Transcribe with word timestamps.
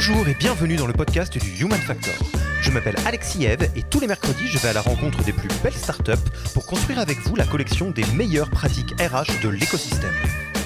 Bonjour 0.00 0.28
et 0.28 0.34
bienvenue 0.34 0.76
dans 0.76 0.86
le 0.86 0.92
podcast 0.92 1.36
du 1.36 1.60
Human 1.60 1.80
Factor. 1.80 2.14
Je 2.62 2.70
m'appelle 2.70 2.94
Alexis 3.04 3.46
Eve 3.46 3.68
et 3.74 3.82
tous 3.82 3.98
les 3.98 4.06
mercredis, 4.06 4.46
je 4.46 4.56
vais 4.58 4.68
à 4.68 4.72
la 4.72 4.80
rencontre 4.80 5.24
des 5.24 5.32
plus 5.32 5.48
belles 5.60 5.74
startups 5.74 6.12
pour 6.54 6.66
construire 6.66 7.00
avec 7.00 7.18
vous 7.22 7.34
la 7.34 7.44
collection 7.44 7.90
des 7.90 8.04
meilleures 8.14 8.48
pratiques 8.48 8.94
RH 9.00 9.42
de 9.42 9.48
l'écosystème. 9.48 10.14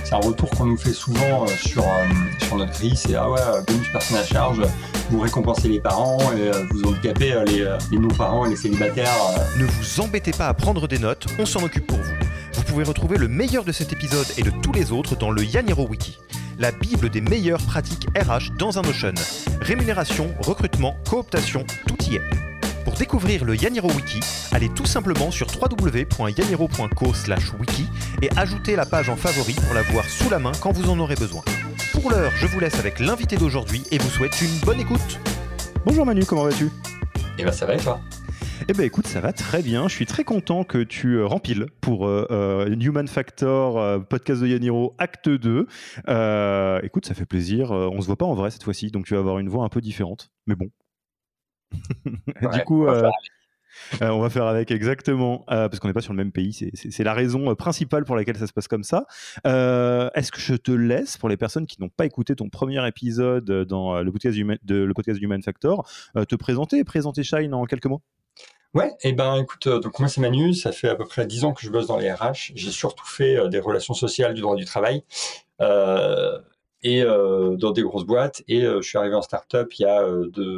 C'est 0.04 0.12
un 0.12 0.18
retour 0.18 0.50
qu'on 0.50 0.66
nous 0.66 0.76
fait 0.76 0.92
souvent 0.92 1.45
euh, 1.45 1.46
sur, 1.46 1.82
euh, 1.82 2.04
sur 2.45 2.56
notre 2.56 2.73
grille, 2.73 2.95
c'est 2.95 3.14
ah 3.14 3.30
ouais, 3.30 3.40
bonus 3.66 3.88
personne 3.90 4.18
à 4.18 4.24
charge, 4.26 4.60
vous 5.09 5.20
récompensez 5.20 5.68
les 5.68 5.80
parents 5.80 6.18
et 6.37 6.48
euh, 6.48 6.66
vous 6.70 6.82
handicapez 6.90 7.35
les, 7.46 7.66
les 7.90 7.98
non-parents 7.98 8.45
et 8.45 8.51
les 8.51 8.57
célibataires. 8.57 9.09
Ne 9.57 9.64
vous 9.64 10.01
embêtez 10.02 10.32
pas 10.32 10.48
à 10.48 10.52
prendre 10.52 10.87
des 10.87 10.98
notes, 10.98 11.24
on 11.38 11.46
s'en 11.46 11.62
occupe 11.62 11.87
pour 11.87 11.96
vous. 11.96 12.32
Vous 12.73 12.76
pouvez 12.76 12.88
retrouver 12.88 13.18
le 13.18 13.28
meilleur 13.28 13.65
de 13.65 13.73
cet 13.73 13.92
épisode 13.92 14.24
et 14.38 14.42
de 14.42 14.48
tous 14.48 14.73
les 14.73 14.92
autres 14.92 15.15
dans 15.15 15.30
le 15.30 15.45
Yaniro 15.45 15.87
Wiki 15.87 16.18
la 16.59 16.73
bible 16.73 17.10
des 17.10 17.20
meilleures 17.20 17.60
pratiques 17.60 18.06
RH 18.16 18.56
dans 18.56 18.79
un 18.79 18.82
Notion. 18.82 19.12
Rémunération, 19.60 20.34
recrutement, 20.40 20.96
cooptation, 21.06 21.66
tout 21.87 21.98
y 22.10 22.14
est. 22.14 22.23
Pour 22.87 22.95
découvrir 22.95 23.45
le 23.45 23.56
Yaniro 23.56 23.90
Wiki, 23.90 24.20
allez 24.52 24.70
tout 24.70 24.87
simplement 24.87 25.30
sur 25.30 25.48
www.yaniro.co/wiki 25.48 27.88
et 28.23 28.30
ajoutez 28.38 28.74
la 28.74 28.86
page 28.86 29.10
en 29.10 29.16
favori 29.16 29.52
pour 29.52 29.74
la 29.74 29.82
voir 29.82 30.07
sous 30.07 30.30
la 30.30 30.38
main 30.38 30.52
quand 30.62 30.73
vous 30.73 30.88
en 30.88 30.98
aurez 30.98 31.16
besoin. 31.16 31.42
Pour 31.92 32.10
l'heure, 32.10 32.32
je 32.36 32.46
vous 32.46 32.59
laisse 32.59 32.79
avec 32.79 33.01
l'invité 33.01 33.36
d'aujourd'hui 33.36 33.82
et 33.90 33.98
vous 33.98 34.09
souhaite 34.09 34.40
une 34.40 34.57
bonne 34.64 34.80
écoute. 34.80 35.20
Bonjour 35.84 36.07
Manu, 36.07 36.24
comment 36.24 36.45
vas-tu? 36.45 36.70
Eh 37.36 37.45
ben 37.45 37.52
ça 37.52 37.66
va 37.66 37.74
et 37.74 37.80
toi? 37.80 38.01
Eh 38.68 38.73
ben 38.73 38.85
écoute, 38.85 39.07
ça 39.07 39.21
va 39.21 39.32
très 39.32 39.63
bien. 39.63 39.88
Je 39.88 39.95
suis 39.95 40.07
très 40.07 40.24
content 40.24 40.65
que 40.65 40.82
tu 40.82 41.15
euh, 41.15 41.27
rempiles 41.27 41.66
pour 41.80 42.07
euh, 42.07 42.27
euh, 42.30 42.77
Human 42.80 43.09
Factor, 43.09 44.07
podcast 44.07 44.43
de 44.43 44.46
Yaniro, 44.46 44.95
acte 44.99 45.29
2. 45.29 45.66
écoute, 46.82 47.07
ça 47.07 47.15
fait 47.15 47.27
plaisir. 47.27 47.71
on 47.71 48.01
se 48.01 48.07
voit 48.07 48.16
pas 48.16 48.27
en 48.27 48.35
vrai 48.35 48.51
cette 48.51 48.63
fois-ci, 48.63 48.91
donc 48.91 49.07
tu 49.07 49.15
vas 49.15 49.21
avoir 49.21 49.38
une 49.38 49.49
voix 49.49 49.65
un 49.65 49.69
peu 49.69 49.80
différente. 49.80 50.30
Mais 50.46 50.54
bon. 50.54 50.71
du 51.73 52.65
coup, 52.65 52.87
on 54.01 54.21
va 54.21 54.30
faire 54.30 54.46
avec 54.46 54.71
exactement, 54.71 55.45
parce 55.47 55.80
qu'on 55.80 55.88
n'est 55.88 55.95
pas 55.95 56.01
sur 56.01 56.13
le 56.13 56.19
même 56.19 56.32
pays. 56.32 56.71
C'est 56.74 57.04
la 57.04 57.15
raison 57.15 57.54
principale 57.54 58.04
pour 58.04 58.16
laquelle 58.16 58.37
ça 58.37 58.47
se 58.47 58.52
passe 58.52 58.69
comme 58.69 58.85
ça. 58.85 59.07
Est-ce 59.45 60.30
que 60.30 60.41
je 60.41 60.54
te 60.54 60.73
laisse, 60.73 61.16
pour 61.16 61.29
les 61.29 61.37
personnes 61.37 61.66
qui 61.66 61.80
n'ont 61.80 61.88
pas 61.88 62.07
écouté 62.07 62.37
ton 62.37 62.49
premier 62.49 62.87
épisode 62.87 63.51
dans 63.66 64.00
le 64.00 64.12
podcast, 64.12 64.38
de, 64.62 64.76
le 64.76 64.94
podcast 64.94 65.21
Human 65.21 65.43
Factor, 65.43 65.88
te 66.28 66.37
présenter 66.37 66.78
et 66.78 66.84
présenter 66.84 67.22
Shine 67.22 67.54
en 67.54 67.65
quelques 67.65 67.87
mots? 67.87 68.03
Ouais, 68.75 68.88
et 69.03 69.10
eh 69.10 69.12
ben 69.12 69.37
écoute, 69.37 69.66
euh, 69.66 69.81
donc 69.81 69.99
moi 69.99 70.09
c'est 70.09 70.22
Manu, 70.22 70.55
ça 70.55 70.72
fait 70.72 70.88
à 70.88 70.94
peu 70.94 71.05
près 71.05 71.27
10 71.27 71.44
ans 71.44 71.53
que 71.53 71.60
je 71.60 71.69
bosse 71.71 71.88
dans 71.88 71.99
les 71.99 72.10
RH. 72.10 72.53
J'ai 72.55 72.71
surtout 72.71 73.05
fait 73.05 73.37
euh, 73.37 73.49
des 73.49 73.60
relations 73.60 73.93
sociales 73.93 74.33
du 74.33 74.41
droit 74.41 74.56
du 74.56 74.65
travail 74.65 75.05
euh, 75.60 76.38
et 76.83 77.03
dans 77.05 77.71
des 77.71 77.83
grosses 77.83 78.06
boîtes. 78.06 78.43
Et 78.49 78.62
je 78.62 78.81
suis 78.81 78.99
arrivé 78.99 79.15
en 79.15 79.22
start-up 79.22 79.72
il 79.78 79.83
y 79.83 79.84
a 79.84 80.05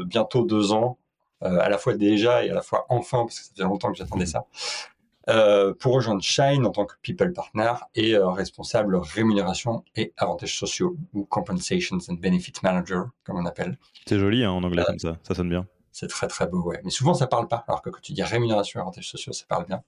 bientôt 0.06 0.42
deux 0.42 0.72
ans, 0.72 0.96
à 1.42 1.68
la 1.68 1.76
fois 1.76 1.94
déjà 1.94 2.46
et 2.46 2.50
à 2.50 2.54
la 2.54 2.62
fois 2.62 2.86
enfin, 2.88 3.24
parce 3.26 3.40
que 3.40 3.44
ça 3.44 3.52
fait 3.54 3.62
longtemps 3.62 3.92
que 3.92 3.98
j'attendais 3.98 4.24
ça, 4.24 4.46
pour 5.80 5.92
rejoindre 5.92 6.22
Shine 6.22 6.64
en 6.64 6.70
tant 6.70 6.86
que 6.86 6.94
people 7.02 7.30
partner 7.34 7.74
et 7.94 8.16
responsable 8.16 8.96
rémunération 8.96 9.84
et 9.96 10.14
avantages 10.16 10.58
sociaux 10.58 10.96
ou 11.12 11.26
compensations 11.26 11.98
and 12.08 12.14
benefits 12.14 12.54
manager, 12.62 13.08
comme 13.24 13.36
on 13.36 13.44
appelle. 13.44 13.76
C'est 14.06 14.18
joli 14.18 14.44
hein, 14.44 14.50
en 14.52 14.64
anglais 14.64 14.84
comme 14.86 14.98
ça, 14.98 15.18
ça 15.24 15.34
sonne 15.34 15.50
bien. 15.50 15.66
C'est 15.94 16.08
très 16.08 16.26
très 16.26 16.48
beau, 16.48 16.60
ouais. 16.60 16.80
Mais 16.82 16.90
souvent 16.90 17.14
ça 17.14 17.28
parle 17.28 17.46
pas, 17.46 17.64
alors 17.68 17.80
que 17.80 17.88
quand 17.88 18.00
tu 18.02 18.12
dis 18.12 18.22
rémunération 18.24 18.80
et 18.80 18.82
avantages 18.82 19.08
sociaux, 19.08 19.32
ça 19.32 19.44
parle 19.48 19.64
bien. 19.64 19.80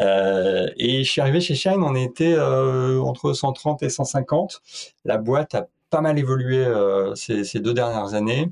Euh, 0.00 0.68
et 0.78 1.04
je 1.04 1.10
suis 1.10 1.20
arrivé 1.20 1.40
chez 1.42 1.54
Shine, 1.54 1.82
on 1.82 1.94
était 1.94 2.32
euh, 2.32 2.98
entre 3.02 3.34
130 3.34 3.82
et 3.82 3.90
150. 3.90 4.62
La 5.04 5.18
boîte 5.18 5.54
a 5.54 5.68
pas 5.90 6.00
mal 6.00 6.18
évolué 6.18 6.64
euh, 6.64 7.14
ces, 7.14 7.60
deux 7.60 7.74
dernières 7.74 8.14
années. 8.14 8.50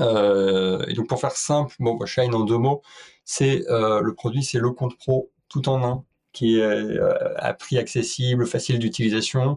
et 0.00 0.94
donc 0.94 1.06
pour 1.06 1.20
faire 1.20 1.36
simple, 1.36 1.76
bon, 1.78 1.94
bah, 1.94 2.06
Shine 2.06 2.34
en 2.34 2.40
deux 2.40 2.58
mots, 2.58 2.82
c'est 3.24 3.62
le 3.68 4.12
produit, 4.12 4.42
c'est 4.42 4.58
le 4.58 4.72
compte 4.72 4.98
pro 4.98 5.30
tout 5.48 5.68
en 5.68 5.84
un 5.84 6.04
qui 6.32 6.58
est 6.58 6.98
à 7.36 7.54
prix 7.54 7.78
accessible, 7.78 8.44
facile 8.44 8.80
d'utilisation, 8.80 9.56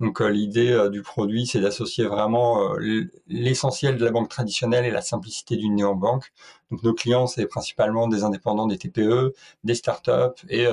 donc 0.00 0.22
euh, 0.22 0.28
l'idée 0.30 0.72
euh, 0.72 0.88
du 0.88 1.02
produit, 1.02 1.46
c'est 1.46 1.60
d'associer 1.60 2.04
vraiment 2.06 2.74
euh, 2.74 3.04
l'essentiel 3.28 3.98
de 3.98 4.04
la 4.04 4.10
banque 4.10 4.30
traditionnelle 4.30 4.86
et 4.86 4.90
la 4.90 5.02
simplicité 5.02 5.56
d'une 5.56 5.74
néobanque. 5.76 6.32
Donc 6.70 6.82
nos 6.82 6.94
clients, 6.94 7.26
c'est 7.26 7.46
principalement 7.46 8.08
des 8.08 8.24
indépendants, 8.24 8.66
des 8.66 8.78
TPE, 8.78 9.34
des 9.64 9.74
startups 9.74 10.40
et 10.48 10.66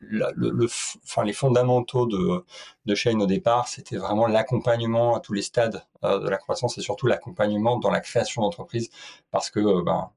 le, 0.00 0.66
enfin, 1.04 1.24
les 1.24 1.32
fondamentaux 1.32 2.06
de, 2.06 2.44
de 2.86 2.94
Shane 2.94 3.20
au 3.20 3.26
départ, 3.26 3.68
c'était 3.68 3.96
vraiment 3.96 4.26
l'accompagnement 4.26 5.16
à 5.16 5.20
tous 5.20 5.32
les 5.32 5.42
stades 5.42 5.82
de 6.02 6.28
la 6.28 6.38
croissance 6.38 6.78
et 6.78 6.82
surtout 6.82 7.08
l'accompagnement 7.08 7.78
dans 7.78 7.90
la 7.90 8.00
création 8.00 8.42
d'entreprise 8.42 8.90
parce 9.32 9.50
que 9.50 9.82
ben, 9.82 10.10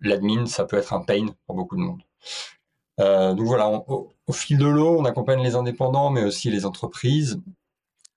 l'admin, 0.00 0.46
ça 0.46 0.64
peut 0.64 0.76
être 0.78 0.92
un 0.92 1.02
pain 1.02 1.26
pour 1.46 1.54
beaucoup 1.56 1.76
de 1.76 1.82
monde. 1.82 2.02
Euh, 3.02 3.34
donc 3.34 3.46
voilà, 3.46 3.68
au, 3.68 4.32
fil 4.32 4.58
de 4.58 4.66
l'eau, 4.66 4.96
on 4.98 5.04
accompagne 5.04 5.42
les 5.42 5.54
indépendants, 5.56 6.10
mais 6.10 6.24
aussi 6.24 6.50
les 6.50 6.64
entreprises. 6.66 7.40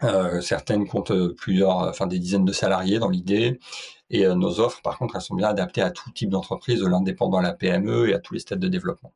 Euh, 0.03 0.41
certaines 0.41 0.87
comptent 0.87 1.13
plusieurs, 1.37 1.77
enfin 1.77 2.07
des 2.07 2.19
dizaines 2.19 2.45
de 2.45 2.51
salariés 2.51 2.99
dans 2.99 3.09
l'idée. 3.09 3.59
Et 4.09 4.25
euh, 4.25 4.35
nos 4.35 4.59
offres, 4.59 4.81
par 4.81 4.97
contre, 4.97 5.15
elles 5.15 5.21
sont 5.21 5.35
bien 5.35 5.47
adaptées 5.47 5.81
à 5.81 5.91
tout 5.91 6.11
type 6.11 6.29
d'entreprise, 6.29 6.79
de 6.81 6.87
l'indépendant 6.87 7.39
à 7.39 7.41
la 7.41 7.53
PME 7.53 8.09
et 8.09 8.13
à 8.13 8.19
tous 8.19 8.33
les 8.33 8.39
stades 8.39 8.59
de 8.59 8.67
développement. 8.67 9.13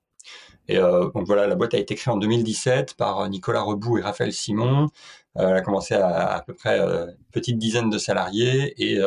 Et 0.68 0.78
donc 0.78 1.26
voilà, 1.26 1.48
la 1.48 1.56
boîte 1.56 1.74
a 1.74 1.80
été 1.80 1.96
créée 1.96 2.14
en 2.14 2.18
2017 2.18 2.94
par 2.94 3.28
Nicolas 3.28 3.62
Rebout 3.64 3.98
et 3.98 4.02
Raphaël 4.02 4.32
Simon. 4.32 4.90
elle 5.34 5.56
a 5.56 5.62
commencé 5.62 5.96
à 5.96 6.36
à 6.36 6.42
peu 6.44 6.54
près 6.54 6.80
une 6.80 7.16
petite 7.32 7.58
dizaine 7.58 7.90
de 7.90 7.98
salariés. 7.98 8.76
Et 8.78 9.00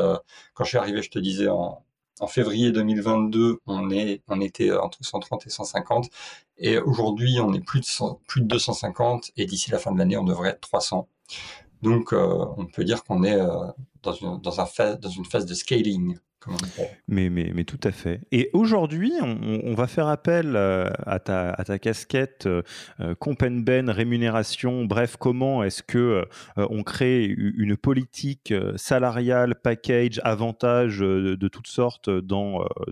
quand 0.54 0.64
je 0.64 0.70
suis 0.70 0.78
arrivé, 0.78 1.02
je 1.02 1.10
te 1.10 1.20
disais 1.20 1.48
en, 1.48 1.84
en 2.22 2.28
février 2.28 2.70
2022, 2.70 3.58
on, 3.66 3.90
est, 3.90 4.22
on 4.28 4.40
était 4.40 4.70
entre 4.70 4.98
130 5.02 5.46
et 5.46 5.50
150. 5.50 6.08
Et 6.56 6.78
aujourd'hui, 6.78 7.40
on 7.40 7.52
est 7.52 7.60
plus 7.60 7.80
de, 7.80 8.26
plus 8.28 8.42
de 8.42 8.46
250. 8.46 9.32
Et 9.36 9.44
d'ici 9.44 9.72
la 9.72 9.78
fin 9.78 9.90
de 9.90 9.98
l'année, 9.98 10.16
on 10.16 10.22
devrait 10.22 10.50
être 10.50 10.60
300. 10.60 11.08
Donc, 11.82 12.12
euh, 12.12 12.46
on 12.56 12.66
peut 12.66 12.84
dire 12.84 13.02
qu'on 13.02 13.24
est 13.24 13.34
euh, 13.34 13.66
dans, 14.04 14.12
une, 14.12 14.40
dans, 14.40 14.60
un 14.60 14.94
dans 14.94 15.08
une 15.08 15.24
phase 15.24 15.46
de 15.46 15.54
scaling. 15.54 16.16
Mais, 17.08 17.30
mais, 17.30 17.52
mais, 17.54 17.64
tout 17.64 17.80
à 17.84 17.92
fait. 17.92 18.20
Et 18.32 18.50
aujourd'hui, 18.52 19.12
on, 19.20 19.74
va 19.74 19.86
faire 19.86 20.08
appel 20.08 20.56
euh, 20.56 20.90
à 21.06 21.18
ta, 21.18 21.50
à 21.50 21.64
ta 21.64 21.78
casquette 21.78 22.46
euh, 22.46 22.62
euh 23.00 23.14
Compenben, 23.14 23.90
rémunération, 23.90 24.84
bref, 24.84 25.16
comment 25.18 25.62
est-ce 25.62 25.82
que 25.82 26.24
euh, 26.58 26.66
on 26.70 26.82
crée 26.82 27.24
une 27.24 27.76
politique 27.76 28.52
salariale, 28.76 29.54
package, 29.54 30.20
avantage 30.24 30.98
de, 30.98 31.48
toutes 31.48 31.68
sortes 31.68 32.10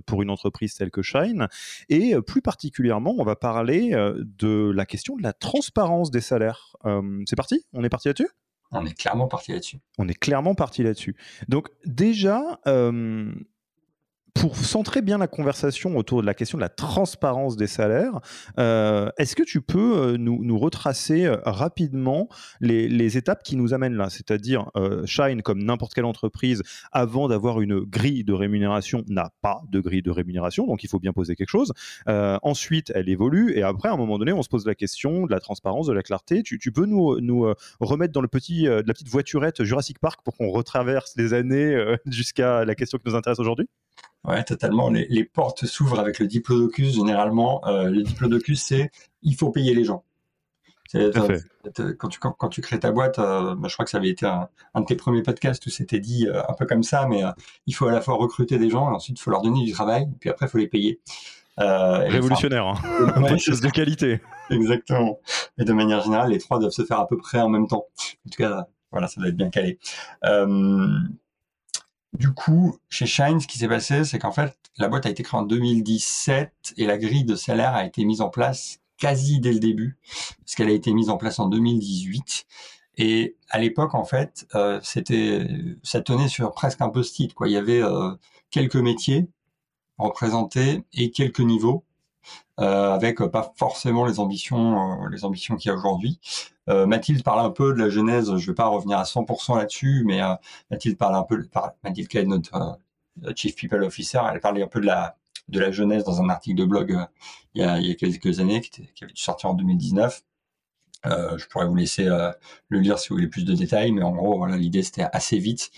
pour 0.06 0.22
une 0.22 0.30
entreprise 0.30 0.74
telle 0.74 0.90
que 0.90 1.02
Shine? 1.02 1.48
Et 1.88 2.14
plus 2.26 2.42
particulièrement, 2.42 3.14
on 3.18 3.24
va 3.24 3.36
parler 3.36 3.90
de 3.90 4.70
la 4.70 4.86
question 4.86 5.16
de 5.16 5.22
la 5.22 5.32
transparence 5.32 6.10
des 6.10 6.20
salaires. 6.20 6.76
C'est 7.26 7.36
parti? 7.36 7.64
On 7.72 7.82
est 7.84 7.88
parti 7.88 8.08
là-dessus? 8.08 8.28
On 8.72 8.86
est 8.86 8.96
clairement 8.96 9.28
parti 9.28 9.52
là-dessus. 9.52 9.80
On 9.98 10.08
est 10.08 10.18
clairement 10.18 10.54
parti 10.54 10.82
là-dessus. 10.82 11.16
Donc 11.48 11.68
déjà, 11.84 12.60
euh, 12.66 13.32
pour 14.34 14.56
centrer 14.56 15.02
bien 15.02 15.18
la 15.18 15.26
conversation 15.26 15.96
autour 15.96 16.20
de 16.20 16.26
la 16.26 16.34
question 16.34 16.58
de 16.58 16.62
la 16.62 16.68
transparence 16.68 17.56
des 17.56 17.66
salaires, 17.66 18.20
euh, 18.58 19.10
est-ce 19.18 19.36
que 19.36 19.42
tu 19.42 19.60
peux 19.60 19.98
euh, 19.98 20.16
nous, 20.16 20.58
retracer 20.58 21.26
euh, 21.26 21.36
rapidement 21.44 22.28
les, 22.60 23.16
étapes 23.16 23.42
qui 23.42 23.56
nous 23.56 23.74
amènent 23.74 23.96
là? 23.96 24.08
C'est-à-dire, 24.10 24.70
Shine, 25.04 25.42
comme 25.42 25.62
n'importe 25.64 25.94
quelle 25.94 26.04
entreprise, 26.04 26.62
avant 26.92 27.28
d'avoir 27.28 27.60
une 27.60 27.80
grille 27.80 28.24
de 28.24 28.32
rémunération, 28.32 29.04
n'a 29.08 29.30
pas 29.42 29.62
de 29.68 29.80
grille 29.80 30.02
de 30.02 30.10
rémunération, 30.10 30.66
donc 30.66 30.84
il 30.84 30.88
faut 30.88 31.00
bien 31.00 31.12
poser 31.12 31.34
quelque 31.34 31.48
chose. 31.48 31.72
ensuite, 32.06 32.92
elle 32.94 33.08
évolue, 33.08 33.56
et 33.56 33.62
après, 33.62 33.88
à 33.88 33.92
un 33.92 33.96
moment 33.96 34.18
donné, 34.18 34.32
on 34.32 34.42
se 34.42 34.48
pose 34.48 34.66
la 34.66 34.74
question 34.74 35.26
de 35.26 35.32
la 35.32 35.40
transparence, 35.40 35.86
de 35.86 35.92
la 35.92 36.02
clarté. 36.02 36.42
Tu, 36.42 36.58
peux 36.72 36.86
nous, 36.86 37.54
remettre 37.80 38.12
dans 38.12 38.20
le 38.20 38.28
petit, 38.28 38.64
la 38.64 38.82
petite 38.82 39.08
voiturette 39.08 39.64
Jurassic 39.64 39.98
Park 39.98 40.20
pour 40.24 40.36
qu'on 40.36 40.50
retraverse 40.50 41.14
les 41.16 41.34
années 41.34 41.76
jusqu'à 42.06 42.64
la 42.64 42.74
question 42.74 42.98
qui 42.98 43.08
nous 43.08 43.16
intéresse 43.16 43.40
aujourd'hui? 43.40 43.68
Ouais, 44.24 44.44
totalement. 44.44 44.90
Les, 44.90 45.24
portes 45.24 45.64
s'ouvrent 45.66 45.98
avec 45.98 46.18
le 46.18 46.26
diplodocus. 46.26 46.94
Généralement, 46.94 47.66
euh, 47.66 47.84
le 47.84 48.02
diplodocus, 48.02 48.62
c'est 48.62 48.90
il 49.22 49.34
faut 49.34 49.50
payer 49.50 49.74
les 49.74 49.84
gens. 49.84 50.04
quand, 50.92 52.08
tu, 52.08 52.18
quand, 52.18 52.48
tu 52.48 52.60
crées 52.60 52.80
ta 52.80 52.92
boîte, 52.92 53.18
euh, 53.18 53.54
bah, 53.54 53.68
je 53.68 53.74
crois 53.74 53.84
que 53.84 53.90
ça 53.90 53.98
avait 53.98 54.10
été 54.10 54.26
un, 54.26 54.48
de 54.76 54.84
tes 54.84 54.96
premiers 54.96 55.22
podcasts 55.22 55.64
où 55.66 55.70
c'était 55.70 56.00
dit 56.00 56.26
euh, 56.28 56.42
un 56.48 56.52
peu 56.52 56.66
comme 56.66 56.82
ça, 56.82 57.06
mais 57.08 57.22
il 57.66 57.74
faut 57.74 57.86
à 57.86 57.92
la 57.92 58.00
fois 58.00 58.14
recruter 58.14 58.58
des 58.58 58.68
gens, 58.68 58.90
et 58.90 58.94
ensuite 58.94 59.18
il 59.18 59.22
faut 59.22 59.30
leur 59.30 59.42
donner 59.42 59.64
du 59.64 59.72
travail, 59.72 60.06
puis 60.20 60.28
après 60.28 60.46
il 60.46 60.48
faut 60.50 60.58
les 60.58 60.68
payer. 60.68 61.00
Révolutionnaire, 61.56 62.66
hein. 62.66 63.22
des 63.28 63.38
choses 63.38 63.60
de 63.60 63.68
qualité. 63.68 64.20
Exactement. 64.50 65.18
Et 65.58 65.64
de 65.64 65.72
manière 65.72 66.02
générale, 66.02 66.30
les 66.30 66.38
trois 66.38 66.58
doivent 66.58 66.72
se 66.72 66.84
faire 66.84 67.00
à 67.00 67.06
peu 67.06 67.16
près 67.16 67.40
en 67.40 67.48
même 67.48 67.66
temps. 67.66 67.86
En 68.26 68.30
tout 68.30 68.42
cas, 68.42 68.66
voilà, 68.90 69.08
ça 69.08 69.20
doit 69.20 69.28
être 69.28 69.36
bien 69.36 69.50
calé. 69.50 69.78
Du 72.12 72.32
coup, 72.32 72.76
chez 72.88 73.06
Shine, 73.06 73.40
ce 73.40 73.46
qui 73.46 73.58
s'est 73.58 73.68
passé, 73.68 74.04
c'est 74.04 74.18
qu'en 74.18 74.32
fait, 74.32 74.56
la 74.78 74.88
boîte 74.88 75.06
a 75.06 75.10
été 75.10 75.22
créée 75.22 75.38
en 75.38 75.44
2017 75.44 76.74
et 76.76 76.86
la 76.86 76.98
grille 76.98 77.24
de 77.24 77.36
salaire 77.36 77.74
a 77.74 77.84
été 77.84 78.04
mise 78.04 78.20
en 78.20 78.28
place 78.28 78.80
quasi 78.98 79.40
dès 79.40 79.52
le 79.52 79.60
début, 79.60 79.96
parce 80.40 80.54
qu'elle 80.54 80.68
a 80.68 80.72
été 80.72 80.92
mise 80.92 81.08
en 81.08 81.16
place 81.16 81.38
en 81.38 81.48
2018. 81.48 82.46
Et 82.98 83.36
à 83.48 83.58
l'époque, 83.58 83.94
en 83.94 84.04
fait, 84.04 84.46
euh, 84.54 84.78
c'était, 84.82 85.46
ça 85.82 86.02
tenait 86.02 86.28
sur 86.28 86.52
presque 86.52 86.80
un 86.82 86.90
post-it. 86.90 87.32
Il 87.46 87.52
y 87.52 87.56
avait 87.56 87.82
euh, 87.82 88.10
quelques 88.50 88.76
métiers 88.76 89.28
représentés 89.96 90.84
et 90.92 91.10
quelques 91.10 91.40
niveaux. 91.40 91.84
Euh, 92.60 92.92
avec 92.92 93.18
pas 93.18 93.52
forcément 93.56 94.04
les 94.04 94.20
ambitions, 94.20 95.04
euh, 95.04 95.08
les 95.08 95.24
ambitions 95.24 95.56
qu'il 95.56 95.70
y 95.70 95.72
a 95.72 95.76
aujourd'hui. 95.76 96.20
Euh, 96.68 96.86
Mathilde 96.86 97.22
parle 97.22 97.40
un 97.40 97.50
peu 97.50 97.72
de 97.72 97.78
la 97.78 97.88
genèse, 97.88 98.26
je 98.26 98.32
ne 98.32 98.38
vais 98.38 98.54
pas 98.54 98.66
revenir 98.66 98.98
à 98.98 99.04
100% 99.04 99.56
là-dessus, 99.56 100.04
mais 100.06 100.20
Mathilde 100.70 100.98
parle 100.98 101.16
un 101.16 101.22
peu, 101.22 101.42
Mathilde 101.82 102.28
notre 102.28 102.78
Chief 103.34 103.56
People 103.56 103.82
Officer, 103.82 104.20
elle 104.30 104.40
parlait 104.40 104.62
un 104.62 104.66
peu 104.66 104.80
de 104.80 104.86
la, 104.86 105.16
de 105.48 105.58
la 105.58 105.70
jeunesse 105.70 106.04
dans 106.04 106.20
un 106.20 106.28
article 106.28 106.58
de 106.58 106.64
blog 106.64 107.06
il, 107.54 107.62
y 107.62 107.64
a, 107.64 107.94
quelques 107.94 108.40
années, 108.40 108.60
qui, 108.60 108.70
qui 108.70 109.04
avait 109.04 109.12
dû 109.12 109.20
sortir 109.20 109.50
en 109.50 109.54
2019. 109.54 110.22
Euh, 111.06 111.38
je 111.38 111.46
pourrais 111.48 111.66
vous 111.66 111.76
laisser 111.76 112.04
le 112.04 112.78
lire 112.78 112.98
si 112.98 113.08
vous 113.08 113.16
voulez 113.16 113.28
plus 113.28 113.46
de 113.46 113.54
détails, 113.54 113.92
mais 113.92 114.02
en 114.02 114.12
gros, 114.12 114.36
voilà, 114.36 114.58
l'idée 114.58 114.82
c'était 114.82 115.06
assez 115.12 115.38
vite 115.38 115.70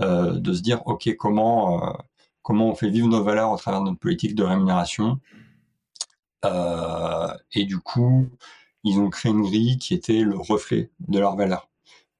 euh, 0.00 0.38
de 0.38 0.54
se 0.54 0.62
dire, 0.62 0.80
ok, 0.86 1.14
comment 1.16 1.94
comment 2.42 2.68
on 2.68 2.74
fait 2.74 2.90
vivre 2.90 3.08
nos 3.08 3.22
valeurs 3.22 3.50
au 3.52 3.56
travers 3.56 3.80
de 3.80 3.86
notre 3.86 4.00
politique 4.00 4.34
de 4.34 4.42
rémunération 4.42 5.20
euh, 5.34 5.41
et 6.44 7.64
du 7.64 7.78
coup, 7.78 8.28
ils 8.84 8.98
ont 8.98 9.10
créé 9.10 9.32
une 9.32 9.42
grille 9.42 9.78
qui 9.78 9.94
était 9.94 10.20
le 10.20 10.36
reflet 10.36 10.90
de 11.00 11.18
leurs 11.18 11.36
valeurs. 11.36 11.68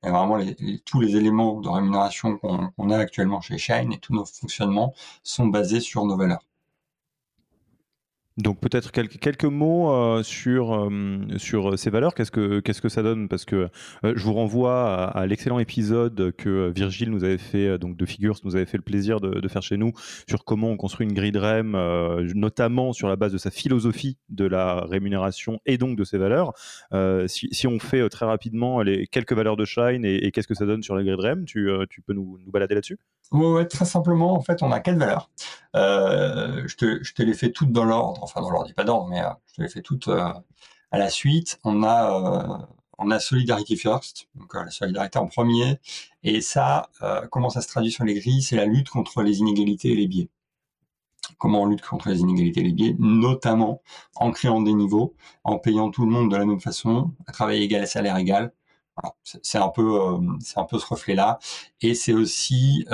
Et 0.04 0.10
vraiment, 0.10 0.38
tous 0.84 1.00
les 1.00 1.16
éléments 1.16 1.60
de 1.60 1.68
rémunération 1.68 2.38
qu'on 2.38 2.90
a 2.90 2.98
actuellement 2.98 3.40
chez 3.40 3.58
Shine 3.58 3.92
et 3.92 3.98
tous 3.98 4.14
nos 4.14 4.24
fonctionnements 4.24 4.94
sont 5.22 5.46
basés 5.46 5.80
sur 5.80 6.04
nos 6.04 6.16
valeurs. 6.16 6.44
Donc 8.38 8.60
peut-être 8.60 8.90
quelques, 8.92 9.44
mots 9.44 9.92
euh, 9.92 10.22
sur, 10.22 10.74
euh, 10.74 11.18
sur 11.36 11.78
ces 11.78 11.90
valeurs. 11.90 12.14
Qu'est-ce 12.14 12.30
que, 12.30 12.60
qu'est-ce 12.60 12.80
que 12.80 12.88
ça 12.88 13.02
donne? 13.02 13.28
Parce 13.28 13.44
que 13.44 13.68
euh, 14.04 14.12
je 14.16 14.24
vous 14.24 14.32
renvoie 14.32 15.04
à, 15.04 15.26
l'excellent 15.26 15.58
épisode 15.58 16.32
que 16.38 16.70
Virgile 16.70 17.10
nous 17.10 17.24
avait 17.24 17.36
fait, 17.36 17.78
donc 17.78 17.96
de 17.96 18.06
Figures, 18.06 18.38
nous 18.44 18.56
avait 18.56 18.64
fait 18.64 18.78
le 18.78 18.82
plaisir 18.82 19.20
de, 19.20 19.48
faire 19.48 19.62
chez 19.62 19.76
nous, 19.76 19.92
sur 20.26 20.44
comment 20.44 20.70
on 20.70 20.76
construit 20.76 21.06
une 21.06 21.12
grille 21.12 21.32
de 21.32 21.38
REM, 21.38 22.32
notamment 22.34 22.94
sur 22.94 23.08
la 23.08 23.16
base 23.16 23.32
de 23.32 23.38
sa 23.38 23.50
philosophie 23.50 24.16
de 24.30 24.46
la 24.46 24.80
rémunération 24.80 25.60
et 25.66 25.76
donc 25.76 25.98
de 25.98 26.04
ses 26.04 26.16
valeurs. 26.16 26.52
Si, 27.26 27.48
si, 27.52 27.66
on 27.66 27.78
fait 27.78 28.08
très 28.08 28.24
rapidement 28.24 28.80
les 28.80 29.06
quelques 29.06 29.32
valeurs 29.34 29.56
de 29.56 29.64
Shine 29.64 30.04
et, 30.04 30.30
qu'est-ce 30.32 30.48
que 30.48 30.54
ça 30.54 30.64
donne 30.64 30.82
sur 30.82 30.94
la 30.94 31.02
grille 31.02 31.16
de 31.16 31.22
REM, 31.22 31.44
tu, 31.44 31.68
tu 31.90 32.00
peux 32.00 32.14
nous, 32.14 32.38
nous 32.44 32.50
balader 32.50 32.74
là-dessus? 32.74 32.98
Oui, 33.32 33.46
ouais, 33.46 33.66
très 33.66 33.86
simplement, 33.86 34.34
en 34.34 34.42
fait, 34.42 34.62
on 34.62 34.70
a 34.72 34.80
quatre 34.80 34.98
valeurs. 34.98 35.30
je, 35.74 36.76
te, 36.76 37.02
je 37.02 37.14
te 37.14 37.22
les 37.22 37.34
fais 37.34 37.50
toutes 37.50 37.72
dans 37.72 37.84
l'ordre 37.84 38.22
enfin 38.22 38.40
dans 38.42 38.50
l'ordre, 38.50 38.72
pas 38.74 38.84
d'ordre, 38.84 39.08
mais 39.08 39.20
euh, 39.22 39.30
je 39.56 39.62
les 39.62 39.68
fais 39.68 39.82
toutes 39.82 40.08
euh, 40.08 40.32
à 40.90 40.98
la 40.98 41.08
suite. 41.10 41.58
On 41.64 41.82
a 41.82 42.60
euh, 42.60 42.66
on 42.98 43.10
a 43.10 43.18
Solidarity 43.18 43.76
First, 43.76 44.28
donc 44.34 44.54
la 44.54 44.70
solidarité 44.70 45.18
en 45.18 45.26
premier. 45.26 45.78
Et 46.22 46.40
ça, 46.40 46.88
comment 47.30 47.50
ça 47.50 47.60
se 47.62 47.68
traduit 47.68 47.90
sur 47.90 48.04
les 48.04 48.14
grilles? 48.14 48.42
C'est 48.42 48.56
la 48.56 48.66
lutte 48.66 48.90
contre 48.90 49.22
les 49.22 49.38
inégalités 49.38 49.92
et 49.92 49.96
les 49.96 50.06
biais. 50.06 50.28
Comment 51.38 51.62
on 51.62 51.66
lutte 51.66 51.82
contre 51.82 52.08
les 52.10 52.20
inégalités 52.20 52.60
et 52.60 52.64
les 52.64 52.72
biais 52.72 52.94
Notamment 52.98 53.82
en 54.14 54.30
créant 54.30 54.60
des 54.60 54.74
niveaux, 54.74 55.16
en 55.42 55.58
payant 55.58 55.90
tout 55.90 56.04
le 56.04 56.12
monde 56.12 56.30
de 56.30 56.36
la 56.36 56.44
même 56.44 56.60
façon, 56.60 57.12
à 57.26 57.32
travail 57.32 57.62
égal 57.62 57.82
à 57.82 57.86
salaire 57.86 58.16
égal. 58.16 58.52
C'est 59.22 59.58
un 59.58 59.68
peu, 59.68 60.18
c'est 60.40 60.58
un 60.58 60.64
peu 60.64 60.78
ce 60.78 60.86
reflet-là, 60.86 61.38
et 61.80 61.94
c'est 61.94 62.12
aussi, 62.12 62.86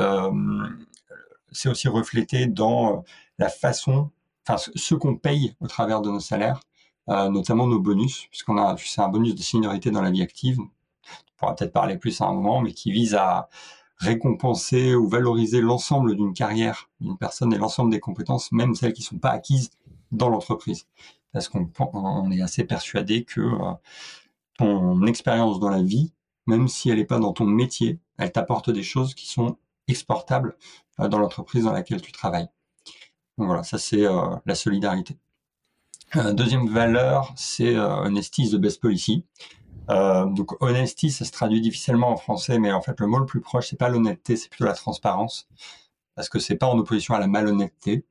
c'est 1.52 1.68
aussi 1.68 1.88
reflété 1.88 2.46
dans 2.46 3.04
la 3.38 3.48
façon 3.48 4.10
ce 4.56 4.94
qu'on 4.94 5.16
paye 5.16 5.54
au 5.60 5.66
travers 5.66 6.00
de 6.00 6.10
nos 6.10 6.20
salaires, 6.20 6.60
euh, 7.08 7.28
notamment 7.28 7.66
nos 7.66 7.80
bonus, 7.80 8.26
puisqu'on 8.30 8.56
a, 8.58 8.76
c'est 8.78 9.00
un 9.00 9.08
bonus 9.08 9.34
de 9.34 9.42
seniorité 9.42 9.90
dans 9.90 10.02
la 10.02 10.10
vie 10.10 10.22
active. 10.22 10.58
On 10.60 10.68
pourra 11.36 11.54
peut-être 11.54 11.72
parler 11.72 11.96
plus 11.96 12.20
à 12.20 12.26
un 12.26 12.32
moment, 12.32 12.60
mais 12.60 12.72
qui 12.72 12.90
vise 12.92 13.14
à 13.14 13.48
récompenser 13.98 14.94
ou 14.94 15.08
valoriser 15.08 15.60
l'ensemble 15.60 16.14
d'une 16.16 16.32
carrière 16.32 16.88
d'une 17.00 17.18
personne 17.18 17.52
et 17.52 17.58
l'ensemble 17.58 17.90
des 17.90 18.00
compétences, 18.00 18.52
même 18.52 18.74
celles 18.74 18.92
qui 18.92 19.02
ne 19.02 19.06
sont 19.06 19.18
pas 19.18 19.30
acquises 19.30 19.70
dans 20.12 20.28
l'entreprise. 20.28 20.86
Parce 21.32 21.48
qu'on 21.48 21.70
on 21.92 22.30
est 22.30 22.40
assez 22.40 22.64
persuadé 22.64 23.24
que 23.24 23.40
euh, 23.40 23.72
ton 24.58 25.06
expérience 25.06 25.60
dans 25.60 25.70
la 25.70 25.82
vie, 25.82 26.12
même 26.46 26.68
si 26.68 26.90
elle 26.90 26.98
n'est 26.98 27.04
pas 27.04 27.18
dans 27.18 27.32
ton 27.32 27.46
métier, 27.46 27.98
elle 28.18 28.32
t'apporte 28.32 28.70
des 28.70 28.82
choses 28.82 29.14
qui 29.14 29.26
sont 29.26 29.56
exportables 29.86 30.56
euh, 31.00 31.08
dans 31.08 31.18
l'entreprise 31.18 31.64
dans 31.64 31.72
laquelle 31.72 32.02
tu 32.02 32.12
travailles. 32.12 32.48
Donc 33.38 33.46
voilà, 33.46 33.62
ça 33.62 33.78
c'est 33.78 34.04
euh, 34.04 34.36
la 34.44 34.54
solidarité. 34.54 35.16
Euh, 36.16 36.32
deuxième 36.32 36.68
valeur, 36.68 37.32
c'est 37.36 37.76
euh, 37.76 38.04
honesty 38.04 38.42
is 38.42 38.50
the 38.50 38.56
best 38.56 38.80
policy. 38.82 39.24
donc 39.88 40.60
honesty, 40.60 41.10
ça 41.10 41.24
se 41.24 41.30
traduit 41.30 41.60
difficilement 41.60 42.10
en 42.10 42.16
français, 42.16 42.58
mais 42.58 42.72
en 42.72 42.82
fait 42.82 42.98
le 43.00 43.06
mot 43.06 43.18
le 43.18 43.26
plus 43.26 43.40
proche, 43.40 43.68
c'est 43.70 43.78
pas 43.78 43.88
l'honnêteté, 43.88 44.36
c'est 44.36 44.48
plutôt 44.48 44.64
la 44.64 44.74
transparence, 44.74 45.48
parce 46.14 46.28
que 46.28 46.38
c'est 46.38 46.56
pas 46.56 46.66
en 46.66 46.78
opposition 46.78 47.14
à 47.14 47.20
la 47.20 47.26
malhonnêteté, 47.26 48.04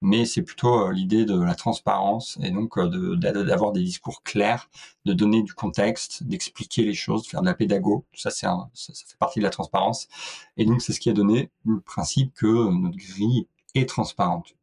mais 0.00 0.24
c'est 0.24 0.42
plutôt 0.42 0.90
l'idée 0.90 1.24
de 1.24 1.40
la 1.40 1.54
transparence 1.54 2.38
et 2.42 2.50
donc 2.50 2.78
d'avoir 2.78 3.72
des 3.72 3.82
discours 3.82 4.22
clairs, 4.22 4.68
de 5.04 5.12
donner 5.12 5.42
du 5.42 5.54
contexte, 5.54 6.22
d'expliquer 6.24 6.84
les 6.84 6.94
choses, 6.94 7.22
de 7.24 7.28
faire 7.28 7.40
de 7.42 7.46
la 7.46 7.54
pédago. 7.54 8.04
Tout 8.12 8.20
ça, 8.20 8.30
c'est 8.30 8.46
ça, 8.46 8.68
ça, 8.72 8.92
fait 9.06 9.18
partie 9.18 9.40
de 9.40 9.44
la 9.44 9.50
transparence. 9.50 10.08
Et 10.56 10.64
donc 10.64 10.82
c'est 10.82 10.92
ce 10.92 11.00
qui 11.00 11.10
a 11.10 11.12
donné 11.12 11.50
le 11.64 11.80
principe 11.80 12.34
que 12.34 12.46
notre 12.46 12.96
grille 12.96 13.46
transparente. 13.84 14.56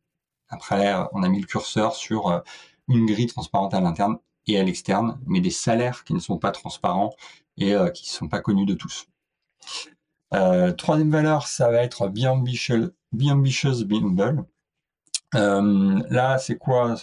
Après, 0.49 0.93
euh, 0.93 1.03
on 1.11 1.21
a 1.21 1.29
mis 1.29 1.39
le 1.39 1.45
curseur 1.45 1.95
sur 1.95 2.29
euh, 2.29 2.39
une 2.87 3.05
grille 3.05 3.27
transparente 3.27 3.73
à 3.73 3.81
l'interne 3.81 4.17
et 4.47 4.59
à 4.59 4.63
l'externe, 4.63 5.19
mais 5.27 5.41
des 5.41 5.51
salaires 5.51 6.03
qui 6.03 6.13
ne 6.13 6.19
sont 6.19 6.37
pas 6.37 6.51
transparents 6.51 7.13
et 7.57 7.75
euh, 7.75 7.89
qui 7.89 8.05
ne 8.09 8.13
sont 8.13 8.27
pas 8.27 8.41
connus 8.41 8.65
de 8.65 8.73
tous. 8.73 9.07
troisième 10.77 11.11
valeur, 11.11 11.47
ça 11.47 11.69
va 11.69 11.83
être 11.83 12.07
be 12.07 12.25
ambitious, 12.25 12.89
be, 13.11 13.29
ambitious, 13.29 13.83
be 13.83 13.93
humble. 13.93 14.45
Là, 15.33 16.37
c'est 16.37 16.57
quoi 16.57 16.95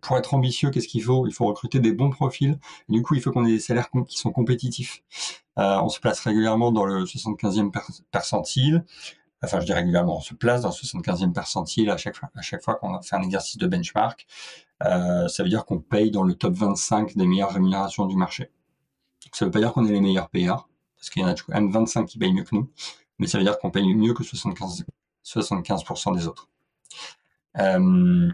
Pour 0.00 0.16
être 0.16 0.34
ambitieux, 0.34 0.70
qu'est-ce 0.70 0.88
qu'il 0.88 1.02
faut? 1.02 1.26
Il 1.26 1.32
faut 1.32 1.46
recruter 1.46 1.80
des 1.80 1.92
bons 1.92 2.10
profils. 2.10 2.58
du 2.88 3.02
coup, 3.02 3.14
il 3.14 3.20
faut 3.20 3.30
qu'on 3.32 3.44
ait 3.44 3.52
des 3.52 3.60
salaires 3.60 3.88
qui 4.08 4.18
sont 4.18 4.32
compétitifs. 4.32 5.02
on 5.56 5.88
se 5.88 6.00
place 6.00 6.20
régulièrement 6.20 6.72
dans 6.72 6.84
le 6.84 7.04
75e 7.04 7.70
percentile 8.10 8.84
enfin 9.44 9.60
je 9.60 9.66
dis 9.66 9.72
régulièrement, 9.72 10.16
on 10.16 10.20
se 10.20 10.34
place 10.34 10.62
dans 10.62 10.68
le 10.68 10.74
75e 10.74 11.32
percentile 11.32 11.90
à 11.90 11.96
chaque 11.96 12.16
fois, 12.16 12.30
à 12.34 12.42
chaque 12.42 12.62
fois 12.62 12.74
qu'on 12.76 13.00
fait 13.02 13.16
un 13.16 13.22
exercice 13.22 13.58
de 13.58 13.66
benchmark. 13.66 14.26
Euh, 14.84 15.28
ça 15.28 15.42
veut 15.42 15.48
dire 15.48 15.64
qu'on 15.64 15.78
paye 15.78 16.10
dans 16.10 16.22
le 16.22 16.34
top 16.34 16.54
25 16.54 17.16
des 17.16 17.26
meilleures 17.26 17.52
rémunérations 17.52 18.06
du 18.06 18.16
marché. 18.16 18.50
Ça 19.32 19.44
veut 19.44 19.50
pas 19.50 19.60
dire 19.60 19.72
qu'on 19.72 19.86
est 19.86 19.92
les 19.92 20.00
meilleurs 20.00 20.28
payeurs, 20.28 20.68
parce 20.96 21.10
qu'il 21.10 21.22
y 21.22 21.24
en 21.24 21.28
a 21.28 21.34
quand 21.34 21.54
même 21.54 21.70
25 21.70 22.06
qui 22.06 22.18
payent 22.18 22.32
mieux 22.32 22.44
que 22.44 22.54
nous, 22.54 22.70
mais 23.18 23.26
ça 23.26 23.38
veut 23.38 23.44
dire 23.44 23.58
qu'on 23.58 23.70
paye 23.70 23.94
mieux 23.94 24.14
que 24.14 24.24
75, 24.24 24.84
75% 25.24 26.16
des 26.16 26.26
autres. 26.26 26.48
Euh, 27.58 28.30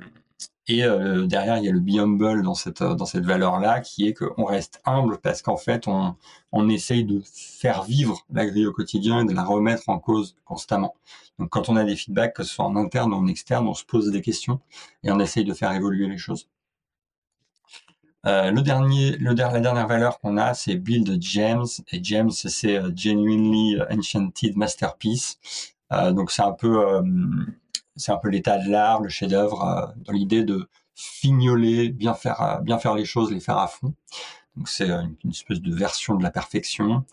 Et 0.69 0.85
euh, 0.85 1.27
derrière, 1.27 1.59
il 1.59 1.65
y 1.65 1.69
a 1.69 1.73
le 1.73 1.81
be 1.81 1.99
humble 1.99 2.43
dans 2.43 2.55
cette, 2.55 2.83
dans 2.83 3.07
cette 3.07 3.25
valeur-là, 3.25 3.81
qui 3.81 4.07
est 4.07 4.15
qu'on 4.15 4.45
reste 4.45 4.81
humble 4.85 5.19
parce 5.19 5.43
qu'en 5.43 5.57
fait, 5.57 5.89
on, 5.89 6.15
on 6.53 6.69
essaye 6.69 7.05
de 7.05 7.21
faire 7.25 7.83
vivre 7.83 8.25
la 8.33 8.47
grille 8.47 8.67
au 8.67 8.73
quotidien 8.73 9.23
et 9.23 9.25
de 9.25 9.35
la 9.35 9.43
remettre 9.43 9.89
en 9.89 9.99
cause 9.99 10.37
constamment. 10.45 10.95
Donc 11.39 11.49
quand 11.50 11.69
on 11.71 11.77
a 11.77 11.83
des 11.83 11.97
feedbacks, 11.97 12.35
que 12.35 12.45
ce 12.45 12.55
soit 12.55 12.65
en 12.67 12.77
interne 12.77 13.12
ou 13.12 13.17
en 13.17 13.27
externe, 13.27 13.67
on 13.67 13.75
se 13.75 13.85
pose 13.85 14.12
des 14.12 14.23
questions 14.23 14.61
et 15.03 15.11
on 15.11 15.19
essaye 15.19 15.45
de 15.45 15.55
faire 15.55 15.73
évoluer 15.73 16.07
les 16.07 16.19
choses. 16.19 16.49
Euh, 18.27 18.53
le 18.53 18.62
dernier, 18.62 19.17
le, 19.17 19.35
la 19.35 19.61
dernière 19.61 19.89
valeur 19.89 20.21
qu'on 20.21 20.37
a, 20.37 20.55
c'est 20.55 20.77
Build 20.77 21.21
Gems. 21.21 21.83
Et 21.91 22.05
Gems, 22.05 22.31
c'est 22.31 22.77
euh, 22.77 22.93
Genuinely 22.95 23.79
Enchanted 23.91 24.57
Masterpiece. 24.57 25.41
Euh, 25.93 26.12
donc 26.12 26.31
c'est 26.31 26.43
un 26.43 26.53
peu, 26.53 26.87
euh, 26.87 27.03
c'est 28.00 28.12
un 28.12 28.16
peu 28.16 28.28
l'état 28.28 28.59
de 28.59 28.69
l'art, 28.69 29.00
le 29.00 29.09
chef-d'œuvre, 29.09 29.95
dans 29.97 30.12
l'idée 30.12 30.45
de 30.45 30.69
fignoler, 30.95 31.90
bien 31.90 32.14
faire, 32.14 32.61
bien 32.62 32.78
faire 32.78 32.95
les 32.95 33.04
choses, 33.04 33.33
les 33.33 33.40
faire 33.40 33.59
à 33.59 33.69
fond. 33.69 33.95
Donc 34.57 34.69
c'est 34.69 34.90
une, 34.90 35.16
espèce 35.30 35.61
de 35.61 35.75
version 35.75 36.16
de 36.16 36.23
la 36.23 36.30
perfection. 36.30 37.04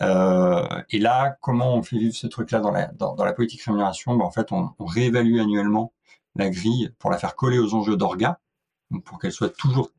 et 0.00 0.98
là, 0.98 1.36
comment 1.40 1.74
on 1.74 1.82
fait 1.82 1.98
vivre 1.98 2.14
ce 2.14 2.26
truc-là 2.26 2.60
dans 2.60 2.70
la, 2.70 2.88
dans, 2.88 3.16
la 3.24 3.32
politique 3.32 3.62
rémunération? 3.62 4.16
Ben, 4.16 4.24
En 4.24 4.30
fait, 4.30 4.52
on, 4.52 4.70
on 4.78 4.84
réévalue 4.84 5.40
annuellement 5.40 5.92
la 6.36 6.50
grille 6.50 6.92
pour 6.98 7.10
la 7.10 7.18
faire 7.18 7.36
coller 7.36 7.58
aux 7.58 7.74
enjeux 7.74 7.96
d'orga, 7.96 8.40
pour 9.04 9.18
qu'elle 9.18 9.32
soit 9.32 9.54
toujours 9.56 9.90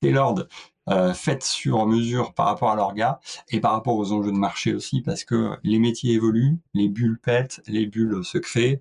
tailored, 0.00 0.48
euh, 0.88 1.14
faite 1.14 1.44
sur 1.44 1.86
mesure 1.86 2.34
par 2.34 2.46
rapport 2.46 2.70
à 2.70 2.74
l'orga 2.74 3.20
et 3.50 3.60
par 3.60 3.72
rapport 3.72 3.96
aux 3.96 4.12
enjeux 4.12 4.32
de 4.32 4.36
marché 4.36 4.74
aussi, 4.74 5.00
parce 5.00 5.22
que 5.22 5.56
les 5.62 5.78
métiers 5.78 6.14
évoluent, 6.14 6.58
les 6.74 6.88
bulles 6.88 7.20
pètent, 7.22 7.62
les 7.68 7.86
bulles 7.86 8.24
se 8.24 8.38
créent, 8.38 8.80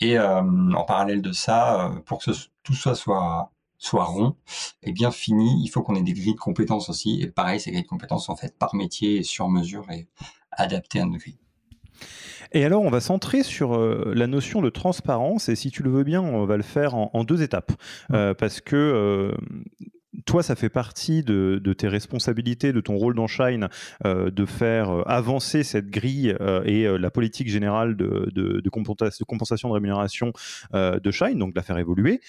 et 0.00 0.18
euh, 0.18 0.40
en 0.40 0.84
parallèle 0.84 1.22
de 1.22 1.32
ça, 1.32 1.86
euh, 1.86 2.00
pour 2.00 2.18
que 2.18 2.30
tout 2.62 2.74
ça 2.74 2.94
soit 2.94 3.50
soit 3.78 4.04
rond 4.04 4.34
et 4.82 4.92
bien 4.92 5.12
fini, 5.12 5.62
il 5.64 5.68
faut 5.68 5.82
qu'on 5.82 5.94
ait 5.94 6.02
des 6.02 6.12
grilles 6.12 6.34
de 6.34 6.40
compétences 6.40 6.88
aussi. 6.90 7.20
Et 7.22 7.28
pareil, 7.28 7.60
ces 7.60 7.70
grilles 7.70 7.84
de 7.84 7.88
compétences 7.88 8.26
sont 8.26 8.36
faites 8.36 8.58
par 8.58 8.74
métier 8.74 9.18
et 9.18 9.22
sur 9.22 9.48
mesure 9.48 9.88
et 9.90 10.08
adaptées 10.50 11.00
à 11.00 11.04
nos 11.04 11.16
grilles. 11.16 11.38
Et 12.52 12.64
alors, 12.64 12.82
on 12.82 12.90
va 12.90 13.00
centrer 13.00 13.42
sur 13.42 13.76
euh, 13.76 14.12
la 14.14 14.26
notion 14.26 14.62
de 14.62 14.70
transparence, 14.70 15.48
et 15.48 15.56
si 15.56 15.70
tu 15.70 15.82
le 15.82 15.90
veux 15.90 16.04
bien, 16.04 16.22
on 16.22 16.46
va 16.46 16.56
le 16.56 16.62
faire 16.62 16.94
en, 16.94 17.24
deux 17.24 17.42
étapes, 17.42 17.72
euh, 18.12 18.32
parce 18.34 18.60
que 18.60 18.76
euh, 18.76 19.36
toi, 20.28 20.42
ça 20.42 20.54
fait 20.54 20.68
partie 20.68 21.22
de, 21.22 21.72
tes 21.72 21.88
responsabilités, 21.88 22.74
de 22.74 22.82
ton 22.82 22.96
rôle 22.96 23.14
dans 23.14 23.26
Shine, 23.26 23.68
de 24.04 24.44
faire 24.44 25.02
avancer 25.06 25.62
cette 25.64 25.88
grille 25.88 26.36
et 26.66 26.86
la 26.86 27.10
politique 27.10 27.48
générale 27.48 27.96
de, 27.96 28.68
compensation 28.68 29.68
de 29.70 29.74
rémunération 29.74 30.34
de 30.74 31.10
Shine, 31.10 31.38
donc 31.38 31.54
de 31.54 31.58
la 31.58 31.62
faire 31.62 31.78
évoluer. 31.78 32.20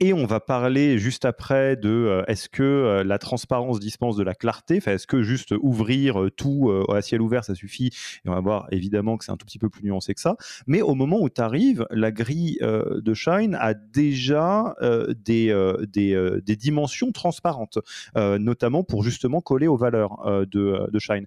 Et 0.00 0.12
on 0.12 0.26
va 0.26 0.38
parler 0.38 0.96
juste 0.98 1.24
après 1.24 1.74
de 1.74 1.88
euh, 1.88 2.22
est-ce 2.28 2.48
que 2.48 2.62
euh, 2.62 3.02
la 3.02 3.18
transparence 3.18 3.80
dispense 3.80 4.14
de 4.14 4.22
la 4.22 4.34
clarté? 4.34 4.76
Enfin, 4.76 4.92
Est-ce 4.92 5.08
que 5.08 5.22
juste 5.22 5.54
ouvrir 5.60 6.22
euh, 6.22 6.30
tout 6.30 6.70
à 6.88 7.02
ciel 7.02 7.20
ouvert, 7.20 7.44
ça 7.44 7.56
suffit? 7.56 7.90
Et 8.24 8.28
on 8.28 8.32
va 8.32 8.40
voir 8.40 8.68
évidemment 8.70 9.16
que 9.16 9.24
c'est 9.24 9.32
un 9.32 9.36
tout 9.36 9.46
petit 9.46 9.58
peu 9.58 9.68
plus 9.68 9.82
nuancé 9.82 10.14
que 10.14 10.20
ça. 10.20 10.36
Mais 10.68 10.82
au 10.82 10.94
moment 10.94 11.20
où 11.20 11.28
tu 11.28 11.40
arrives, 11.40 11.84
la 11.90 12.12
grille 12.12 12.58
de 12.60 13.14
Shine 13.14 13.56
a 13.58 13.74
déjà 13.74 14.74
des, 15.16 15.74
des, 15.88 16.40
des, 16.44 16.56
dimensions 16.56 17.12
transparentes, 17.12 17.78
notamment 18.14 18.84
pour 18.84 19.02
justement 19.02 19.40
coller 19.40 19.66
aux 19.66 19.76
valeurs 19.76 20.46
de, 20.46 20.98
Shine. 20.98 21.26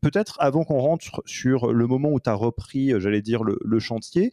Peut-être 0.00 0.36
avant 0.40 0.64
qu'on 0.64 0.78
rentre 0.78 1.22
sur 1.26 1.72
le 1.72 1.86
moment 1.86 2.10
où 2.10 2.20
tu 2.20 2.30
as 2.30 2.34
repris, 2.34 2.92
j'allais 2.98 3.22
dire, 3.22 3.42
le 3.44 3.78
chantier, 3.78 4.32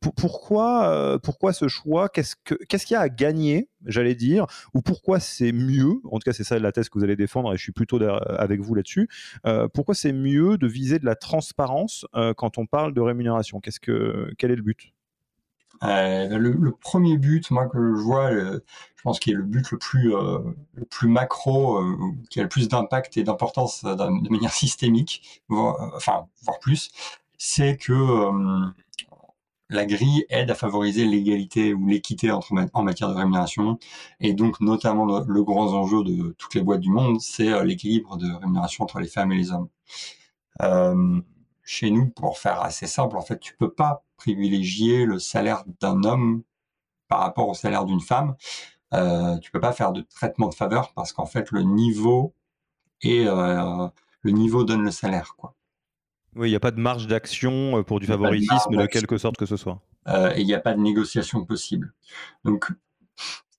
pourquoi, 0.00 0.88
euh, 0.88 1.18
pourquoi 1.18 1.52
ce 1.52 1.68
choix? 1.68 2.08
Qu'est-ce 2.08 2.36
qu'il 2.36 2.94
y 2.94 2.94
a 2.94 3.00
à 3.00 3.08
gagner, 3.08 3.68
j'allais 3.84 4.14
dire? 4.14 4.46
Ou 4.74 4.80
pourquoi 4.80 5.20
c'est 5.20 5.52
mieux? 5.52 6.00
En 6.04 6.18
tout 6.18 6.24
cas, 6.24 6.32
c'est 6.32 6.44
ça 6.44 6.58
la 6.58 6.72
thèse 6.72 6.88
que 6.88 6.98
vous 6.98 7.04
allez 7.04 7.16
défendre 7.16 7.52
et 7.52 7.56
je 7.58 7.62
suis 7.62 7.72
plutôt 7.72 8.00
avec 8.02 8.60
vous 8.60 8.74
là-dessus. 8.74 9.08
Euh, 9.46 9.68
pourquoi 9.68 9.94
c'est 9.94 10.12
mieux 10.12 10.56
de 10.56 10.66
viser 10.66 10.98
de 10.98 11.04
la 11.04 11.16
transparence 11.16 12.06
euh, 12.14 12.32
quand 12.32 12.56
on 12.56 12.66
parle 12.66 12.94
de 12.94 13.00
rémunération? 13.00 13.60
Qu'est-ce 13.60 13.80
que, 13.80 14.32
Quel 14.38 14.50
est 14.50 14.56
le 14.56 14.62
but? 14.62 14.92
Le, 15.82 16.70
premier 16.70 17.16
but, 17.16 17.50
moi 17.50 17.66
que 17.66 17.78
je 17.78 18.00
vois, 18.00 18.30
je 18.32 19.02
pense 19.02 19.18
qu'il 19.18 19.32
est 19.32 19.36
le 19.36 19.42
but 19.42 19.70
le 19.70 19.78
plus, 19.78 20.10
le 20.10 20.84
plus 20.90 21.08
macro, 21.08 21.82
qui 22.28 22.38
a 22.38 22.42
le 22.42 22.50
plus 22.50 22.68
d'impact 22.68 23.16
et 23.16 23.22
d'importance 23.22 23.82
de 23.84 24.30
manière 24.30 24.52
systémique, 24.52 25.42
enfin 25.48 26.26
voire 26.42 26.58
plus, 26.58 26.90
c'est 27.38 27.78
que 27.78 27.92
la 29.70 29.86
grille 29.86 30.26
aide 30.28 30.50
à 30.50 30.54
favoriser 30.54 31.04
l'égalité 31.04 31.72
ou 31.72 31.86
l'équité 31.86 32.30
en 32.30 32.82
matière 32.82 33.08
de 33.08 33.14
rémunération. 33.14 33.78
Et 34.20 34.34
donc, 34.34 34.60
notamment, 34.60 35.04
le, 35.06 35.42
grand 35.44 35.72
enjeu 35.72 36.02
de 36.04 36.34
toutes 36.38 36.54
les 36.54 36.62
boîtes 36.62 36.80
du 36.80 36.90
monde, 36.90 37.20
c'est 37.20 37.52
euh, 37.52 37.64
l'équilibre 37.64 38.16
de 38.16 38.30
rémunération 38.30 38.84
entre 38.84 39.00
les 39.00 39.08
femmes 39.08 39.32
et 39.32 39.36
les 39.36 39.52
hommes. 39.52 39.68
Euh, 40.62 41.20
chez 41.62 41.90
nous, 41.90 42.08
pour 42.10 42.38
faire 42.38 42.60
assez 42.60 42.86
simple, 42.86 43.16
en 43.16 43.22
fait, 43.22 43.38
tu 43.38 43.56
peux 43.56 43.70
pas 43.72 44.04
privilégier 44.16 45.06
le 45.06 45.18
salaire 45.18 45.64
d'un 45.80 46.02
homme 46.04 46.42
par 47.08 47.20
rapport 47.20 47.48
au 47.48 47.54
salaire 47.54 47.84
d'une 47.84 48.00
femme. 48.00 48.36
Euh, 48.92 49.38
tu 49.38 49.50
peux 49.50 49.60
pas 49.60 49.72
faire 49.72 49.92
de 49.92 50.02
traitement 50.02 50.48
de 50.48 50.54
faveur 50.54 50.92
parce 50.94 51.12
qu'en 51.12 51.26
fait, 51.26 51.50
le 51.52 51.62
niveau 51.62 52.34
et 53.02 53.26
euh, 53.26 53.88
le 54.22 54.30
niveau 54.32 54.64
donne 54.64 54.82
le 54.82 54.90
salaire, 54.90 55.34
quoi. 55.36 55.54
Oui, 56.36 56.48
il 56.48 56.50
n'y 56.50 56.56
a 56.56 56.60
pas 56.60 56.70
de 56.70 56.80
marge 56.80 57.06
d'action 57.06 57.78
euh, 57.78 57.82
pour 57.82 58.00
du 58.00 58.06
favoritisme 58.06 58.76
de, 58.76 58.86
quelque 58.86 59.18
sorte 59.18 59.36
que 59.36 59.46
ce 59.46 59.56
soit. 59.56 59.80
Euh, 60.08 60.32
et 60.34 60.40
il 60.40 60.46
n'y 60.46 60.54
a 60.54 60.60
pas 60.60 60.74
de 60.74 60.80
négociation 60.80 61.44
possible. 61.44 61.92
Donc, 62.44 62.70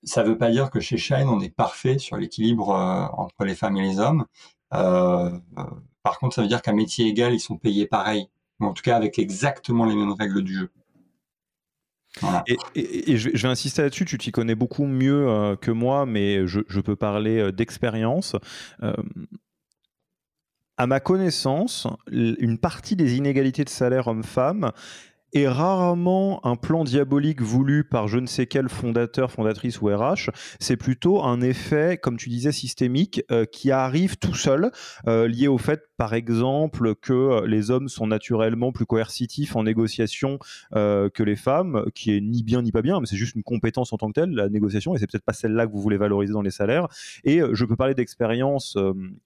ça 0.02 0.24
ne 0.24 0.28
veut 0.28 0.38
pas 0.38 0.50
dire 0.50 0.70
que 0.70 0.80
chez 0.80 0.96
Shine, 0.96 1.28
on 1.28 1.40
est 1.40 1.54
parfait 1.54 1.98
sur 1.98 2.16
l'équilibre 2.16 2.70
euh, 2.70 3.06
entre 3.12 3.44
les 3.44 3.54
femmes 3.54 3.76
et 3.76 3.82
les 3.82 3.98
hommes. 3.98 4.24
par 4.70 6.18
contre, 6.18 6.34
ça 6.34 6.42
veut 6.42 6.48
dire 6.48 6.62
qu'à 6.62 6.72
métier 6.72 7.06
égal, 7.06 7.34
ils 7.34 7.40
sont 7.40 7.58
payés 7.58 7.86
pareil, 7.86 8.28
ou 8.58 8.66
en 8.66 8.72
tout 8.72 8.82
cas 8.82 8.96
avec 8.96 9.18
exactement 9.18 9.84
les 9.84 9.94
mêmes 9.94 10.12
règles 10.12 10.42
du 10.42 10.54
jeu. 10.54 10.70
Et, 12.74 13.16
je, 13.16 13.30
vais 13.30 13.48
insister 13.48 13.82
là-dessus, 13.82 14.04
tu 14.04 14.18
t'y 14.18 14.32
connais 14.32 14.54
beaucoup 14.54 14.84
mieux 14.84 15.56
que 15.62 15.70
moi, 15.70 16.04
mais 16.04 16.46
je, 16.46 16.60
je 16.68 16.80
peux 16.80 16.96
parler 16.96 17.52
d'expérience 17.52 18.36
à 20.82 20.86
ma 20.88 20.98
connaissance, 20.98 21.86
une 22.10 22.58
partie 22.58 22.96
des 22.96 23.14
inégalités 23.16 23.62
de 23.62 23.68
salaire 23.68 24.08
homme-femme 24.08 24.72
est 25.32 25.48
rarement 25.48 26.44
un 26.46 26.56
plan 26.56 26.84
diabolique 26.84 27.40
voulu 27.40 27.84
par 27.84 28.08
je 28.08 28.18
ne 28.18 28.26
sais 28.26 28.46
quel 28.46 28.68
fondateur, 28.68 29.30
fondatrice 29.30 29.80
ou 29.80 29.86
RH. 29.86 30.30
C'est 30.60 30.76
plutôt 30.76 31.22
un 31.22 31.40
effet, 31.40 31.98
comme 31.98 32.16
tu 32.16 32.28
disais, 32.28 32.52
systémique 32.52 33.22
euh, 33.30 33.46
qui 33.46 33.70
arrive 33.70 34.16
tout 34.18 34.34
seul, 34.34 34.70
euh, 35.06 35.26
lié 35.26 35.48
au 35.48 35.58
fait, 35.58 35.82
par 35.96 36.14
exemple, 36.14 36.94
que 36.96 37.12
euh, 37.12 37.46
les 37.46 37.70
hommes 37.70 37.88
sont 37.88 38.06
naturellement 38.06 38.72
plus 38.72 38.86
coercitifs 38.86 39.56
en 39.56 39.62
négociation 39.62 40.38
que 40.72 41.22
les 41.22 41.36
femmes, 41.36 41.84
qui 41.94 42.16
est 42.16 42.20
ni 42.20 42.42
bien 42.42 42.62
ni 42.62 42.72
pas 42.72 42.82
bien, 42.82 43.00
mais 43.00 43.06
c'est 43.06 43.16
juste 43.16 43.34
une 43.34 43.42
compétence 43.42 43.92
en 43.92 43.96
tant 43.96 44.08
que 44.08 44.20
telle, 44.20 44.30
la 44.30 44.48
négociation, 44.48 44.94
et 44.94 44.98
c'est 44.98 45.06
peut-être 45.06 45.24
pas 45.24 45.32
celle-là 45.32 45.66
que 45.66 45.72
vous 45.72 45.80
voulez 45.80 45.96
valoriser 45.96 46.32
dans 46.32 46.42
les 46.42 46.50
salaires. 46.50 46.88
Et 47.24 47.40
je 47.52 47.64
peux 47.64 47.76
parler 47.76 47.94
d'expérience 47.94 48.76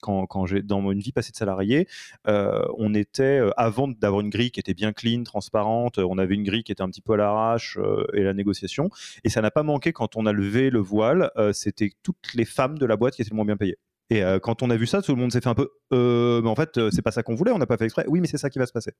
quand, 0.00 0.46
j'ai 0.46 0.62
dans 0.62 0.90
une 0.90 1.00
vie 1.00 1.12
passée 1.12 1.32
de 1.32 1.36
salarié, 1.36 1.88
on 2.26 2.94
était 2.94 3.40
avant 3.56 3.88
d'avoir 3.88 4.20
une 4.20 4.30
grille 4.30 4.50
qui 4.50 4.60
était 4.60 4.74
bien 4.74 4.92
clean, 4.92 5.22
transparente 5.22 5.95
on 5.98 6.18
avait 6.18 6.34
une 6.34 6.44
grille 6.44 6.64
qui 6.64 6.72
était 6.72 6.82
un 6.82 6.88
petit 6.88 7.00
peu 7.00 7.14
à 7.14 7.16
l'arrache 7.16 7.78
euh, 7.78 8.06
et 8.14 8.22
la 8.22 8.34
négociation. 8.34 8.90
Et 9.24 9.28
ça 9.28 9.40
n'a 9.40 9.50
pas 9.50 9.62
manqué 9.62 9.92
quand 9.92 10.16
on 10.16 10.26
a 10.26 10.32
levé 10.32 10.70
le 10.70 10.80
voile. 10.80 11.30
Euh, 11.36 11.52
c'était 11.52 11.92
toutes 12.02 12.34
les 12.34 12.44
femmes 12.44 12.78
de 12.78 12.86
la 12.86 12.96
boîte 12.96 13.14
qui 13.14 13.22
étaient 13.22 13.30
le 13.30 13.36
moins 13.36 13.44
bien 13.44 13.56
payées. 13.56 13.78
Et 14.10 14.22
euh, 14.22 14.38
quand 14.38 14.62
on 14.62 14.70
a 14.70 14.76
vu 14.76 14.86
ça, 14.86 15.02
tout 15.02 15.14
le 15.14 15.20
monde 15.20 15.32
s'est 15.32 15.40
fait 15.40 15.48
un 15.48 15.54
peu. 15.54 15.70
mais 15.90 16.48
en 16.48 16.54
fait, 16.54 16.90
c'est 16.90 17.02
pas 17.02 17.10
ça 17.10 17.22
qu'on 17.22 17.34
voulait, 17.34 17.52
on 17.52 17.58
n'a 17.58 17.66
pas 17.66 17.76
fait 17.76 17.84
exprès. 17.84 18.04
Oui, 18.08 18.20
mais 18.20 18.28
c'est 18.28 18.38
ça 18.38 18.50
qui 18.50 18.58
va 18.58 18.66
se 18.66 18.72
passer. 18.72 18.92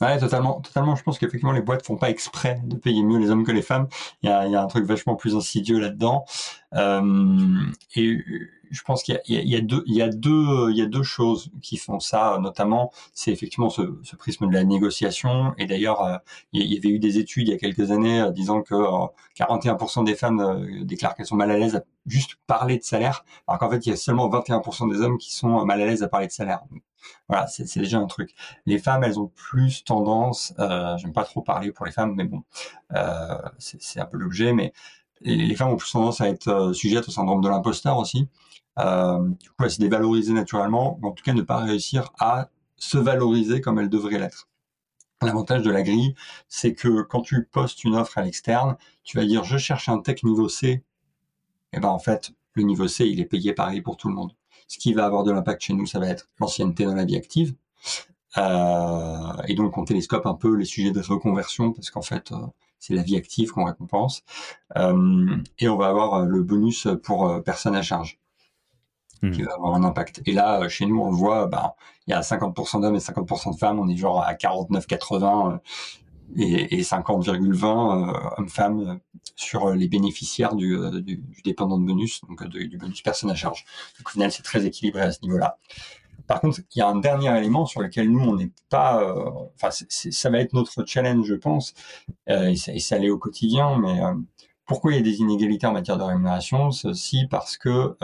Ouais. 0.00 0.18
totalement, 0.18 0.60
totalement. 0.60 0.96
Je 0.96 1.02
pense 1.02 1.18
qu'effectivement, 1.18 1.52
les 1.52 1.62
boîtes 1.62 1.84
font 1.84 1.96
pas 1.96 2.10
exprès 2.10 2.60
de 2.64 2.76
payer 2.76 3.02
mieux 3.02 3.18
les 3.18 3.30
hommes 3.30 3.44
que 3.44 3.52
les 3.52 3.62
femmes. 3.62 3.88
Il 4.22 4.28
y 4.28 4.32
a, 4.32 4.62
un 4.62 4.66
truc 4.66 4.84
vachement 4.84 5.16
plus 5.16 5.34
insidieux 5.36 5.78
là-dedans. 5.78 6.24
et 7.96 8.24
je 8.70 8.82
pense 8.82 9.02
qu'il 9.02 9.20
y, 9.26 9.34
y, 9.34 9.56
a 9.56 9.60
deux, 9.60 9.82
il 9.86 9.94
y 9.94 10.02
a 10.02 10.08
deux, 10.08 10.70
il 10.70 10.76
y 10.76 10.82
a 10.82 10.86
deux 10.86 11.02
choses 11.02 11.50
qui 11.62 11.76
font 11.76 12.00
ça, 12.00 12.38
notamment, 12.40 12.92
c'est 13.12 13.32
effectivement 13.32 13.70
ce, 13.70 13.98
ce, 14.02 14.16
prisme 14.16 14.48
de 14.48 14.54
la 14.54 14.64
négociation. 14.64 15.54
Et 15.58 15.66
d'ailleurs, 15.66 16.02
euh, 16.04 16.16
il 16.52 16.72
y 16.72 16.76
avait 16.76 16.88
eu 16.88 16.98
des 16.98 17.18
études 17.18 17.48
il 17.48 17.52
y 17.52 17.54
a 17.54 17.58
quelques 17.58 17.90
années 17.90 18.20
euh, 18.20 18.30
disant 18.30 18.62
que 18.62 18.74
41% 19.36 20.00
euh, 20.00 20.04
des 20.04 20.14
femmes 20.14 20.66
déclarent 20.84 21.14
qu'elles 21.14 21.26
sont 21.26 21.36
mal 21.36 21.50
à 21.50 21.58
l'aise 21.58 21.76
à 21.76 21.82
juste 22.06 22.36
parler 22.46 22.78
de 22.78 22.84
salaire, 22.84 23.24
alors 23.46 23.58
qu'en 23.58 23.70
fait, 23.70 23.86
il 23.86 23.90
y 23.90 23.92
a 23.92 23.96
seulement 23.96 24.28
21% 24.28 24.90
des 24.90 25.00
hommes 25.00 25.18
qui 25.18 25.32
sont 25.34 25.64
mal 25.64 25.80
à 25.82 25.86
l'aise 25.86 26.02
à 26.02 26.08
parler 26.08 26.26
de 26.26 26.32
salaire. 26.32 26.60
Voilà, 27.28 27.46
c'est 27.46 27.78
déjà 27.78 27.98
un 27.98 28.06
truc. 28.06 28.34
Les 28.66 28.78
femmes, 28.78 29.04
elles 29.04 29.18
ont 29.18 29.28
plus 29.28 29.84
tendance, 29.84 30.54
euh, 30.58 30.96
j'aime 30.98 31.12
pas 31.12 31.24
trop 31.24 31.42
parler 31.42 31.72
pour 31.72 31.86
les 31.86 31.92
femmes, 31.92 32.14
mais 32.16 32.24
bon, 32.24 32.42
euh, 32.94 33.38
c'est 33.58 34.00
un 34.00 34.06
peu 34.06 34.16
l'objet, 34.18 34.52
mais 34.52 34.72
les, 35.20 35.54
femmes 35.56 35.70
ont 35.70 35.76
plus 35.76 35.92
tendance 35.92 36.20
à 36.20 36.28
être 36.28 36.72
sujettes 36.74 37.08
au 37.08 37.10
syndrome 37.10 37.40
de 37.42 37.48
l'imposteur 37.48 37.98
aussi. 37.98 38.28
Euh, 38.78 39.28
du 39.40 39.50
coup, 39.50 39.64
à 39.64 39.68
se 39.68 39.80
dévaloriser 39.80 40.32
naturellement, 40.32 40.98
ou 41.02 41.08
en 41.08 41.12
tout 41.12 41.24
cas 41.24 41.32
ne 41.32 41.42
pas 41.42 41.58
réussir 41.58 42.12
à 42.18 42.50
se 42.76 42.96
valoriser 42.96 43.60
comme 43.60 43.78
elle 43.78 43.88
devrait 43.88 44.18
l'être. 44.18 44.48
L'avantage 45.22 45.62
de 45.62 45.70
la 45.70 45.82
grille, 45.82 46.14
c'est 46.48 46.74
que 46.74 47.02
quand 47.02 47.22
tu 47.22 47.44
postes 47.44 47.82
une 47.82 47.96
offre 47.96 48.18
à 48.18 48.22
l'externe, 48.22 48.76
tu 49.02 49.16
vas 49.16 49.24
dire 49.24 49.42
je 49.42 49.58
cherche 49.58 49.88
un 49.88 50.00
tech 50.00 50.22
niveau 50.22 50.48
C. 50.48 50.84
Et 51.72 51.80
ben 51.80 51.88
en 51.88 51.98
fait, 51.98 52.32
le 52.54 52.62
niveau 52.62 52.86
C, 52.88 53.06
il 53.06 53.20
est 53.20 53.24
payé 53.24 53.52
pareil 53.52 53.82
pour 53.82 53.96
tout 53.96 54.08
le 54.08 54.14
monde. 54.14 54.32
Ce 54.68 54.78
qui 54.78 54.92
va 54.92 55.06
avoir 55.06 55.24
de 55.24 55.32
l'impact 55.32 55.62
chez 55.62 55.74
nous, 55.74 55.86
ça 55.86 55.98
va 55.98 56.08
être 56.08 56.28
l'ancienneté 56.38 56.84
dans 56.84 56.94
la 56.94 57.04
vie 57.04 57.16
active. 57.16 57.54
Euh, 58.36 59.32
et 59.48 59.54
donc 59.54 59.76
on 59.78 59.84
télescope 59.84 60.26
un 60.26 60.34
peu 60.34 60.54
les 60.54 60.66
sujets 60.66 60.92
de 60.92 61.00
reconversion 61.00 61.72
parce 61.72 61.90
qu'en 61.90 62.02
fait, 62.02 62.30
euh, 62.32 62.36
c'est 62.78 62.94
la 62.94 63.02
vie 63.02 63.16
active 63.16 63.50
qu'on 63.50 63.64
récompense. 63.64 64.22
Euh, 64.76 65.36
et 65.58 65.68
on 65.68 65.76
va 65.76 65.88
avoir 65.88 66.24
le 66.24 66.42
bonus 66.42 66.86
pour 67.02 67.42
personnes 67.42 67.74
à 67.74 67.82
charge 67.82 68.18
qui 69.20 69.42
hmm. 69.42 69.46
va 69.46 69.54
avoir 69.54 69.74
un 69.74 69.84
impact. 69.84 70.22
Et 70.26 70.32
là, 70.32 70.68
chez 70.68 70.86
nous, 70.86 71.00
on 71.00 71.10
le 71.10 71.16
voit, 71.16 71.46
bah, 71.46 71.74
il 72.06 72.12
y 72.12 72.14
a 72.14 72.20
50% 72.20 72.80
d'hommes 72.80 72.94
et 72.94 72.98
50% 72.98 73.52
de 73.54 73.58
femmes. 73.58 73.78
On 73.78 73.88
est 73.88 73.96
genre 73.96 74.22
à 74.22 74.34
49-80 74.34 75.54
euh, 75.54 75.58
et, 76.36 76.78
et 76.78 76.82
50,20 76.82 77.64
euh, 77.64 78.30
hommes-femmes 78.36 79.00
sur 79.36 79.70
les 79.70 79.88
bénéficiaires 79.88 80.54
du, 80.54 80.76
euh, 80.76 81.00
du, 81.00 81.16
du, 81.16 81.42
dépendant 81.42 81.78
de 81.78 81.86
bonus, 81.86 82.20
donc 82.28 82.46
du 82.46 82.76
bonus 82.76 83.02
personne 83.02 83.30
à 83.30 83.34
charge. 83.34 83.64
Donc 83.98 84.08
au 84.08 84.10
final, 84.10 84.32
c'est 84.32 84.42
très 84.42 84.66
équilibré 84.66 85.02
à 85.02 85.12
ce 85.12 85.20
niveau-là. 85.22 85.58
Par 86.26 86.40
contre, 86.40 86.60
il 86.74 86.78
y 86.78 86.82
a 86.82 86.88
un 86.88 86.96
dernier 86.96 87.36
élément 87.38 87.64
sur 87.64 87.80
lequel 87.80 88.10
nous, 88.10 88.20
on 88.20 88.36
n'est 88.36 88.50
pas... 88.68 89.02
Enfin, 89.54 89.70
ça 89.70 90.30
va 90.30 90.38
être 90.40 90.52
notre 90.52 90.84
challenge, 90.84 91.26
je 91.26 91.34
pense, 91.34 91.72
et, 92.26 92.56
ça, 92.56 92.74
et 92.74 92.80
ça 92.80 92.98
l'est 92.98 93.08
au 93.08 93.18
quotidien, 93.18 93.78
mais... 93.78 93.98
pourquoi 94.66 94.92
il 94.92 94.96
y 94.96 94.98
a 94.98 95.02
des 95.02 95.20
inégalités 95.20 95.66
en 95.66 95.72
matière 95.72 95.96
de 95.96 96.02
rémunération? 96.02 96.70
C'est 96.70 96.88
aussi 96.88 97.26
parce 97.30 97.56
que 97.56 97.96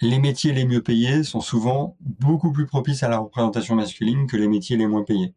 les 0.00 0.18
métiers 0.18 0.52
les 0.52 0.66
mieux 0.66 0.82
payés 0.82 1.24
sont 1.24 1.40
souvent 1.40 1.96
beaucoup 2.00 2.52
plus 2.52 2.66
propices 2.66 3.02
à 3.02 3.08
la 3.08 3.18
représentation 3.18 3.74
masculine 3.74 4.26
que 4.26 4.36
les 4.36 4.48
métiers 4.48 4.76
les 4.76 4.86
moins 4.86 5.04
payés. 5.04 5.34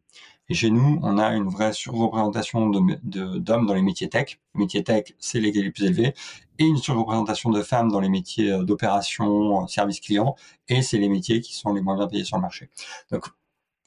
Et 0.50 0.56
chez 0.56 0.72
nous, 0.72 1.00
on 1.04 1.18
a 1.20 1.36
une 1.36 1.48
vraie 1.48 1.74
surreprésentation 1.74 2.70
d'hommes 2.70 3.66
dans 3.68 3.74
les 3.74 3.84
métiers 3.84 4.10
tech. 4.10 4.40
Les 4.56 4.60
métiers 4.62 4.84
tech, 4.84 5.14
c'est 5.20 5.40
les 5.40 5.52
les 5.52 5.70
plus 5.70 5.86
élevés. 5.86 6.14
Et 6.58 6.66
une 6.66 6.78
surreprésentation 6.78 7.52
de 7.52 7.62
femmes 7.62 7.92
dans 7.92 8.00
les 8.00 8.10
métiers 8.10 8.52
euh, 8.52 8.64
d'opération, 8.64 9.64
euh, 9.64 9.68
service 9.68 10.00
client. 10.00 10.36
Et 10.68 10.82
c'est 10.82 10.98
les 10.98 11.10
métiers 11.10 11.40
qui 11.42 11.54
sont 11.56 11.72
les 11.72 11.82
moins 11.82 11.96
bien 11.96 12.08
payés 12.08 12.24
sur 12.24 12.38
le 12.38 12.42
marché. 12.42 12.70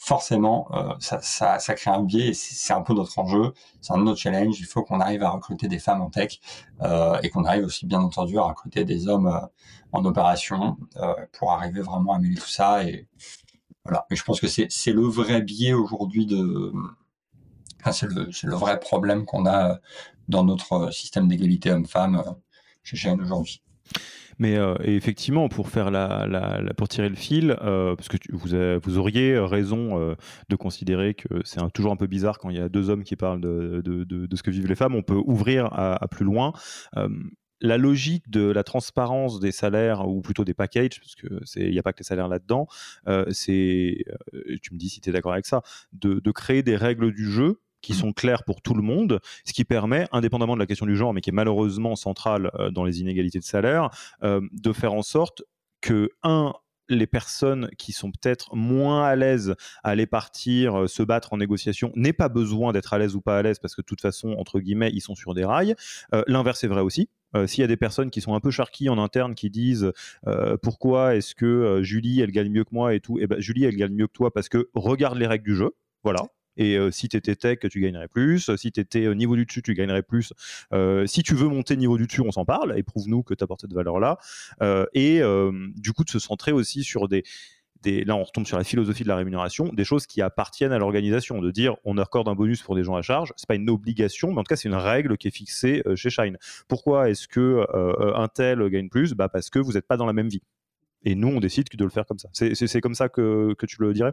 Forcément, 0.05 0.67
euh, 0.73 0.95
ça, 0.99 1.21
ça, 1.21 1.61
ça, 1.61 1.75
crée 1.75 1.93
un 1.93 2.03
biais 2.03 2.29
et 2.31 2.35
c'est 2.35 2.73
un 2.73 2.83
peu 2.83 2.93
notre 2.93 3.17
enjeu, 3.21 3.53
c'est 3.81 3.93
un 3.93 4.05
autre 4.09 4.19
challenge. 4.19 4.59
Il 4.59 4.67
faut 4.67 4.83
qu'on 4.83 4.99
arrive 4.99 5.23
à 5.23 5.31
recruter 5.31 5.69
des 5.69 5.79
femmes 5.79 6.03
en 6.03 6.11
tech 6.11 6.41
euh, 6.83 7.21
et 7.23 7.31
qu'on 7.31 7.45
arrive 7.45 7.67
aussi, 7.67 7.87
bien 7.87 8.01
entendu, 8.01 8.37
à 8.37 8.43
recruter 8.43 8.85
des 8.85 9.07
hommes 9.07 9.29
euh, 9.29 9.39
en 9.93 10.05
opération 10.05 10.77
euh, 10.97 11.15
pour 11.39 11.53
arriver 11.53 11.83
vraiment 11.83 12.15
à 12.15 12.19
mêler 12.19 12.35
tout 12.35 12.49
ça. 12.49 12.83
Et 12.83 13.07
voilà. 13.85 14.05
Mais 14.11 14.17
je 14.17 14.25
pense 14.25 14.41
que 14.41 14.49
c'est 14.49 14.93
le 14.93 15.03
vrai 15.03 15.41
biais 15.41 15.73
aujourd'hui 15.73 16.27
de. 16.27 16.73
Enfin, 17.81 17.93
c'est 17.93 18.09
le, 18.09 18.29
le, 18.43 18.55
vrai 18.57 18.81
problème 18.81 19.25
qu'on 19.25 19.47
a 19.47 19.79
dans 20.29 20.43
notre 20.43 20.93
système 20.93 21.29
d'égalité 21.29 21.71
homme-femme 21.71 22.25
chez 22.83 22.97
Shane 22.97 23.21
aujourd'hui. 23.21 23.63
Mais 24.43 24.57
euh, 24.57 24.75
effectivement, 24.83 25.49
pour 25.49 25.69
faire 25.69 25.93
la, 25.93 26.61
pour 26.77 26.89
tirer 26.89 27.09
le 27.09 27.15
fil, 27.15 27.57
euh, 27.63 27.95
parce 27.95 28.09
que 28.09 28.17
vous, 28.33 28.81
vous 28.83 28.99
auriez 28.99 29.39
raison 29.39 30.01
euh, 30.01 30.17
de 30.49 30.57
considérer 30.57 31.15
que 31.15 31.29
c'est 31.45 31.61
toujours 31.73 31.93
un 31.93 31.97
peu 31.97 32.09
bizarre 32.09 32.39
quand 32.39 32.51
il 32.51 32.57
y 32.57 32.61
a 32.61 32.69
deux 32.69 32.91
hommes 32.91 33.05
qui 33.05 33.15
parlent 33.15 33.41
de, 33.41 33.81
de, 33.85 34.37
ce 34.37 34.43
que 34.43 34.51
vivent 34.51 34.67
les 34.67 34.75
femmes. 34.75 34.97
On 34.97 35.03
peut 35.03 35.23
ouvrir 35.25 35.67
à, 35.73 36.09
plus 36.09 36.25
loin 36.25 36.53
la 37.61 37.79
logique 37.79 38.29
de 38.31 38.51
la 38.51 38.65
transparence 38.65 39.39
des 39.39 39.53
salaires 39.53 40.09
ou 40.09 40.23
plutôt 40.23 40.45
des 40.45 40.55
packages, 40.55 40.99
parce 40.99 41.15
que 41.15 41.29
il 41.61 41.71
n'y 41.71 41.79
a 41.79 41.85
pas 41.85 41.93
que 41.93 42.01
les 42.01 42.05
salaires 42.05 42.27
là-dedans, 42.27 42.67
c'est 43.31 44.05
tu 44.61 44.75
me 44.75 44.77
dis 44.77 44.89
si 44.89 45.01
tu 45.01 45.11
es 45.11 45.13
d'accord 45.13 45.35
avec 45.35 45.47
ça, 45.47 45.63
de, 45.93 46.19
de, 46.19 46.31
créer 46.33 46.65
des 46.65 46.75
règles 46.75 47.13
du 47.13 47.31
jeu 47.31 47.61
qui 47.83 47.93
mmh. 47.93 47.97
sont 47.97 48.13
clairs 48.13 48.45
pour 48.45 48.63
tout 48.63 48.75
le 48.75 48.83
monde, 48.83 49.21
ce 49.45 49.53
qui 49.53 49.65
permet, 49.65 50.07
indépendamment 50.13 50.55
de 50.55 50.61
la 50.61 50.67
question 50.67 50.87
du 50.87 50.97
genre, 50.97 51.13
mais 51.13 51.21
qui 51.21 51.31
est 51.31 51.35
malheureusement 51.35 51.97
centrale 51.97 52.51
euh, 52.59 52.71
dans 52.71 52.85
les 52.85 53.01
inégalités 53.01 53.39
de 53.39 53.45
salaire, 53.45 53.91
euh, 54.23 54.41
de 54.53 54.73
faire 54.73 54.95
en 54.95 55.03
sorte 55.03 55.43
que, 55.81 56.11
un, 56.23 56.55
les 56.89 57.07
personnes 57.07 57.71
qui 57.79 57.93
sont 57.93 58.11
peut-être 58.11 58.55
moins 58.55 59.05
à 59.05 59.17
l'aise 59.17 59.55
à 59.83 59.91
aller 59.91 60.07
partir, 60.07 60.83
euh, 60.83 60.87
se 60.87 61.03
battre 61.03 61.33
en 61.33 61.39
négociation, 61.39 61.93
n'aient 61.97 62.13
pas 62.13 62.29
besoin 62.29 62.73
d'être 62.73 62.93
à 62.93 62.99
l'aise 62.99 63.17
ou 63.17 63.21
pas 63.21 63.39
à 63.39 63.43
l'aise 63.43 63.59
parce 63.59 63.75
que 63.75 63.83
de 63.83 63.87
toute 63.87 64.01
façon, 64.01 64.35
entre 64.39 64.61
guillemets, 64.61 64.91
ils 64.93 65.01
sont 65.01 65.15
sur 65.15 65.35
des 65.35 65.45
rails. 65.45 65.75
L'inverse 66.27 66.63
est 66.65 66.69
vrai 66.69 66.81
aussi. 66.81 67.09
S'il 67.47 67.63
y 67.63 67.65
a 67.65 67.67
des 67.67 67.79
personnes 67.79 68.11
qui 68.11 68.21
sont 68.21 68.35
un 68.35 68.41
peu 68.41 68.51
charquis 68.51 68.91
en 68.91 68.99
interne 68.99 69.35
qui 69.35 69.49
disent 69.49 69.91
pourquoi 70.63 71.17
est-ce 71.17 71.35
que 71.35 71.81
Julie 71.83 72.21
elle 72.21 72.31
gagne 72.31 72.51
mieux 72.51 72.65
que 72.65 72.75
moi 72.75 72.95
et 72.95 73.01
tout, 73.01 73.19
et 73.19 73.23
eh 73.23 73.27
ben 73.27 73.41
Julie 73.41 73.65
elle 73.65 73.77
gagne 73.77 73.95
mieux 73.95 74.07
que 74.07 74.13
toi 74.13 74.31
parce 74.31 74.51
que 74.51 74.69
regarde 74.75 75.17
les 75.17 75.27
règles 75.27 75.45
du 75.45 75.57
jeu, 75.57 75.71
voilà. 76.05 76.21
Et 76.57 76.79
si 76.91 77.09
tu 77.09 77.17
étais 77.17 77.37
tech, 77.37 77.59
tu 77.71 77.81
gagnerais 77.81 78.09
plus. 78.09 78.55
Si 78.57 78.73
tu 78.73 78.81
étais 78.81 79.07
au 79.07 79.15
niveau 79.15 79.37
du 79.37 79.47
dessus, 79.47 79.63
tu 79.63 79.75
gagnerais 79.75 80.03
plus. 80.03 80.33
Si 81.07 81.23
tu 81.23 81.35
veux 81.35 81.49
monter 81.49 81.77
niveau 81.77 81.99
du 81.99 82.07
dessus, 82.07 82.23
on 82.23 82.33
s'en 82.33 82.45
parle. 82.45 82.79
Et 82.79 82.83
prouve-nous 82.83 83.23
que 83.23 83.35
tu 83.35 83.43
apportes 83.43 83.63
cette 83.63 83.73
valeur-là. 83.73 84.19
Et 84.93 85.21
du 85.77 85.93
coup, 85.93 86.05
de 86.05 86.11
se 86.11 86.19
centrer 86.19 86.53
aussi 86.53 86.85
sur 86.85 87.09
des, 87.09 87.25
là 87.85 88.15
on 88.15 88.23
retombe 88.23 88.47
sur 88.47 88.57
la 88.57 88.65
philosophie 88.65 89.03
de 89.03 89.09
la 89.09 89.17
rémunération, 89.17 89.69
des 89.73 89.85
choses 89.85 90.07
qui 90.07 90.23
appartiennent 90.23 90.71
à 90.71 90.79
l'organisation, 90.79 91.41
de 91.41 91.51
dire 91.51 91.75
on 91.85 91.99
accorde 91.99 92.29
un 92.29 92.35
bonus 92.35 92.63
pour 92.63 92.77
des 92.77 92.85
gens 92.85 92.95
à 92.95 93.03
charge, 93.03 93.33
c'est 93.37 93.49
pas 93.49 93.57
une 93.57 93.69
obligation, 93.69 94.31
mais 94.31 94.39
en 94.39 94.45
tout 94.45 94.51
cas 94.51 94.57
c'est 94.57 94.69
une 94.69 94.77
règle 94.77 95.17
qui 95.17 95.27
est 95.27 95.33
fixée 95.33 95.83
chez 95.97 96.09
Shine. 96.09 96.39
Pourquoi 96.69 97.11
est-ce 97.11 97.27
que 97.27 97.67
un 98.15 98.29
tel 98.29 98.69
gagne 98.69 98.89
plus? 98.89 99.15
Bah 99.15 99.29
parce 99.29 99.51
que 99.51 99.59
vous 99.59 99.73
n'êtes 99.73 99.89
pas 99.89 99.97
dans 99.97 100.07
la 100.07 100.13
même 100.13 100.29
vie. 100.29 100.43
Et 101.05 101.17
nous 101.17 101.27
on 101.27 101.41
décide 101.41 101.67
de 101.73 101.85
le 101.85 101.91
faire 101.91 102.07
comme 102.07 102.21
ça. 102.21 102.29
C'est 102.33 102.81
comme 102.81 102.95
ça 102.95 103.09
que 103.09 103.55
tu 103.67 103.77
le 103.81 103.93
dirais? 103.93 104.13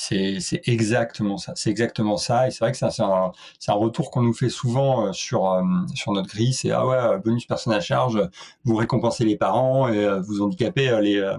C'est 0.00 0.62
exactement 0.66 1.36
ça. 1.36 1.52
C'est 1.56 1.70
exactement 1.70 2.16
ça. 2.16 2.48
Et 2.48 2.50
c'est 2.50 2.60
vrai 2.60 2.72
que 2.72 2.78
c'est 2.78 3.02
un, 3.02 3.32
un, 3.68 3.72
retour 3.74 4.10
qu'on 4.10 4.22
nous 4.22 4.32
fait 4.32 4.48
souvent 4.48 5.06
euh, 5.08 5.12
sur, 5.12 5.50
euh, 5.52 5.62
sur 5.94 6.12
notre 6.12 6.28
grille. 6.28 6.54
C'est 6.54 6.70
ah 6.70 6.86
ouais, 6.86 7.18
bonus 7.18 7.44
personne 7.44 7.74
à 7.74 7.80
charge, 7.80 8.18
vous 8.64 8.76
récompensez 8.76 9.24
les 9.24 9.36
parents 9.36 9.88
et 9.88 10.04
euh, 10.04 10.20
vous 10.20 10.40
handicapez 10.40 10.98
les, 11.02 11.36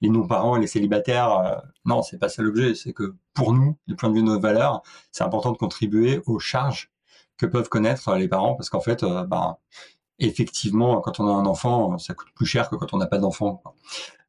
les 0.00 0.08
non-parents 0.08 0.56
et 0.56 0.60
les 0.60 0.66
célibataires. 0.66 1.62
Non, 1.84 2.02
c'est 2.02 2.18
pas 2.18 2.28
ça 2.28 2.42
l'objet. 2.42 2.74
C'est 2.74 2.92
que 2.92 3.14
pour 3.34 3.52
nous, 3.52 3.78
du 3.86 3.94
point 3.94 4.08
de 4.10 4.14
vue 4.14 4.22
de 4.22 4.26
nos 4.26 4.40
valeurs, 4.40 4.82
c'est 5.12 5.24
important 5.24 5.52
de 5.52 5.58
contribuer 5.58 6.20
aux 6.26 6.40
charges 6.40 6.90
que 7.38 7.46
peuvent 7.46 7.68
connaître 7.68 8.14
les 8.16 8.28
parents 8.28 8.54
parce 8.54 8.68
qu'en 8.68 8.80
fait, 8.80 9.04
ben, 9.04 9.56
effectivement, 10.18 11.00
quand 11.00 11.20
on 11.20 11.28
a 11.28 11.32
un 11.32 11.46
enfant, 11.46 11.98
ça 11.98 12.14
coûte 12.14 12.28
plus 12.34 12.46
cher 12.46 12.68
que 12.68 12.76
quand 12.76 12.92
on 12.94 12.98
n'a 12.98 13.06
pas 13.06 13.18
d'enfant. 13.18 13.62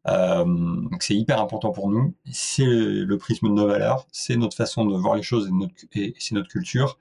Euh, 0.08 0.44
donc 0.46 1.02
c'est 1.04 1.16
hyper 1.16 1.40
important 1.40 1.72
pour 1.72 1.90
nous. 1.90 2.14
C'est 2.32 2.66
le 2.66 3.18
prisme 3.18 3.50
de 3.50 3.54
nos 3.54 3.68
valeurs, 3.68 4.08
c'est 4.12 4.36
notre 4.36 4.56
façon 4.56 4.86
de 4.86 4.96
voir 4.98 5.16
les 5.16 5.24
choses 5.24 5.50
et, 5.94 6.14
c'est 6.20 6.36
notre 6.36 6.50
culture. 6.50 6.98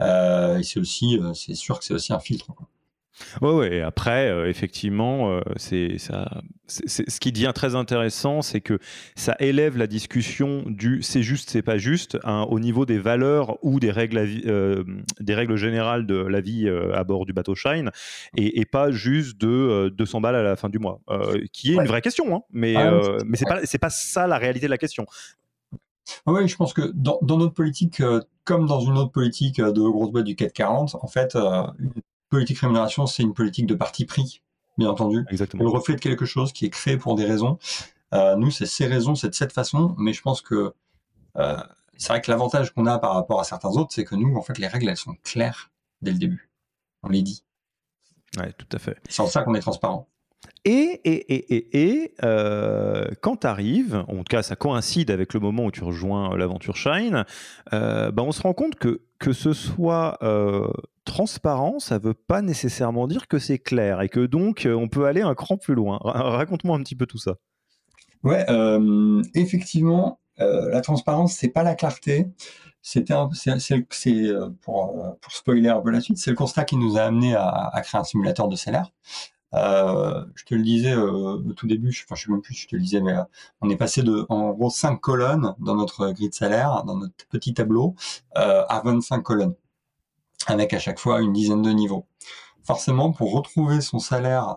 Euh, 0.00 0.58
et 0.58 0.62
c'est 0.62 0.80
aussi, 0.80 1.18
euh, 1.18 1.34
c'est 1.34 1.54
sûr 1.54 1.78
que 1.78 1.84
c'est 1.84 1.94
aussi 1.94 2.12
un 2.12 2.20
filtre. 2.20 2.52
Ouais, 3.40 3.52
ouais. 3.52 3.80
Après, 3.80 4.30
euh, 4.30 4.48
effectivement, 4.48 5.30
euh, 5.30 5.40
c'est 5.56 5.98
ça. 5.98 6.42
Ce 6.66 7.18
qui 7.18 7.32
devient 7.32 7.52
très 7.54 7.74
intéressant, 7.74 8.42
c'est 8.42 8.60
que 8.60 8.78
ça 9.16 9.36
élève 9.40 9.78
la 9.78 9.86
discussion 9.86 10.64
du 10.66 11.02
c'est 11.02 11.22
juste, 11.22 11.48
c'est 11.48 11.62
pas 11.62 11.78
juste, 11.78 12.18
hein, 12.24 12.46
au 12.50 12.60
niveau 12.60 12.84
des 12.84 12.98
valeurs 12.98 13.58
ou 13.62 13.80
des 13.80 13.90
règles, 13.90 14.18
euh, 14.46 14.84
des 15.18 15.34
règles 15.34 15.56
générales 15.56 16.06
de 16.06 16.16
la 16.16 16.42
vie 16.42 16.68
à 16.68 17.04
bord 17.04 17.24
du 17.24 17.32
bateau 17.32 17.54
Shine, 17.54 17.90
et, 18.36 18.66
pas 18.66 18.90
juste 18.90 19.40
de 19.40 19.88
200 19.96 20.20
balles 20.20 20.34
à 20.34 20.42
la 20.42 20.56
fin 20.56 20.68
du 20.68 20.78
mois, 20.78 21.00
qui 21.54 21.72
est 21.72 21.76
une 21.76 21.86
vraie 21.86 22.02
question, 22.02 22.36
hein, 22.36 22.42
mais 22.52 22.76
ah 22.76 23.00
mais 23.24 23.38
c'est 23.38 23.46
pas 23.46 23.60
c'est 23.64 23.78
pas 23.78 23.90
ça 23.90 24.26
la 24.26 24.36
réalité 24.36 24.66
de 24.66 24.70
la 24.70 24.78
question. 24.78 25.06
Oui, 26.26 26.46
je 26.48 26.56
pense 26.56 26.74
que 26.74 26.92
dans, 26.94 27.18
dans 27.22 27.38
notre 27.38 27.54
politique, 27.54 28.02
comme 28.44 28.66
dans 28.66 28.80
une 28.80 28.98
autre 28.98 29.12
politique 29.12 29.58
de 29.60 29.80
grosse 29.80 30.10
boîte 30.10 30.24
du 30.24 30.36
440, 30.36 30.96
en 31.00 31.06
fait, 31.06 31.34
une 31.34 31.92
politique 32.28 32.58
rémunération, 32.58 33.06
c'est 33.06 33.22
une 33.22 33.34
politique 33.34 33.66
de 33.66 33.74
parti 33.74 34.04
pris, 34.04 34.42
bien 34.76 34.90
entendu. 34.90 35.24
Exactement. 35.30 35.62
Le 35.62 35.68
reflet 35.68 35.94
de 35.94 36.00
quelque 36.00 36.26
chose 36.26 36.52
qui 36.52 36.66
est 36.66 36.70
créé 36.70 36.96
pour 36.96 37.14
des 37.14 37.24
raisons. 37.24 37.58
Euh, 38.14 38.36
nous, 38.36 38.50
c'est 38.50 38.66
ces 38.66 38.86
raisons, 38.86 39.14
c'est 39.14 39.28
de 39.28 39.34
cette 39.34 39.52
façon, 39.52 39.94
mais 39.98 40.12
je 40.12 40.22
pense 40.22 40.40
que 40.40 40.72
euh, 41.36 41.56
c'est 41.96 42.08
vrai 42.08 42.20
que 42.20 42.30
l'avantage 42.30 42.72
qu'on 42.72 42.86
a 42.86 42.98
par 42.98 43.14
rapport 43.14 43.40
à 43.40 43.44
certains 43.44 43.70
autres, 43.70 43.92
c'est 43.92 44.04
que 44.04 44.14
nous, 44.14 44.36
en 44.36 44.42
fait, 44.42 44.58
les 44.58 44.66
règles, 44.66 44.88
elles 44.88 44.96
sont 44.96 45.16
claires 45.24 45.70
dès 46.00 46.12
le 46.12 46.18
début. 46.18 46.50
On 47.02 47.08
les 47.08 47.22
dit. 47.22 47.44
Ouais, 48.36 48.52
tout 48.52 48.68
à 48.72 48.78
fait. 48.78 48.96
C'est 49.08 49.22
en 49.22 49.26
ça 49.26 49.42
qu'on 49.42 49.54
est 49.54 49.60
transparent. 49.60 50.08
Et, 50.64 51.00
et, 51.04 51.54
et, 51.54 52.02
et, 52.02 52.14
euh, 52.24 53.06
quand 53.22 53.38
tu 53.38 53.46
arrives, 53.46 54.04
en 54.08 54.18
tout 54.18 54.24
cas 54.28 54.42
ça 54.42 54.56
coïncide 54.56 55.10
avec 55.10 55.32
le 55.32 55.40
moment 55.40 55.64
où 55.64 55.70
tu 55.70 55.82
rejoins 55.82 56.36
l'aventure 56.36 56.76
Shine, 56.76 57.24
euh, 57.72 58.10
bah 58.10 58.22
on 58.22 58.32
se 58.32 58.42
rend 58.42 58.54
compte 58.54 58.74
que 58.74 59.00
que 59.18 59.32
ce 59.32 59.52
soit 59.52 60.18
euh, 60.22 60.68
transparent, 61.04 61.78
ça 61.78 61.98
veut 61.98 62.14
pas 62.14 62.42
nécessairement 62.42 63.08
dire 63.08 63.28
que 63.28 63.38
c'est 63.38 63.58
clair 63.58 64.00
et 64.00 64.08
que 64.08 64.26
donc 64.26 64.66
euh, 64.66 64.74
on 64.74 64.88
peut 64.88 65.06
aller 65.06 65.22
un 65.22 65.34
cran 65.34 65.56
plus 65.56 65.74
loin. 65.74 65.98
Raconte-moi 66.02 66.76
un 66.76 66.82
petit 66.82 66.96
peu 66.96 67.06
tout 67.06 67.18
ça. 67.18 67.36
Ouais, 68.22 68.44
euh, 68.50 69.22
effectivement, 69.34 70.20
euh, 70.40 70.70
la 70.70 70.80
transparence, 70.82 71.34
c'est 71.34 71.48
pas 71.48 71.62
la 71.62 71.74
clarté. 71.74 72.26
C'est 72.80 73.04
pour, 74.62 75.16
pour 75.20 75.32
spoiler 75.32 75.68
un 75.68 75.80
peu 75.80 75.90
la 75.90 76.00
suite, 76.00 76.18
c'est 76.18 76.30
le 76.30 76.36
constat 76.36 76.64
qui 76.64 76.76
nous 76.76 76.96
a 76.96 77.02
amené 77.02 77.34
à, 77.34 77.48
à 77.48 77.80
créer 77.82 78.00
un 78.00 78.04
simulateur 78.04 78.48
de 78.48 78.56
salaire. 78.56 78.92
Euh, 79.54 80.24
je 80.34 80.44
te 80.44 80.54
le 80.54 80.62
disais 80.62 80.94
au 80.94 81.52
tout 81.54 81.66
début, 81.66 81.90
je, 81.92 82.04
enfin 82.04 82.14
je 82.14 82.24
sais 82.24 82.30
même 82.30 82.42
plus 82.42 82.54
si 82.54 82.62
je 82.62 82.68
te 82.68 82.76
le 82.76 82.82
disais, 82.82 83.00
mais 83.00 83.14
on 83.60 83.70
est 83.70 83.76
passé 83.76 84.02
de 84.02 84.26
en 84.28 84.50
gros 84.50 84.70
5 84.70 85.00
colonnes 85.00 85.54
dans 85.58 85.74
notre 85.74 86.10
grille 86.10 86.28
de 86.28 86.34
salaire, 86.34 86.84
dans 86.84 86.96
notre 86.96 87.26
petit 87.28 87.54
tableau, 87.54 87.94
à 88.34 88.82
25 88.84 89.22
colonnes, 89.22 89.54
avec 90.46 90.74
à 90.74 90.78
chaque 90.78 90.98
fois 90.98 91.20
une 91.20 91.32
dizaine 91.32 91.62
de 91.62 91.70
niveaux. 91.70 92.06
Forcément, 92.62 93.12
pour 93.12 93.32
retrouver 93.32 93.80
son 93.80 93.98
salaire, 93.98 94.56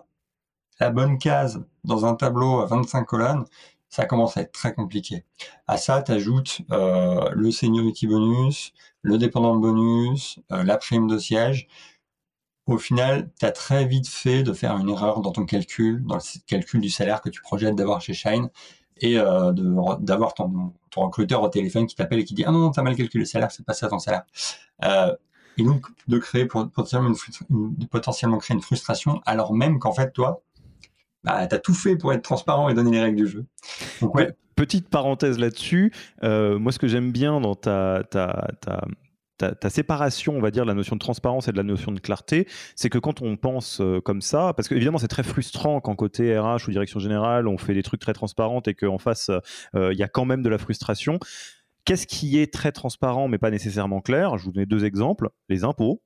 la 0.80 0.90
bonne 0.90 1.18
case 1.18 1.62
dans 1.84 2.04
un 2.06 2.14
tableau 2.14 2.60
à 2.60 2.66
25 2.66 3.04
colonnes, 3.04 3.44
ça 3.88 4.06
commence 4.06 4.36
à 4.36 4.40
être 4.40 4.52
très 4.52 4.74
compliqué. 4.74 5.24
À 5.66 5.76
ça, 5.76 6.02
tu 6.02 6.12
ajoutes 6.12 6.62
euh, 6.72 7.28
le 7.34 7.50
seniority 7.50 8.06
bonus, 8.06 8.72
le 9.02 9.18
dépendant 9.18 9.56
bonus, 9.56 10.40
euh, 10.50 10.64
la 10.64 10.78
prime 10.78 11.06
de 11.06 11.18
siège. 11.18 11.68
Au 12.66 12.78
final, 12.78 13.30
tu 13.38 13.46
as 13.46 13.50
très 13.50 13.84
vite 13.86 14.08
fait 14.08 14.42
de 14.42 14.52
faire 14.52 14.76
une 14.76 14.88
erreur 14.88 15.20
dans 15.20 15.32
ton 15.32 15.44
calcul, 15.44 16.04
dans 16.04 16.16
le 16.16 16.20
calcul 16.46 16.80
du 16.80 16.90
salaire 16.90 17.20
que 17.20 17.28
tu 17.28 17.40
projettes 17.42 17.74
d'avoir 17.74 18.00
chez 18.00 18.14
Shine, 18.14 18.50
et 19.00 19.18
euh, 19.18 19.52
d'avoir 20.00 20.34
ton, 20.34 20.72
ton, 20.90 21.02
recruteur 21.02 21.42
au 21.42 21.48
téléphone 21.48 21.86
qui 21.86 21.96
t'appelle 21.96 22.20
et 22.20 22.24
qui 22.24 22.34
dit 22.34 22.44
Ah 22.46 22.52
non, 22.52 22.70
t'as 22.70 22.82
mal 22.82 22.94
calculé 22.94 23.22
le 23.22 23.26
salaire, 23.26 23.50
c'est 23.50 23.66
pas 23.66 23.72
ça 23.72 23.88
ton 23.88 23.98
salaire. 23.98 24.22
Euh, 24.84 25.14
et 25.58 25.64
donc, 25.64 25.86
de 26.08 26.18
créer 26.18 26.46
potentiellement, 26.46 27.12
une, 27.50 27.86
potentiellement 27.88 28.38
créer 28.38 28.54
une 28.54 28.62
frustration, 28.62 29.20
alors 29.26 29.52
même 29.52 29.78
qu'en 29.78 29.92
fait, 29.92 30.12
toi, 30.12 30.42
bah, 31.24 31.46
tu 31.46 31.54
as 31.54 31.58
tout 31.58 31.74
fait 31.74 31.96
pour 31.96 32.12
être 32.12 32.22
transparent 32.22 32.68
et 32.68 32.74
donner 32.74 32.92
les 32.92 33.00
règles 33.00 33.16
du 33.16 33.26
jeu. 33.26 33.44
Petite 34.54 34.88
parenthèse 34.88 35.38
là-dessus, 35.38 35.92
euh, 36.22 36.58
moi 36.58 36.72
ce 36.72 36.78
que 36.78 36.86
j'aime 36.86 37.10
bien 37.10 37.40
dans 37.40 37.54
ta, 37.54 38.02
ta, 38.10 38.48
ta, 38.60 38.84
ta, 39.50 39.70
séparation, 39.70 40.36
on 40.36 40.40
va 40.40 40.50
dire, 40.50 40.64
de 40.64 40.68
la 40.68 40.74
notion 40.74 40.96
de 40.96 41.00
transparence 41.00 41.48
et 41.48 41.52
de 41.52 41.56
la 41.56 41.62
notion 41.62 41.92
de 41.92 42.00
clarté, 42.00 42.46
c'est 42.76 42.88
que 42.88 42.98
quand 42.98 43.22
on 43.22 43.36
pense 43.36 43.80
euh, 43.80 44.00
comme 44.00 44.22
ça, 44.22 44.52
parce 44.54 44.68
qu'évidemment 44.68 44.98
c'est 44.98 45.08
très 45.08 45.22
frustrant 45.22 45.80
quand 45.80 45.94
côté 45.94 46.38
RH 46.38 46.68
ou 46.68 46.70
direction 46.70 47.00
générale, 47.00 47.48
on 47.48 47.58
fait 47.58 47.74
des 47.74 47.82
trucs 47.82 48.00
très 48.00 48.12
transparents 48.12 48.62
et 48.66 48.74
qu'en 48.74 48.98
face, 48.98 49.30
euh, 49.74 49.92
il 49.92 49.98
y 49.98 50.02
a 50.02 50.08
quand 50.08 50.24
même 50.24 50.42
de 50.42 50.48
la 50.48 50.58
frustration. 50.58 51.18
Qu'est-ce 51.84 52.06
qui 52.06 52.38
est 52.38 52.52
très 52.52 52.72
transparent 52.72 53.28
mais 53.28 53.38
pas 53.38 53.50
nécessairement 53.50 54.00
clair? 54.00 54.38
Je 54.38 54.44
vous 54.44 54.52
donne 54.52 54.64
deux 54.64 54.84
exemples, 54.84 55.30
les 55.48 55.64
impôts 55.64 56.02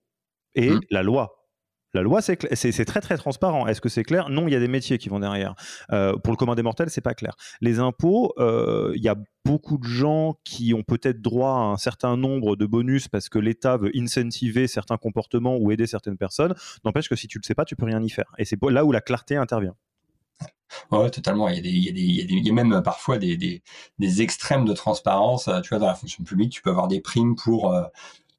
et 0.55 0.71
mmh. 0.71 0.81
la 0.91 1.03
loi. 1.03 1.46
La 1.95 2.03
loi, 2.03 2.21
c'est 2.21 2.37
très 2.85 3.01
très 3.01 3.17
transparent. 3.17 3.67
Est-ce 3.67 3.81
que 3.81 3.89
c'est 3.89 4.03
clair? 4.03 4.29
Non, 4.29 4.49
il 4.49 4.53
y 4.53 4.57
a 4.57 4.61
des 4.61 4.69
métiers 4.69 4.99
qui 4.99 5.09
vont 5.09 5.21
derrière. 5.21 5.55
Euh, 5.93 6.17
pour 6.17 6.33
le 6.33 6.37
commun 6.37 6.55
des 6.55 6.63
mortels, 6.63 6.91
c'est 6.91 7.01
pas 7.01 7.15
clair. 7.15 7.37
Les 7.61 7.79
impôts, 7.79 8.35
euh, 8.39 8.93
il 8.97 9.03
y 9.03 9.09
a 9.09 9.17
beaucoup 9.45 9.79
de 9.79 9.87
gens 9.87 10.39
qui 10.45 10.75
ont 10.75 10.83
peut-être 10.83 11.23
droit 11.23 11.53
à 11.53 11.63
un 11.63 11.77
certain 11.77 12.17
nombre 12.17 12.57
de 12.57 12.67
bonus 12.67 13.09
parce 13.09 13.29
que 13.29 13.39
l'État 13.39 13.77
veut 13.77 13.91
incentiver 13.97 14.67
certains 14.67 14.99
comportements 14.99 15.57
ou 15.57 15.71
aider 15.71 15.87
certaines 15.87 16.19
personnes. 16.19 16.55
N'empêche 16.85 17.09
que 17.09 17.17
si 17.17 17.29
tu 17.29 17.39
le 17.39 17.45
sais 17.45 17.55
pas, 17.55 17.65
tu 17.65 17.77
peux 17.77 17.87
rien 17.87 18.03
y 18.03 18.11
faire. 18.11 18.31
Et 18.39 18.45
c'est 18.45 18.63
là 18.63 18.85
où 18.85 18.93
la 18.93 19.01
clarté 19.01 19.37
intervient. 19.37 19.75
Oui, 20.91 21.11
totalement. 21.11 21.49
Il 21.49 21.65
y, 21.65 22.51
a 22.51 22.53
même 22.53 22.83
parfois 22.83 23.19
des, 23.19 23.63
extrêmes 24.21 24.65
de 24.65 24.75
transparence. 24.75 25.49
Tu 25.63 25.69
vois, 25.71 25.79
dans 25.79 25.87
la 25.87 25.95
fonction 25.95 26.25
publique, 26.25 26.53
tu 26.53 26.61
peux 26.61 26.71
avoir 26.71 26.89
des 26.89 27.01
primes 27.01 27.37
pour 27.37 27.75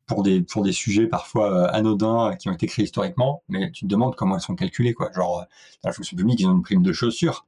pour 0.08 0.24
des 0.24 0.42
pour 0.42 0.64
des 0.64 0.72
sujets 0.72 1.06
parfois 1.06 1.54
euh, 1.54 1.68
anodins 1.72 2.32
euh, 2.32 2.34
qui 2.34 2.50
ont 2.50 2.54
été 2.54 2.66
créés 2.66 2.86
historiquement, 2.86 3.44
mais 3.50 3.72
tu 3.72 3.86
te 3.86 3.90
demandes 3.90 4.16
comment 4.16 4.36
elles 4.36 4.42
sont 4.42 4.56
calculées 4.56 4.94
quoi. 4.94 5.12
Genre 5.14 5.42
euh, 5.42 5.44
dans 5.84 5.90
la 5.90 5.94
fonction 5.94 6.18
publique, 6.18 6.40
ils 6.40 6.48
ont 6.48 6.54
une 6.54 6.64
prime 6.64 6.82
de 6.82 6.94
chaussure. 6.94 7.46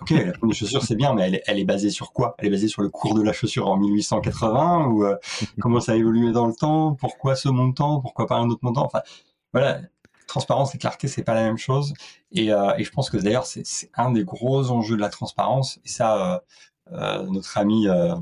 Ok, 0.00 0.10
la 0.10 0.32
prime 0.32 0.48
de 0.48 0.54
chaussure 0.54 0.82
c'est 0.82 0.96
bien, 0.96 1.14
mais 1.14 1.22
elle 1.22 1.34
est, 1.36 1.42
elle 1.46 1.58
est 1.58 1.64
basée 1.64 1.90
sur 1.90 2.12
quoi? 2.12 2.34
Elle 2.38 2.48
est 2.48 2.50
basée 2.50 2.68
sur 2.68 2.82
le 2.82 2.88
cours 2.88 3.14
de 3.14 3.22
la 3.22 3.32
chaussure 3.32 3.68
en 3.68 3.76
1880 3.76 4.86
ou 4.86 5.04
comment 5.60 5.80
ça 5.80 5.92
a 5.92 5.96
évolué 5.96 6.32
dans 6.32 6.46
le 6.46 6.54
temps? 6.54 6.94
Pourquoi 6.94 7.36
ce 7.36 7.50
montant? 7.50 8.00
Pourquoi 8.00 8.26
pas 8.26 8.36
un 8.36 8.48
autre 8.48 8.60
montant? 8.62 8.86
Enfin 8.86 9.02
voilà, 9.52 9.82
transparence 10.26 10.74
et 10.74 10.78
clarté 10.78 11.08
c'est 11.08 11.22
pas 11.22 11.34
la 11.34 11.42
même 11.42 11.58
chose. 11.58 11.92
Et, 12.32 12.46
et 12.46 12.84
je 12.84 12.90
pense 12.90 13.10
que 13.10 13.18
d'ailleurs 13.18 13.44
c'est 13.44 13.90
un 13.94 14.10
des 14.12 14.24
gros 14.24 14.70
enjeux 14.70 14.96
de 14.96 15.02
la 15.02 15.10
transparence. 15.10 15.78
Et 15.84 15.88
ça, 15.88 16.34
euh, 16.36 16.38
notre 17.30 17.58
ami 17.58 17.88
euh, 17.88 18.14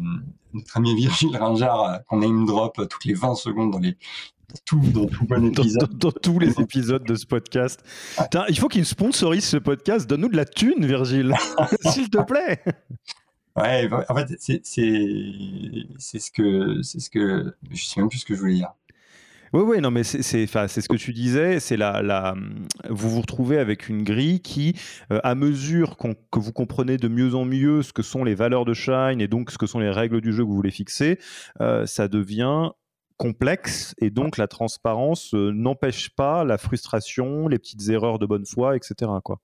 notre 0.52 0.76
ami 0.76 0.94
Virgile 0.94 1.37
Ringard 1.37 1.85
euh, 1.85 1.98
qu'on 2.09 2.18
name 2.18 2.46
drop 2.46 2.80
toutes 2.88 3.04
les 3.04 3.14
20 3.14 3.35
secondes 3.35 3.72
dans 3.72 3.78
les 3.78 3.96
tout, 4.64 4.80
dans, 4.80 5.06
tout 5.06 5.24
bon 5.26 5.46
épisode. 5.46 5.96
Dans, 5.96 6.11
tous 6.11 6.40
les 6.40 6.61
épisodes 6.61 7.04
de 7.04 7.14
ce 7.14 7.24
podcast. 7.24 7.85
il 8.48 8.59
faut 8.59 8.66
qu'il 8.66 8.85
sponsorise 8.85 9.44
ce 9.44 9.59
podcast. 9.59 10.09
Donne-nous 10.09 10.28
de 10.28 10.37
la 10.37 10.44
thune, 10.44 10.85
Virgile, 10.85 11.37
s'il 11.83 12.11
te 12.11 12.20
plaît. 12.20 12.61
Ouais, 13.54 13.88
en 14.09 14.14
fait, 14.14 14.37
c'est 14.38 14.61
ce 14.64 16.30
que 16.33 16.83
c'est 16.83 16.98
ce 16.98 17.11
que 17.11 17.54
je 17.70 17.85
sais 17.85 18.00
même 18.00 18.09
plus 18.09 18.18
ce 18.18 18.24
que 18.24 18.35
je 18.35 18.40
voulais 18.40 18.54
dire. 18.54 18.72
Oui, 19.52 19.62
oui, 19.66 19.80
non, 19.80 19.90
mais 19.90 20.04
c'est 20.04 20.22
ce 20.22 20.88
que 20.88 20.96
tu 20.96 21.12
disais, 21.12 21.58
c'est 21.58 21.76
la, 21.76 22.02
la, 22.02 22.36
vous 22.88 23.10
vous 23.10 23.20
retrouvez 23.20 23.58
avec 23.58 23.88
une 23.88 24.04
grille 24.04 24.40
qui, 24.40 24.76
euh, 25.12 25.18
à 25.24 25.34
mesure 25.34 25.96
que 25.96 26.38
vous 26.38 26.52
comprenez 26.52 26.98
de 26.98 27.08
mieux 27.08 27.34
en 27.34 27.44
mieux 27.44 27.82
ce 27.82 27.92
que 27.92 28.02
sont 28.02 28.22
les 28.22 28.36
valeurs 28.36 28.64
de 28.64 28.74
Shine 28.74 29.20
et 29.20 29.26
donc 29.26 29.50
ce 29.50 29.58
que 29.58 29.66
sont 29.66 29.80
les 29.80 29.90
règles 29.90 30.20
du 30.20 30.32
jeu 30.32 30.44
que 30.44 30.48
vous 30.48 30.54
voulez 30.54 30.70
fixer, 30.70 31.18
euh, 31.60 31.84
ça 31.84 32.06
devient 32.06 32.70
complexe 33.16 33.94
et 34.00 34.10
donc 34.10 34.36
la 34.36 34.46
transparence 34.46 35.34
euh, 35.34 35.50
n'empêche 35.50 36.10
pas 36.10 36.44
la 36.44 36.56
frustration, 36.56 37.48
les 37.48 37.58
petites 37.58 37.88
erreurs 37.88 38.20
de 38.20 38.26
bonne 38.26 38.46
foi, 38.46 38.76
etc. 38.76 39.10
Quoi. 39.24 39.40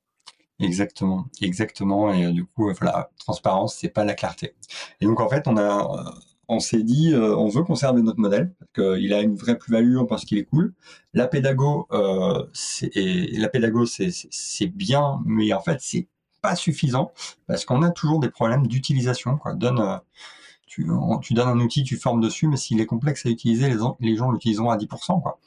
Exactement, 0.61 1.27
exactement. 1.43 2.15
Et 2.15 2.33
du 2.33 2.45
coup, 2.47 2.73
voilà, 2.79 3.11
transparence, 3.19 3.79
c'est 3.81 3.91
pas 3.91 4.05
la 4.05 4.15
clarté. 4.15 4.55
Et 5.01 5.07
donc 5.07 5.21
en 5.21 5.29
fait, 5.29 5.49
on 5.49 5.57
a 5.57 6.15
on 6.49 6.61
s'est 6.61 6.83
dit, 6.83 7.13
euh, 7.13 7.37
on 7.37 7.49
veut 7.49 7.65
conserver 7.65 8.03
notre 8.03 8.21
modèle 8.21 8.53
parce 8.59 8.73
qu'il 8.73 9.13
a 9.13 9.21
une 9.21 9.37
vraie 9.37 9.59
plus-value, 9.59 9.97
on 9.99 10.07
pense 10.07 10.25
qu'il 10.25 10.39
est 10.39 10.45
cool. 10.45 10.75
La 11.15 11.27
pédago, 11.27 11.89
euh, 11.93 12.47
c'est, 12.53 12.91
la 12.95 13.49
pédago, 13.49 13.87
c'est, 13.87 14.67
bien, 14.67 15.21
mais 15.25 15.53
en 15.53 15.61
fait, 15.61 15.79
c'est 15.81 16.07
pas 16.43 16.57
suffisant 16.57 17.13
parce 17.47 17.65
qu'on 17.65 17.83
a 17.83 17.91
toujours 17.91 18.21
des 18.21 18.31
problèmes 18.31 18.67
d'utilisation. 18.67 19.39
Donne, 19.55 19.81
euh, 19.81 19.97
tu, 20.67 20.87
tu, 21.23 21.35
donnes 21.35 21.49
un 21.49 21.61
outil, 21.61 21.85
tu 21.85 21.97
formes 21.97 22.21
dessus, 22.21 22.49
mais 22.49 22.57
s'il 22.57 22.81
est 22.81 22.87
complexe 22.87 23.25
à 23.27 23.31
utiliser, 23.31 23.69
les, 23.69 23.79
les 24.01 24.17
gens 24.17 24.31
l'utiliseront 24.31 24.71
à 24.71 24.77
10%. 24.77 25.23
Quoi. 25.23 25.39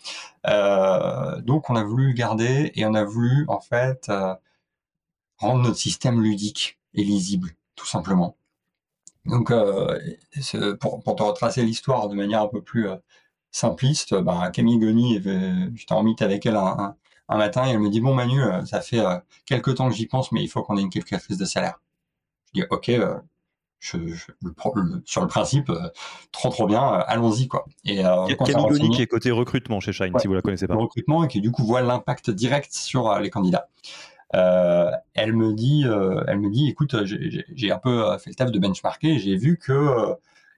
Euh, 0.47 1.41
donc, 1.41 1.69
on 1.69 1.75
a 1.75 1.83
voulu 1.83 2.13
garder 2.13 2.71
et 2.75 2.85
on 2.85 2.93
a 2.93 3.03
voulu 3.03 3.45
en 3.47 3.59
fait 3.59 4.07
euh, 4.09 4.33
rendre 5.37 5.63
notre 5.63 5.77
système 5.77 6.21
ludique 6.21 6.79
et 6.93 7.03
lisible, 7.03 7.51
tout 7.75 7.85
simplement. 7.85 8.35
Donc, 9.29 9.51
euh, 9.51 9.99
pour, 10.79 11.01
pour, 11.03 11.15
te 11.15 11.23
retracer 11.23 11.63
l'histoire 11.63 12.09
de 12.09 12.15
manière 12.15 12.41
un 12.41 12.47
peu 12.47 12.61
plus 12.61 12.89
euh, 12.89 12.95
simpliste, 13.51 14.15
bah, 14.15 14.49
Camille 14.51 14.79
Goni, 14.79 15.21
j'étais 15.75 15.93
en 15.93 16.03
mythe 16.03 16.21
avec 16.21 16.45
elle 16.45 16.55
un, 16.55 16.95
un, 17.27 17.37
matin 17.37 17.65
et 17.67 17.71
elle 17.71 17.79
me 17.79 17.89
dit 17.89 18.01
Bon, 18.01 18.13
Manu, 18.13 18.41
euh, 18.41 18.65
ça 18.65 18.81
fait 18.81 19.03
quelques 19.45 19.75
temps 19.75 19.89
que 19.89 19.95
j'y 19.95 20.07
pense, 20.07 20.31
mais 20.31 20.43
il 20.43 20.47
faut 20.47 20.63
qu'on 20.63 20.77
ait 20.77 20.81
une 20.81 20.89
calculatrice 20.89 21.37
de 21.37 21.45
salaire. 21.45 21.79
Je 22.47 22.61
dis 22.61 22.67
Ok, 22.69 22.91
je, 23.79 23.97
je, 24.07 24.25
sur 25.05 25.21
le 25.21 25.27
principe, 25.27 25.71
trop 26.31 26.49
trop 26.49 26.67
bien, 26.67 26.81
allons-y 26.81 27.47
quoi. 27.47 27.65
Et 27.85 27.97
Camille 28.45 28.67
Goni 28.67 28.89
qui 28.89 29.01
est 29.03 29.07
côté 29.07 29.31
recrutement 29.31 29.79
chez 29.79 29.93
Shine, 29.93 30.17
si 30.19 30.27
vous 30.27 30.33
la 30.33 30.41
connaissez 30.41 30.67
pas. 30.67 30.75
Recrutement 30.75 31.23
et 31.23 31.27
qui 31.27 31.41
du 31.41 31.51
coup 31.51 31.63
voit 31.63 31.81
l'impact 31.81 32.29
direct 32.29 32.73
sur 32.73 33.19
les 33.19 33.29
candidats. 33.29 33.69
Euh, 34.35 34.91
elle 35.15 35.33
me 35.33 35.53
dit, 35.53 35.83
euh, 35.85 36.23
elle 36.27 36.39
me 36.39 36.49
dit, 36.49 36.69
écoute, 36.69 36.95
j'ai 37.03 37.71
un 37.71 37.79
peu 37.79 38.05
euh, 38.05 38.17
fait 38.19 38.29
le 38.29 38.35
taf 38.35 38.51
de 38.51 38.59
benchmarker, 38.59 39.19
j'ai 39.19 39.35
vu 39.35 39.57
que 39.57 40.15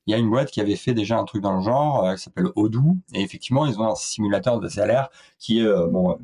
il 0.08 0.12
y 0.12 0.14
a 0.16 0.18
une 0.18 0.30
boîte 0.30 0.50
qui 0.50 0.60
avait 0.60 0.76
fait 0.76 0.94
déjà 0.94 1.20
un 1.20 1.26
truc 1.26 1.44
dans 1.44 1.56
le 1.56 1.62
genre, 1.62 2.16
qui 2.16 2.22
s'appelle 2.22 2.48
Odoo, 2.56 2.98
et 3.14 3.22
effectivement, 3.22 3.68
ils 3.68 3.80
ont 3.80 3.92
un 3.92 3.96
simulateur 3.96 4.60
de 4.60 4.68
salaire 4.68 5.10
qui 5.38 5.60
est 5.60 5.88
bon, 5.90 6.18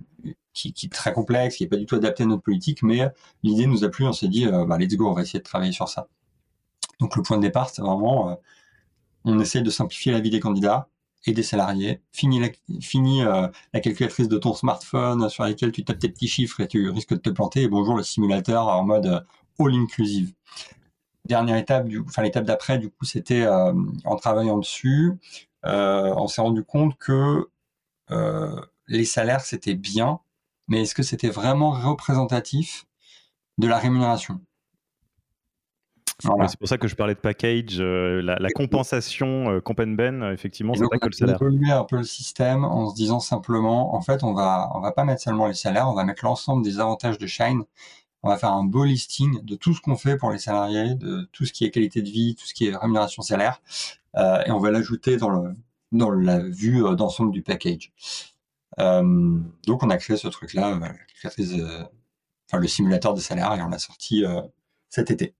qui, 0.53 0.73
qui, 0.73 0.87
est 0.87 0.89
très 0.89 1.13
complexe, 1.13 1.57
qui 1.57 1.63
est 1.63 1.67
pas 1.67 1.77
du 1.77 1.85
tout 1.85 1.95
adapté 1.95 2.23
à 2.23 2.25
notre 2.25 2.41
politique, 2.41 2.81
mais 2.81 3.07
l'idée 3.43 3.67
nous 3.67 3.83
a 3.83 3.89
plu, 3.89 4.05
on 4.05 4.13
s'est 4.13 4.29
dit, 4.29 4.47
bah, 4.47 4.77
let's 4.79 4.95
go, 4.95 5.07
on 5.07 5.13
va 5.13 5.21
essayer 5.21 5.39
de 5.39 5.43
travailler 5.43 5.71
sur 5.73 5.89
ça. 5.89 6.07
Donc 6.99 7.15
le 7.15 7.21
point 7.21 7.37
de 7.37 7.43
départ, 7.43 7.69
c'est 7.69 7.83
vraiment, 7.83 8.39
on 9.25 9.39
essaye 9.39 9.61
de 9.61 9.69
simplifier 9.69 10.11
la 10.11 10.21
vie 10.21 10.31
des 10.31 10.39
candidats, 10.39 10.89
et 11.27 11.33
des 11.33 11.43
salariés. 11.43 12.01
Fini, 12.11 12.41
euh, 12.41 13.47
la 13.73 13.79
calculatrice 13.79 14.27
de 14.27 14.37
ton 14.37 14.53
smartphone 14.53 15.29
sur 15.29 15.43
laquelle 15.43 15.71
tu 15.71 15.83
tapes 15.83 15.99
tes 15.99 16.09
petits 16.09 16.27
chiffres 16.27 16.61
et 16.61 16.67
tu 16.67 16.89
risques 16.89 17.13
de 17.13 17.19
te 17.19 17.29
planter. 17.29 17.63
Et 17.63 17.67
bonjour 17.67 17.95
le 17.95 18.03
simulateur 18.03 18.67
en 18.67 18.83
mode 18.83 19.05
euh, 19.05 19.19
all 19.59 19.73
inclusive. 19.75 20.33
Dernière 21.25 21.57
étape, 21.57 21.87
du, 21.87 21.99
enfin 21.99 22.21
l'étape 22.21 22.45
d'après, 22.45 22.77
du 22.79 22.89
coup, 22.89 23.03
c'était 23.03 23.41
euh, 23.41 23.73
en 24.05 24.15
travaillant 24.15 24.57
dessus, 24.57 25.13
on 25.63 26.27
s'est 26.27 26.41
rendu 26.41 26.63
compte 26.63 26.97
que 26.97 27.49
les 28.87 29.03
salaires 29.03 29.41
c'était 29.41 29.75
bien, 29.75 30.21
mais 30.69 30.83
est-ce 30.83 30.95
que 30.95 31.03
c'était 31.03 31.29
vraiment 31.29 31.71
représentatif 31.71 32.85
de 33.57 33.67
la 33.67 33.77
rémunération? 33.77 34.39
C'est 36.19 36.59
pour 36.59 36.67
ça 36.67 36.77
que 36.77 36.87
je 36.87 36.95
parlais 36.95 37.13
de 37.13 37.19
package, 37.19 37.79
euh, 37.79 38.21
la, 38.21 38.49
compensation 38.49 39.51
euh, 39.51 39.61
ben, 39.75 40.31
effectivement, 40.31 40.73
c'est 40.73 40.87
pas 40.89 40.97
que 40.97 41.07
le 41.07 41.13
salaire. 41.13 41.37
On 41.41 41.69
a 41.69 41.79
un 41.79 41.83
peu 41.83 41.97
le 41.97 42.03
système 42.03 42.63
en 42.63 42.89
se 42.89 42.95
disant 42.95 43.19
simplement, 43.19 43.95
en 43.95 44.01
fait, 44.01 44.23
on 44.23 44.33
va, 44.33 44.71
on 44.73 44.79
va 44.79 44.91
pas 44.91 45.03
mettre 45.03 45.21
seulement 45.21 45.47
les 45.47 45.53
salaires, 45.53 45.87
on 45.89 45.93
va 45.93 46.03
mettre 46.03 46.25
l'ensemble 46.25 46.63
des 46.63 46.79
avantages 46.79 47.17
de 47.17 47.27
Shine. 47.27 47.63
On 48.23 48.29
va 48.29 48.37
faire 48.37 48.51
un 48.51 48.63
beau 48.63 48.83
listing 48.83 49.43
de 49.43 49.55
tout 49.55 49.73
ce 49.73 49.81
qu'on 49.81 49.95
fait 49.95 50.17
pour 50.17 50.31
les 50.31 50.39
salariés, 50.39 50.95
de 50.95 51.29
tout 51.31 51.45
ce 51.45 51.53
qui 51.53 51.65
est 51.65 51.71
qualité 51.71 52.01
de 52.01 52.09
vie, 52.09 52.35
tout 52.35 52.45
ce 52.47 52.53
qui 52.53 52.67
est 52.67 52.75
rémunération 52.75 53.21
salaire, 53.21 53.61
euh, 54.17 54.43
et 54.45 54.51
on 54.51 54.59
va 54.59 54.71
l'ajouter 54.71 55.17
dans 55.17 55.29
le 55.29 55.53
dans 55.91 56.11
la 56.11 56.39
vue 56.39 56.85
euh, 56.85 56.95
d'ensemble 56.95 57.31
du 57.31 57.43
package. 57.43 57.93
Euh, 58.79 59.39
donc 59.65 59.83
on 59.83 59.89
a 59.89 59.97
créé 59.97 60.17
ce 60.17 60.27
truc-là, 60.27 60.79
enfin 61.23 62.59
le 62.59 62.67
simulateur 62.67 63.13
de 63.13 63.21
salaire 63.21 63.53
et 63.53 63.61
on 63.61 63.69
l'a 63.69 63.79
sorti 63.79 64.23
cet 64.89 65.11
été. 65.11 65.33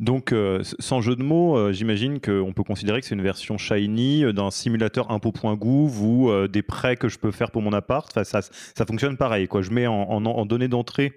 Donc, 0.00 0.34
sans 0.78 1.00
jeu 1.00 1.16
de 1.16 1.22
mots, 1.22 1.72
j'imagine 1.72 2.20
qu'on 2.20 2.52
peut 2.54 2.62
considérer 2.62 3.00
que 3.00 3.06
c'est 3.06 3.14
une 3.14 3.22
version 3.22 3.58
shiny 3.58 4.32
d'un 4.32 4.50
simulateur 4.50 5.10
impôt.gouv 5.10 6.02
ou 6.02 6.48
des 6.48 6.62
prêts 6.62 6.96
que 6.96 7.08
je 7.08 7.18
peux 7.18 7.30
faire 7.30 7.50
pour 7.50 7.62
mon 7.62 7.72
appart. 7.72 8.24
ça, 8.24 8.42
fonctionne 8.86 9.16
pareil. 9.16 9.48
Quoi. 9.48 9.62
Je 9.62 9.70
mets 9.70 9.86
en, 9.86 10.46
données 10.46 10.68
d'entrée 10.68 11.12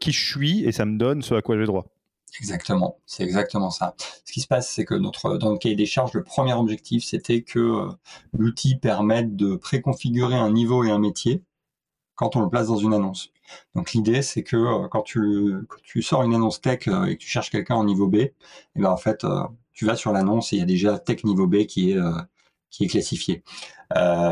qui 0.00 0.12
je 0.12 0.30
suis 0.30 0.64
et 0.64 0.72
ça 0.72 0.84
me 0.84 0.98
donne 0.98 1.22
ce 1.22 1.34
à 1.34 1.42
quoi 1.42 1.58
j'ai 1.58 1.66
droit. 1.66 1.86
Exactement, 2.40 2.98
c'est 3.06 3.22
exactement 3.22 3.70
ça. 3.70 3.94
Ce 4.24 4.32
qui 4.32 4.40
se 4.40 4.46
passe, 4.46 4.70
c'est 4.70 4.84
que 4.84 4.94
dans 4.94 5.52
le 5.52 5.58
cahier 5.58 5.74
des 5.74 5.86
charges, 5.86 6.12
le 6.12 6.22
premier 6.22 6.52
objectif, 6.52 7.04
c'était 7.04 7.42
que 7.42 7.58
euh, 7.58 7.88
l'outil 8.36 8.76
permette 8.76 9.36
de 9.36 9.56
préconfigurer 9.56 10.34
un 10.34 10.50
niveau 10.50 10.84
et 10.84 10.90
un 10.90 10.98
métier 10.98 11.42
quand 12.14 12.36
on 12.36 12.40
le 12.40 12.48
place 12.48 12.68
dans 12.68 12.76
une 12.76 12.92
annonce. 12.92 13.30
Donc 13.74 13.92
l'idée, 13.92 14.22
c'est 14.22 14.42
que 14.42 14.56
euh, 14.56 14.88
quand 14.88 15.02
tu, 15.02 15.64
sors 16.02 16.22
une 16.22 16.34
annonce 16.34 16.60
tech 16.60 16.88
euh, 16.88 17.04
et 17.04 17.16
que 17.16 17.22
tu 17.22 17.28
cherches 17.28 17.50
quelqu'un 17.50 17.76
en 17.76 17.84
niveau 17.84 18.08
B, 18.08 18.16
eh 18.16 18.32
ben 18.76 18.90
en 18.90 18.96
fait, 18.96 19.26
tu 19.72 19.86
vas 19.86 19.96
sur 19.96 20.12
l'annonce 20.12 20.52
et 20.52 20.56
il 20.56 20.58
y 20.60 20.62
a 20.62 20.66
déjà 20.66 20.98
tech 20.98 21.24
niveau 21.24 21.46
B 21.46 21.66
qui 21.66 21.92
est 21.92 22.86
classifié. 22.88 23.42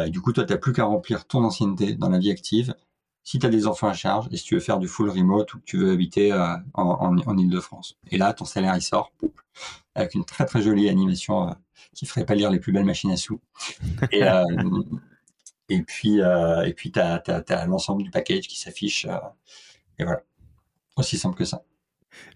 du 0.08 0.20
coup, 0.20 0.32
toi, 0.32 0.44
tu 0.44 0.52
n'as 0.52 0.58
plus 0.58 0.72
qu'à 0.72 0.84
remplir 0.84 1.26
ton 1.26 1.44
ancienneté 1.44 1.94
dans 1.94 2.08
la 2.08 2.18
vie 2.18 2.30
active 2.30 2.74
si 3.24 3.38
tu 3.38 3.46
as 3.46 3.48
des 3.48 3.66
enfants 3.66 3.88
à 3.88 3.94
charge 3.94 4.28
et 4.30 4.36
si 4.36 4.44
tu 4.44 4.54
veux 4.54 4.60
faire 4.60 4.78
du 4.78 4.86
full 4.86 5.08
remote 5.08 5.52
ou 5.54 5.58
que 5.58 5.64
tu 5.64 5.78
veux 5.78 5.90
habiter 5.90 6.30
euh, 6.30 6.54
en, 6.74 7.18
en, 7.26 7.38
Ile-de-France. 7.38 7.96
Et 8.10 8.18
là, 8.18 8.32
ton 8.34 8.44
salaire, 8.44 8.76
il 8.76 8.82
sort 8.82 9.12
avec 9.94 10.14
une 10.14 10.24
très 10.24 10.44
très 10.44 10.60
jolie 10.62 10.88
animation 10.90 11.48
euh, 11.48 11.52
qui 11.94 12.04
ferait 12.06 12.26
pas 12.26 12.34
lire 12.34 12.50
les 12.50 12.60
plus 12.60 12.72
belles 12.72 12.84
machines 12.84 13.10
à 13.10 13.16
sous. 13.16 13.40
Euh, 14.12 14.44
et 15.68 15.82
puis, 15.82 16.18
et 16.18 16.74
puis 16.74 16.92
tu 16.92 17.00
as, 17.00 17.66
l'ensemble 17.66 18.02
du 18.02 18.10
package 18.10 18.48
qui 18.48 18.58
s'affiche. 18.58 19.06
et 19.98 20.04
voilà. 20.04 20.22
Aussi 20.96 21.18
simple 21.18 21.36
que 21.36 21.44
ça. 21.44 21.64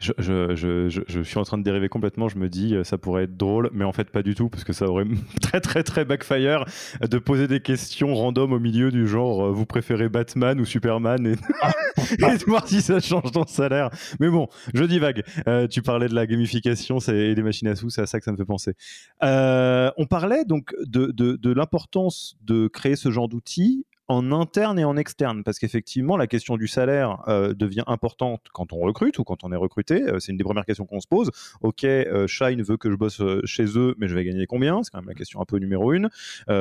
Je, 0.00 1.22
suis 1.22 1.38
en 1.38 1.44
train 1.44 1.58
de 1.58 1.62
dériver 1.62 1.88
complètement. 1.88 2.28
Je 2.28 2.38
me 2.38 2.48
dis, 2.48 2.74
euh, 2.74 2.84
ça 2.84 2.98
pourrait 2.98 3.24
être 3.24 3.36
drôle, 3.36 3.70
mais 3.72 3.84
en 3.84 3.92
fait, 3.92 4.10
pas 4.10 4.22
du 4.22 4.34
tout, 4.34 4.48
parce 4.48 4.64
que 4.64 4.72
ça 4.72 4.86
aurait 4.86 5.04
très, 5.42 5.60
très, 5.60 5.82
très 5.82 6.04
backfire 6.04 6.64
de 7.00 7.18
poser 7.18 7.48
des 7.48 7.60
questions 7.60 8.14
random 8.14 8.52
au 8.52 8.58
milieu 8.58 8.90
du 8.90 9.06
genre, 9.06 9.46
euh, 9.46 9.50
vous 9.50 9.66
préférez 9.66 10.08
Batman 10.08 10.60
ou 10.60 10.64
Superman 10.64 11.26
et, 11.26 11.36
de 12.16 12.44
voir 12.44 12.66
si 12.66 12.80
ça 12.80 13.00
change 13.00 13.32
ton 13.32 13.46
salaire. 13.46 13.90
Mais 14.20 14.28
bon, 14.28 14.48
je 14.74 14.84
divague. 14.84 15.22
Euh, 15.46 15.66
tu 15.66 15.82
parlais 15.82 16.08
de 16.08 16.14
la 16.14 16.26
gamification 16.26 16.98
et 16.98 17.34
des 17.34 17.42
machines 17.42 17.68
à 17.68 17.76
sous, 17.76 17.90
c'est 17.90 18.02
à 18.02 18.06
ça 18.06 18.18
que 18.18 18.24
ça 18.24 18.32
me 18.32 18.36
fait 18.36 18.44
penser. 18.44 18.74
on 19.20 20.06
parlait 20.08 20.44
donc 20.44 20.74
de 20.86 21.52
l'importance 21.52 22.36
de 22.42 22.68
créer 22.68 22.96
ce 22.96 23.10
genre 23.10 23.28
d'outils 23.28 23.84
en 24.08 24.32
interne 24.32 24.78
et 24.78 24.84
en 24.84 24.96
externe, 24.96 25.44
parce 25.44 25.58
qu'effectivement, 25.58 26.16
la 26.16 26.26
question 26.26 26.56
du 26.56 26.66
salaire 26.66 27.22
euh, 27.28 27.52
devient 27.52 27.84
importante 27.86 28.40
quand 28.52 28.72
on 28.72 28.78
recrute 28.78 29.18
ou 29.18 29.24
quand 29.24 29.44
on 29.44 29.52
est 29.52 29.56
recruté. 29.56 30.02
Euh, 30.02 30.18
c'est 30.18 30.32
une 30.32 30.38
des 30.38 30.44
premières 30.44 30.64
questions 30.64 30.86
qu'on 30.86 31.00
se 31.00 31.06
pose. 31.06 31.30
Ok, 31.60 31.84
euh, 31.84 32.26
Shine 32.26 32.62
veut 32.62 32.78
que 32.78 32.90
je 32.90 32.96
bosse 32.96 33.22
chez 33.44 33.66
eux, 33.78 33.94
mais 33.98 34.08
je 34.08 34.14
vais 34.14 34.24
gagner 34.24 34.46
combien? 34.46 34.82
C'est 34.82 34.90
quand 34.90 34.98
même 34.98 35.08
la 35.08 35.14
question 35.14 35.42
un 35.42 35.44
peu 35.44 35.58
numéro 35.58 35.92
une. 35.92 36.08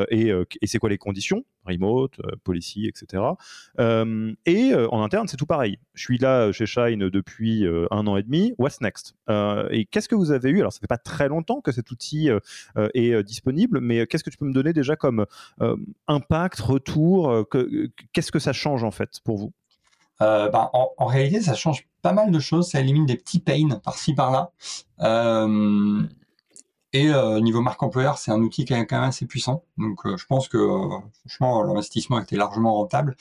et, 0.10 0.30
et 0.62 0.68
c'est 0.68 0.78
quoi 0.78 0.90
les 0.90 0.98
conditions? 0.98 1.44
Remote, 1.66 2.20
policy, 2.44 2.88
etc. 2.88 3.24
et 4.46 4.74
en 4.74 5.04
interne, 5.04 5.28
c'est 5.28 5.38
tout 5.38 5.46
pareil. 5.46 5.78
Je 5.94 6.04
suis 6.04 6.18
là 6.18 6.52
chez 6.52 6.66
Shine 6.66 7.10
depuis 7.10 7.66
un 7.92 8.08
an 8.08 8.18
et 8.18 8.24
demi. 8.24 8.54
What's 8.58 8.82
next? 8.82 9.16
Et 9.70 9.86
qu'est-ce 9.86 10.08
que 10.08 10.16
vous 10.16 10.32
avez 10.32 10.50
eu? 10.50 10.60
Alors, 10.60 10.74
ça 10.74 10.80
fait 10.80 10.88
pas 10.88 10.98
très 10.98 11.28
longtemps 11.28 11.62
que 11.62 11.72
cet 11.72 11.92
outil 11.92 12.30
est 12.94 13.24
disponible, 13.24 13.80
mais 13.82 14.08
qu'est-ce 14.08 14.24
que 14.24 14.30
tu 14.30 14.38
peux 14.38 14.46
me 14.46 14.54
donner 14.54 14.74
déjà 14.74 14.96
comme 14.96 15.26
impact, 16.08 16.60
retour 16.60 17.37
euh, 17.54 17.92
qu'est-ce 18.14 18.32
que 18.32 18.40
ça 18.40 18.54
change 18.54 18.84
en 18.84 18.92
fait 18.92 19.20
pour 19.24 19.38
vous? 19.38 19.52
Euh, 20.22 20.50
ben, 20.50 20.70
en, 20.74 21.06
réalité, 21.06 21.42
ça 21.42 21.54
change 21.54 21.88
pas 22.02 22.14
mal 22.14 22.32
de 22.32 22.40
choses. 22.40 22.70
Ça 22.70 22.80
élimine 22.80 23.06
des 23.06 23.18
petits 23.18 23.40
pains 23.40 23.80
par-ci 23.84 24.14
par-là. 24.14 24.52
Euh, 25.02 26.02
et 26.94 27.12
niveau 27.42 27.62
marque 27.62 27.84
employeur, 27.84 28.18
c'est 28.18 28.32
un 28.32 28.42
outil 28.42 28.66
qui 28.66 28.74
est 28.74 28.86
quand 28.88 29.00
même 29.00 29.10
assez 29.10 29.28
puissant. 29.28 29.64
Donc, 29.78 30.00
je 30.04 30.26
pense 30.26 30.48
que 30.48 30.58
franchement, 31.20 31.62
l'investissement 31.62 32.20
était 32.20 32.38
largement 32.38 32.74
rentable. 32.74 33.16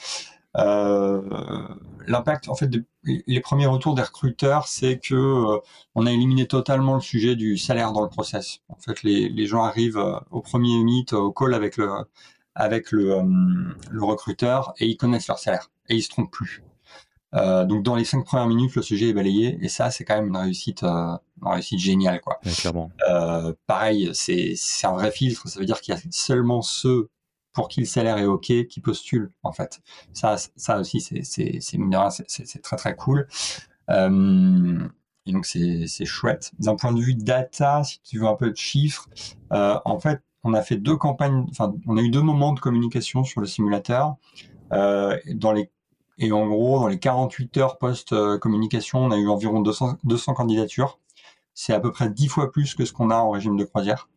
L'impact, 0.55 2.49
en 2.49 2.55
fait, 2.55 2.71
les 3.05 3.41
premiers 3.41 3.67
retours 3.67 3.95
des 3.95 4.03
recruteurs, 4.03 4.67
c'est 4.67 4.99
que 4.99 5.61
on 5.95 6.07
a 6.07 6.13
éliminé 6.13 6.47
totalement 6.47 6.95
le 6.95 7.03
sujet 7.03 7.37
du 7.37 7.59
salaire 7.59 7.93
dans 7.93 8.03
le 8.03 8.09
process. 8.09 8.61
En 8.71 8.77
fait, 8.77 9.03
les, 9.03 9.29
les 9.29 9.47
gens 9.47 9.65
arrivent 9.65 10.03
au 10.31 10.41
premier 10.41 10.83
meet, 10.83 11.13
au 11.13 11.33
call 11.33 11.53
avec 11.53 11.77
le 11.77 11.91
avec 12.57 12.91
le, 12.91 13.13
euh, 13.13 13.23
le 13.91 14.03
recruteur 14.03 14.75
et 14.79 14.87
ils 14.87 14.97
connaissent 14.97 15.29
leur 15.29 15.39
salaire 15.39 15.71
et 15.89 15.95
ils 15.95 16.03
se 16.03 16.09
trompent 16.09 16.33
plus. 16.33 16.65
Euh, 17.35 17.65
donc 17.65 17.83
dans 17.83 17.95
les 17.95 18.05
cinq 18.05 18.25
premières 18.25 18.47
minutes, 18.47 18.75
le 18.77 18.83
sujet 18.83 19.09
est 19.11 19.13
balayé 19.13 19.59
et 19.61 19.69
ça 19.69 19.91
c'est 19.91 20.05
quand 20.05 20.17
même 20.17 20.29
une 20.29 20.37
réussite, 20.37 20.83
euh, 20.83 21.17
une 21.43 21.49
réussite 21.49 21.79
géniale 21.79 22.21
quoi. 22.21 22.41
clairement. 22.59 22.91
Euh, 23.09 23.53
pareil, 23.67 24.11
c'est 24.15 24.57
un 24.85 24.93
vrai 24.93 25.11
filtre. 25.11 25.47
Ça 25.49 25.61
veut 25.61 25.67
dire 25.67 25.81
qu'il 25.81 25.95
y 25.95 25.97
a 25.97 26.01
seulement 26.11 26.63
ceux 26.63 27.11
pour 27.53 27.69
qui 27.69 27.81
le 27.81 27.87
salaire 27.87 28.19
est 28.19 28.27
ok 28.27 28.67
qui 28.69 28.81
postulent 28.81 29.31
en 29.43 29.53
fait. 29.53 29.81
Ça 30.13 30.37
ça 30.57 30.79
aussi 30.79 31.01
c'est 31.01 31.23
c'est 31.25 32.63
très 32.63 32.77
très 32.77 32.97
cool. 32.97 33.27
Et 33.89 35.33
donc 35.33 35.45
c'est 35.45 35.87
c'est 35.89 36.05
chouette. 36.05 36.53
D'un 36.59 36.77
point 36.77 36.93
de 36.93 37.01
vue 37.01 37.15
data, 37.15 37.83
si 37.85 38.01
tu 38.03 38.21
veux 38.21 38.27
un 38.27 38.37
peu 38.37 38.51
de 38.51 38.57
chiffres, 38.57 39.09
en 39.51 39.99
fait 39.99 40.23
on 40.47 41.97
a 41.97 42.03
eu 42.03 42.11
deux 42.11 42.23
moments 42.23 42.53
de 42.53 42.61
communication 42.61 43.25
sur 43.25 43.41
le 43.41 43.47
simulateur. 43.47 44.17
Euh, 44.73 45.17
et 46.19 46.33
en 46.33 46.47
gros, 46.47 46.81
dans 46.81 46.89
les 46.89 46.99
48 46.99 47.57
heures 47.59 47.79
post-communication, 47.79 49.01
on 49.01 49.11
a 49.11 49.17
eu 49.17 49.29
environ 49.29 49.61
200, 49.61 49.99
200 50.05 50.35
candidatures. 50.35 50.99
C'est 51.55 51.73
à 51.73 51.81
peu 51.81 51.93
près 51.93 52.11
10 52.11 52.29
fois 52.29 52.51
plus 52.53 52.75
que 52.75 52.85
ce 52.85 52.93
qu'on 52.93 53.11
a 53.11 53.17
en 53.17 53.31
régime 53.31 53.57
de 53.57 53.65
croisière. 53.65 54.09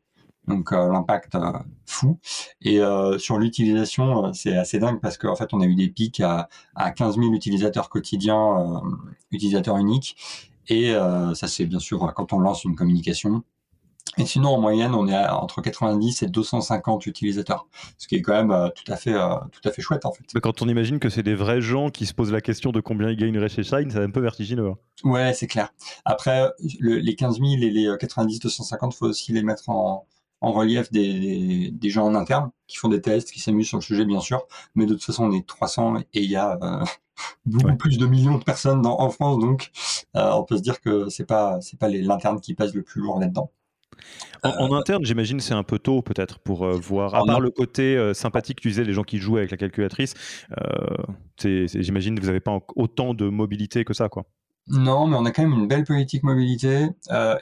Donc 0.47 0.71
euh, 0.71 0.91
l'impact 0.91 1.35
euh, 1.35 1.51
fou. 1.85 2.19
Et 2.61 2.79
sur 3.17 3.37
l'utilisation, 3.37 4.33
c'est 4.33 4.55
assez 4.55 4.79
dingue 4.79 4.99
parce 5.01 5.17
qu'en 5.17 5.35
fait, 5.35 5.53
on 5.53 5.61
a 5.61 5.65
eu 5.65 5.75
des 5.75 5.89
pics 5.89 6.21
à 6.21 6.47
15 6.91 7.15
000 7.15 7.33
utilisateurs 7.33 7.89
quotidiens, 7.89 8.81
utilisateurs 9.31 9.77
uniques. 9.77 10.15
Et 10.67 10.93
ça, 11.33 11.47
c'est 11.47 11.65
bien 11.65 11.79
sûr 11.79 12.13
quand 12.15 12.33
on 12.33 12.39
lance 12.39 12.63
une 12.63 12.75
communication. 12.75 13.43
Et 14.17 14.25
sinon, 14.25 14.49
en 14.49 14.59
moyenne, 14.59 14.93
on 14.95 15.07
est 15.07 15.15
à 15.15 15.37
entre 15.41 15.61
90 15.61 16.23
et 16.23 16.27
250 16.27 17.05
utilisateurs, 17.05 17.67
ce 17.97 18.07
qui 18.07 18.15
est 18.15 18.21
quand 18.21 18.33
même 18.33 18.51
euh, 18.51 18.69
tout 18.69 18.91
à 18.91 18.95
fait, 18.95 19.13
euh, 19.13 19.35
tout 19.51 19.67
à 19.67 19.71
fait 19.71 19.81
chouette 19.81 20.05
en 20.05 20.11
fait. 20.11 20.23
Mais 20.33 20.41
quand 20.41 20.61
on 20.61 20.67
imagine 20.67 20.99
que 20.99 21.09
c'est 21.09 21.23
des 21.23 21.35
vrais 21.35 21.61
gens 21.61 21.89
qui 21.89 22.05
se 22.05 22.13
posent 22.13 22.31
la 22.31 22.41
question 22.41 22.71
de 22.71 22.81
combien 22.81 23.09
ils 23.09 23.17
gagneraient 23.17 23.49
chez 23.49 23.63
Shine, 23.63 23.89
c'est 23.91 24.03
un 24.03 24.09
peu 24.09 24.21
vertigineux. 24.21 24.69
Hein. 24.69 24.77
Ouais, 25.03 25.33
c'est 25.33 25.47
clair. 25.47 25.73
Après, 26.05 26.49
les 26.79 27.15
15 27.15 27.39
000 27.39 27.47
et 27.61 27.69
les 27.69 27.89
90 27.99 28.39
250, 28.39 28.93
faut 28.93 29.05
aussi 29.05 29.31
les 29.31 29.43
mettre 29.43 29.69
en, 29.69 30.05
en 30.41 30.51
relief 30.51 30.91
des, 30.91 31.71
des, 31.71 31.89
gens 31.89 32.05
en 32.05 32.15
interne 32.15 32.51
qui 32.67 32.77
font 32.77 32.89
des 32.89 33.01
tests, 33.01 33.31
qui 33.31 33.39
s'amusent 33.39 33.67
sur 33.67 33.77
le 33.77 33.83
sujet, 33.83 34.05
bien 34.05 34.19
sûr. 34.19 34.45
Mais 34.75 34.85
de 34.85 34.93
toute 34.93 35.03
façon, 35.03 35.25
on 35.25 35.31
est 35.31 35.45
300 35.45 35.99
et 35.99 36.05
il 36.13 36.29
y 36.29 36.35
a 36.35 36.57
euh, 36.61 36.83
beaucoup 37.45 37.75
plus 37.77 37.97
de 37.97 38.05
millions 38.05 38.37
de 38.37 38.43
personnes 38.43 38.81
dans, 38.81 38.99
en 38.99 39.09
France, 39.09 39.39
donc 39.39 39.71
on 40.15 40.43
peut 40.43 40.57
se 40.57 40.61
dire 40.61 40.81
que 40.81 41.09
c'est 41.09 41.25
pas 41.25 41.61
c'est 41.61 41.77
pas 41.77 41.87
l'interne 41.87 42.41
qui 42.41 42.53
pèse 42.53 42.73
le 42.73 42.81
plus 42.83 43.01
lourd 43.01 43.19
là-dedans. 43.19 43.51
En, 44.43 44.73
interne, 44.73 45.05
j'imagine 45.05 45.39
c'est 45.39 45.53
un 45.53 45.63
peu 45.63 45.79
tôt 45.79 46.01
peut-être 46.01 46.39
pour 46.39 46.63
euh, 46.63 46.73
voir, 46.73 47.15
à 47.15 47.25
part 47.25 47.39
le 47.39 47.49
côté 47.49 47.97
euh, 47.97 48.13
sympathique, 48.13 48.61
tu 48.61 48.69
disais 48.69 48.83
les 48.83 48.93
gens 48.93 49.03
qui 49.03 49.17
jouent 49.17 49.37
avec 49.37 49.51
la 49.51 49.57
calculatrice, 49.57 50.13
euh, 50.61 50.95
j'imagine 51.43 52.15
que 52.15 52.21
vous 52.21 52.27
n'avez 52.27 52.39
pas 52.39 52.57
autant 52.75 53.13
de 53.13 53.27
mobilité 53.27 53.83
que 53.83 53.93
ça. 53.93 54.07
quoi. 54.07 54.25
Non, 54.67 55.07
mais 55.07 55.17
on 55.17 55.25
a 55.25 55.31
quand 55.31 55.41
même 55.41 55.53
une 55.53 55.67
belle 55.67 55.83
politique 55.83 56.23
mobilité 56.23 56.89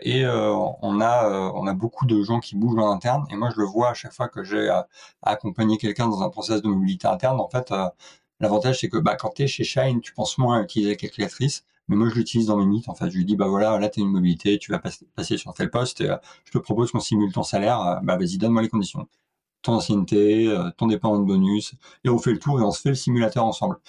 et 0.02 0.26
on, 0.26 1.02
a, 1.02 1.52
on 1.54 1.67
a 1.67 1.74
beaucoup 1.74 2.06
de 2.06 2.24
gens 2.24 2.39
qui 2.39 2.56
bougent 2.56 2.80
en 2.80 2.89
interne. 2.89 3.26
Et 3.32 3.36
moi, 3.36 3.50
je 3.54 3.60
le 3.60 3.67
vois 3.67 3.89
à 3.89 3.93
chaque 3.93 4.13
fois 4.13 4.30
que 4.30 4.46
j'ai 4.46 4.70
accompagné 5.22 5.78
quelqu'un 5.78 6.08
dans 6.08 6.24
un 6.24 6.30
process 6.30 6.62
de 6.62 6.70
mobilité 6.70 7.06
interne. 7.06 7.41
En 7.41 7.50
fait, 7.50 7.74
l'avantage, 8.39 8.80
c'est 8.80 8.88
que 8.88 8.98
bah, 8.98 9.15
quand 9.15 9.34
tu 9.36 9.43
es 9.43 9.48
chez 9.48 9.65
Shine, 9.65 10.00
tu 10.00 10.13
penses 10.13 10.38
moins 10.38 10.60
à 10.60 10.63
utiliser 10.63 10.91
la 10.91 10.96
calculatrice. 10.96 11.65
Mais 11.88 11.95
moi, 11.95 12.10
je 12.10 12.15
l'utilise 12.15 12.47
dans 12.47 12.58
mes 12.58 12.65
mythes. 12.65 12.89
En 12.89 12.95
fait, 12.95 13.10
je 13.10 13.17
lui 13.17 13.26
dis, 13.26 13.36
bah 13.36 13.47
voilà, 13.47 13.80
là, 13.80 13.89
tu 13.89 14.00
as 14.02 14.04
une 14.04 14.12
mobilité, 14.12 14.58
tu 14.60 14.71
vas 14.71 14.80
passer 14.80 15.38
sur 15.38 15.54
tel 15.54 15.69
poste, 15.69 16.02
euh, 16.02 16.17
je 16.45 16.52
te 16.52 16.58
propose 16.58 16.91
qu'on 16.91 17.00
simule 17.00 17.32
ton 17.32 17.43
salaire, 17.43 17.82
euh, 17.82 17.95
bah 18.04 18.17
vas-y, 18.17 18.38
donne-moi 18.38 18.62
les 18.62 18.69
conditions. 18.69 19.08
Ton 19.62 19.73
ancienneté, 19.76 20.47
euh, 20.47 20.69
ton 20.78 20.88
dépendant 20.88 21.19
de 21.19 21.26
bonus, 21.26 21.76
et 22.04 22.10
on 22.10 22.17
fait 22.19 22.32
le 22.32 22.39
tour 22.39 22.60
et 22.60 22.63
on 22.63 22.71
se 22.71 22.82
fait 22.82 22.89
le 22.89 22.95
simulateur 22.95 23.45
ensemble. 23.45 23.80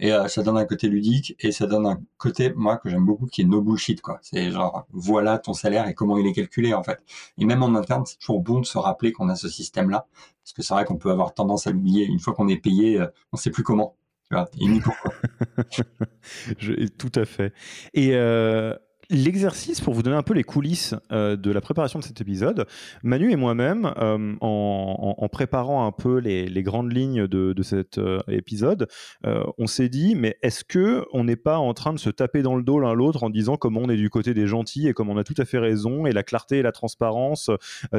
Et 0.00 0.10
ça 0.28 0.42
donne 0.42 0.58
un 0.58 0.64
côté 0.64 0.88
ludique 0.88 1.36
et 1.38 1.52
ça 1.52 1.66
donne 1.66 1.86
un 1.86 2.00
côté, 2.18 2.52
moi, 2.54 2.76
que 2.78 2.90
j'aime 2.90 3.06
beaucoup, 3.06 3.26
qui 3.26 3.42
est 3.42 3.44
no 3.44 3.62
bullshit, 3.62 4.02
quoi. 4.02 4.18
C'est 4.22 4.50
genre, 4.50 4.86
voilà 4.90 5.38
ton 5.38 5.54
salaire 5.54 5.86
et 5.88 5.94
comment 5.94 6.18
il 6.18 6.26
est 6.26 6.32
calculé, 6.32 6.74
en 6.74 6.82
fait. 6.82 7.00
Et 7.38 7.44
même 7.44 7.62
en 7.62 7.74
interne, 7.76 8.04
c'est 8.04 8.18
toujours 8.18 8.40
bon 8.40 8.60
de 8.60 8.66
se 8.66 8.76
rappeler 8.76 9.12
qu'on 9.12 9.28
a 9.28 9.36
ce 9.36 9.48
système-là. 9.48 10.06
Parce 10.42 10.52
que 10.52 10.62
c'est 10.62 10.74
vrai 10.74 10.84
qu'on 10.84 10.96
peut 10.96 11.10
avoir 11.12 11.32
tendance 11.32 11.68
à 11.68 11.70
l'oublier. 11.70 12.06
Une 12.06 12.18
fois 12.18 12.34
qu'on 12.34 12.48
est 12.48 12.56
payé, 12.56 13.02
on 13.32 13.36
sait 13.36 13.50
plus 13.50 13.62
comment. 13.62 13.94
Je, 16.58 16.86
tout 16.98 17.12
à 17.14 17.24
fait. 17.24 17.52
Et 17.92 18.10
euh, 18.14 18.74
L'exercice, 19.10 19.82
pour 19.82 19.92
vous 19.92 20.02
donner 20.02 20.16
un 20.16 20.22
peu 20.22 20.32
les 20.32 20.44
coulisses 20.44 20.94
euh, 21.12 21.36
de 21.36 21.50
la 21.50 21.60
préparation 21.60 21.98
de 21.98 22.04
cet 22.04 22.22
épisode, 22.22 22.66
Manu 23.02 23.30
et 23.30 23.36
moi-même, 23.36 23.92
euh, 23.98 24.34
en, 24.40 25.28
préparant 25.30 25.86
un 25.86 25.92
peu 25.92 26.18
les, 26.18 26.62
grandes 26.62 26.90
lignes 26.90 27.26
de, 27.26 27.62
cet 27.62 28.00
épisode, 28.28 28.88
on 29.24 29.66
s'est 29.66 29.90
dit, 29.90 30.14
mais 30.14 30.38
est-ce 30.42 30.64
que 30.64 31.04
on 31.12 31.24
n'est 31.24 31.36
pas 31.36 31.58
en 31.58 31.74
train 31.74 31.92
de 31.92 31.98
se 31.98 32.08
taper 32.08 32.42
dans 32.42 32.56
le 32.56 32.62
dos 32.62 32.80
l'un 32.80 32.94
l'autre 32.94 33.24
en 33.24 33.30
disant 33.30 33.56
comment 33.56 33.80
on 33.82 33.90
est 33.90 33.96
du 33.96 34.08
côté 34.08 34.32
des 34.32 34.46
gentils 34.46 34.88
et 34.88 34.94
comme 34.94 35.10
on 35.10 35.18
a 35.18 35.24
tout 35.24 35.34
à 35.38 35.44
fait 35.44 35.58
raison 35.58 36.06
et 36.06 36.12
la 36.12 36.22
clarté 36.22 36.58
et 36.58 36.62
la 36.62 36.72
transparence, 36.72 37.50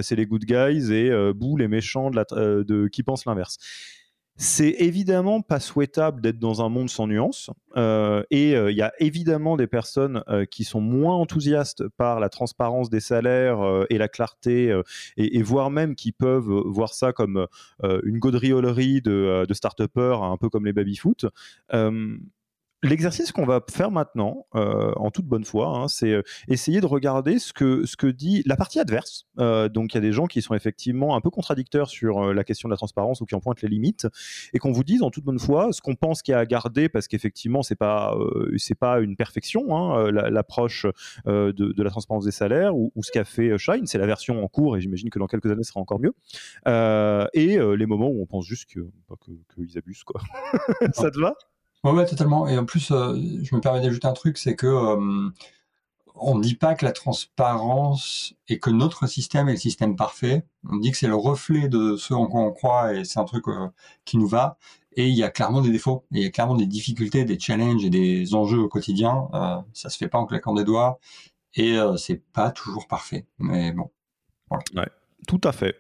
c'est 0.02 0.16
les 0.16 0.26
good 0.26 0.46
guys 0.46 0.92
et 0.92 1.12
bouh 1.34 1.58
les 1.58 1.68
méchants 1.68 2.10
de 2.10 2.88
qui 2.88 3.04
pensent 3.04 3.26
l'inverse 3.26 3.58
c'est 4.38 4.76
évidemment 4.80 5.42
pas 5.42 5.62
souhaitable 5.62 6.22
d'être 6.22 6.40
dans 6.40 6.62
un 6.62 6.68
monde 6.68 6.90
sans 6.90 7.08
nuances. 7.08 7.50
Euh, 7.78 8.24
et 8.32 8.56
euh, 8.56 8.70
il 8.70 8.78
y 8.78 8.82
a 8.82 8.92
évidemment 9.00 9.56
des 9.56 9.68
personnes 9.68 10.24
euh, 10.28 10.46
qui 10.46 10.66
sont 10.66 10.82
moins 10.82 11.16
enthousiastes 11.16 11.88
par 11.98 12.20
la 12.20 12.28
transparence 12.28 12.90
des 12.90 13.00
salaires 13.00 13.86
et 13.90 13.98
la 13.98 14.08
clarté, 14.08 14.78
et, 15.18 15.42
voire 15.42 15.70
même 15.70 15.96
qui 15.96 16.12
peuvent 16.12 16.50
voir 16.66 16.94
ça 16.94 17.14
comme 17.14 17.48
une 17.84 18.20
gaudriolerie 18.20 19.02
de, 19.02 19.46
de 19.48 19.54
start-upers, 19.54 20.24
un 20.24 20.38
peu 20.38 20.50
comme 20.50 20.66
les 20.66 20.74
baby-foot. 20.74 21.26
L'exercice 22.84 23.32
qu'on 23.32 23.46
va 23.46 23.62
faire 23.72 23.90
maintenant, 23.90 24.46
euh, 24.54 24.92
en 24.98 25.10
toute 25.10 25.26
bonne 25.26 25.46
foi, 25.46 25.68
hein, 25.70 25.88
c'est 25.88 26.12
euh, 26.12 26.22
essayer 26.48 26.82
de 26.82 26.86
regarder 26.86 27.40
ce 27.40 27.52
que, 27.52 27.86
ce 27.86 27.96
que 27.98 28.06
dit 28.06 28.44
la 28.46 28.58
partie 28.58 28.80
adverse. 28.80 29.26
Euh, 29.40 29.70
donc 29.70 29.94
il 29.94 29.96
y 29.96 29.98
a 29.98 30.02
des 30.02 30.12
gens 30.12 30.28
qui 30.28 30.42
sont 30.42 30.54
effectivement 30.54 31.16
un 31.16 31.22
peu 31.22 31.30
contradicteurs 31.30 31.90
sur 31.90 32.34
la 32.34 32.44
question 32.44 32.70
de 32.70 32.74
la 32.74 32.78
transparence 32.78 33.22
ou 33.22 33.26
qui 33.26 33.34
en 33.34 33.40
pointent 33.40 33.62
les 33.62 33.70
limites, 33.70 34.08
et 34.54 34.60
qu'on 34.60 34.72
vous 34.72 34.84
dise 34.84 35.02
en 35.02 35.10
toute 35.10 35.24
bonne 35.24 35.40
foi 35.40 35.72
ce 35.72 35.82
qu'on 35.82 35.96
pense 35.96 36.22
qu'il 36.22 36.34
y 36.34 36.36
a 36.36 36.40
à 36.40 36.46
garder, 36.46 36.90
parce 36.90 37.08
qu'effectivement 37.08 37.64
c'est 37.64 37.76
pas 37.76 38.16
pas 38.80 39.00
une 39.00 39.16
perfection 39.16 39.76
hein, 39.76 40.12
l'approche 40.12 40.86
de, 41.26 41.84
la 41.84 41.90
transparence 41.90 42.26
des 42.26 42.32
salaires 42.32 42.76
ou, 42.76 42.92
ce 43.02 43.12
qu'a 43.12 43.24
fait 43.24 43.58
Shine, 43.58 43.88
c'est 43.88 43.98
la 43.98 44.06
version 44.06 44.44
en 44.44 44.48
cours, 44.48 44.78
et 44.78 44.82
j'imagine 44.82 45.10
que 45.10 45.20
dans 45.20 45.28
quelques 45.28 45.50
années 45.50 45.64
ce 45.64 45.70
sera 45.70 45.80
encore 45.80 46.00
mieux. 46.00 46.14
et 47.34 47.58
les 47.58 47.86
moments 47.86 48.10
où 48.10 48.22
on 48.22 48.26
pense 48.26 48.46
juste 48.46 48.70
que 48.70 48.82
bah, 49.10 49.16
qu'ils 49.56 49.78
abusent 49.78 50.04
quoi. 50.04 50.22
Ça 50.94 51.10
te 51.10 51.20
va? 51.20 51.36
Ouais, 51.94 52.06
totalement. 52.06 52.48
Et 52.48 52.58
en 52.58 52.66
plus, 52.66 52.90
euh, 52.92 53.16
je 53.44 53.56
me 53.56 53.62
permets 53.62 53.80
d'ajouter 53.80 54.08
un 54.08 54.14
truc, 54.14 54.40
c'est 54.40 54.56
que 54.56 54.66
euh, 54.66 55.30
on 56.16 56.36
ne 56.36 56.42
dit 56.42 56.56
pas 56.56 56.74
que 56.74 56.84
la 56.84 56.92
transparence 56.92 58.34
et 58.48 58.60
que 58.60 58.72
notre 58.72 59.06
système 59.06 59.50
est 59.50 59.54
le 59.54 59.58
système 59.60 59.96
parfait. 59.96 60.44
On 60.68 60.78
dit 60.78 60.90
que 60.90 60.98
c'est 60.98 61.08
le 61.08 61.16
reflet 61.16 61.68
de 61.70 61.96
ce 61.96 62.16
en 62.16 62.26
quoi 62.26 62.42
on 62.42 62.52
croit 62.52 62.94
et 62.94 63.04
c'est 63.04 63.20
un 63.20 63.26
truc 63.26 63.48
euh, 63.48 63.68
qui 64.04 64.18
nous 64.18 64.28
va. 64.28 64.58
Et 64.98 65.08
il 65.08 65.16
y 65.16 65.24
a 65.24 65.30
clairement 65.30 65.62
des 65.62 65.72
défauts, 65.72 66.06
et 66.14 66.20
il 66.20 66.24
y 66.24 66.26
a 66.26 66.30
clairement 66.32 66.56
des 66.56 66.66
difficultés, 66.66 67.26
des 67.26 67.38
challenges 67.38 67.84
et 67.84 67.90
des 67.90 68.34
enjeux 68.34 68.60
au 68.60 68.70
quotidien. 68.70 69.28
ça 69.74 69.90
se 69.90 69.98
fait 69.98 70.08
pas 70.08 70.18
en 70.18 70.26
claquant 70.26 70.54
des 70.54 70.64
doigts 70.64 71.00
et 71.54 71.78
c'est 71.98 72.24
pas 72.32 72.50
toujours 72.50 72.88
parfait. 72.88 73.26
Mais 73.38 73.74
bon. 73.74 73.92
Voilà. 74.50 74.64
Ouais, 74.74 74.90
tout 75.28 75.42
à 75.44 75.52
fait. 75.52 75.76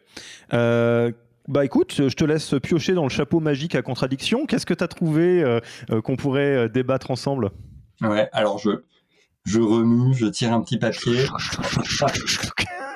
Bah 1.48 1.64
écoute, 1.64 1.94
je 2.10 2.16
te 2.16 2.24
laisse 2.24 2.56
piocher 2.62 2.94
dans 2.94 3.04
le 3.04 3.10
chapeau 3.10 3.40
magique 3.40 3.76
à 3.76 3.84
contradiction. 3.84 4.48
Qu'est-ce 4.48 4.66
que 4.66 4.74
tu 4.74 4.84
as 4.84 4.88
trouvé 4.88 5.44
euh, 5.44 5.60
euh, 5.92 6.02
qu'on 6.02 6.16
pourrait 6.16 6.56
euh, 6.56 6.68
débattre 6.68 7.12
ensemble? 7.12 7.52
Ouais, 8.02 8.30
alors 8.32 8.58
je, 8.58 8.72
je 9.44 9.60
remue, 9.60 10.16
je 10.16 10.26
tire 10.26 10.54
un 10.54 10.62
petit 10.62 10.80
papier. 10.80 11.26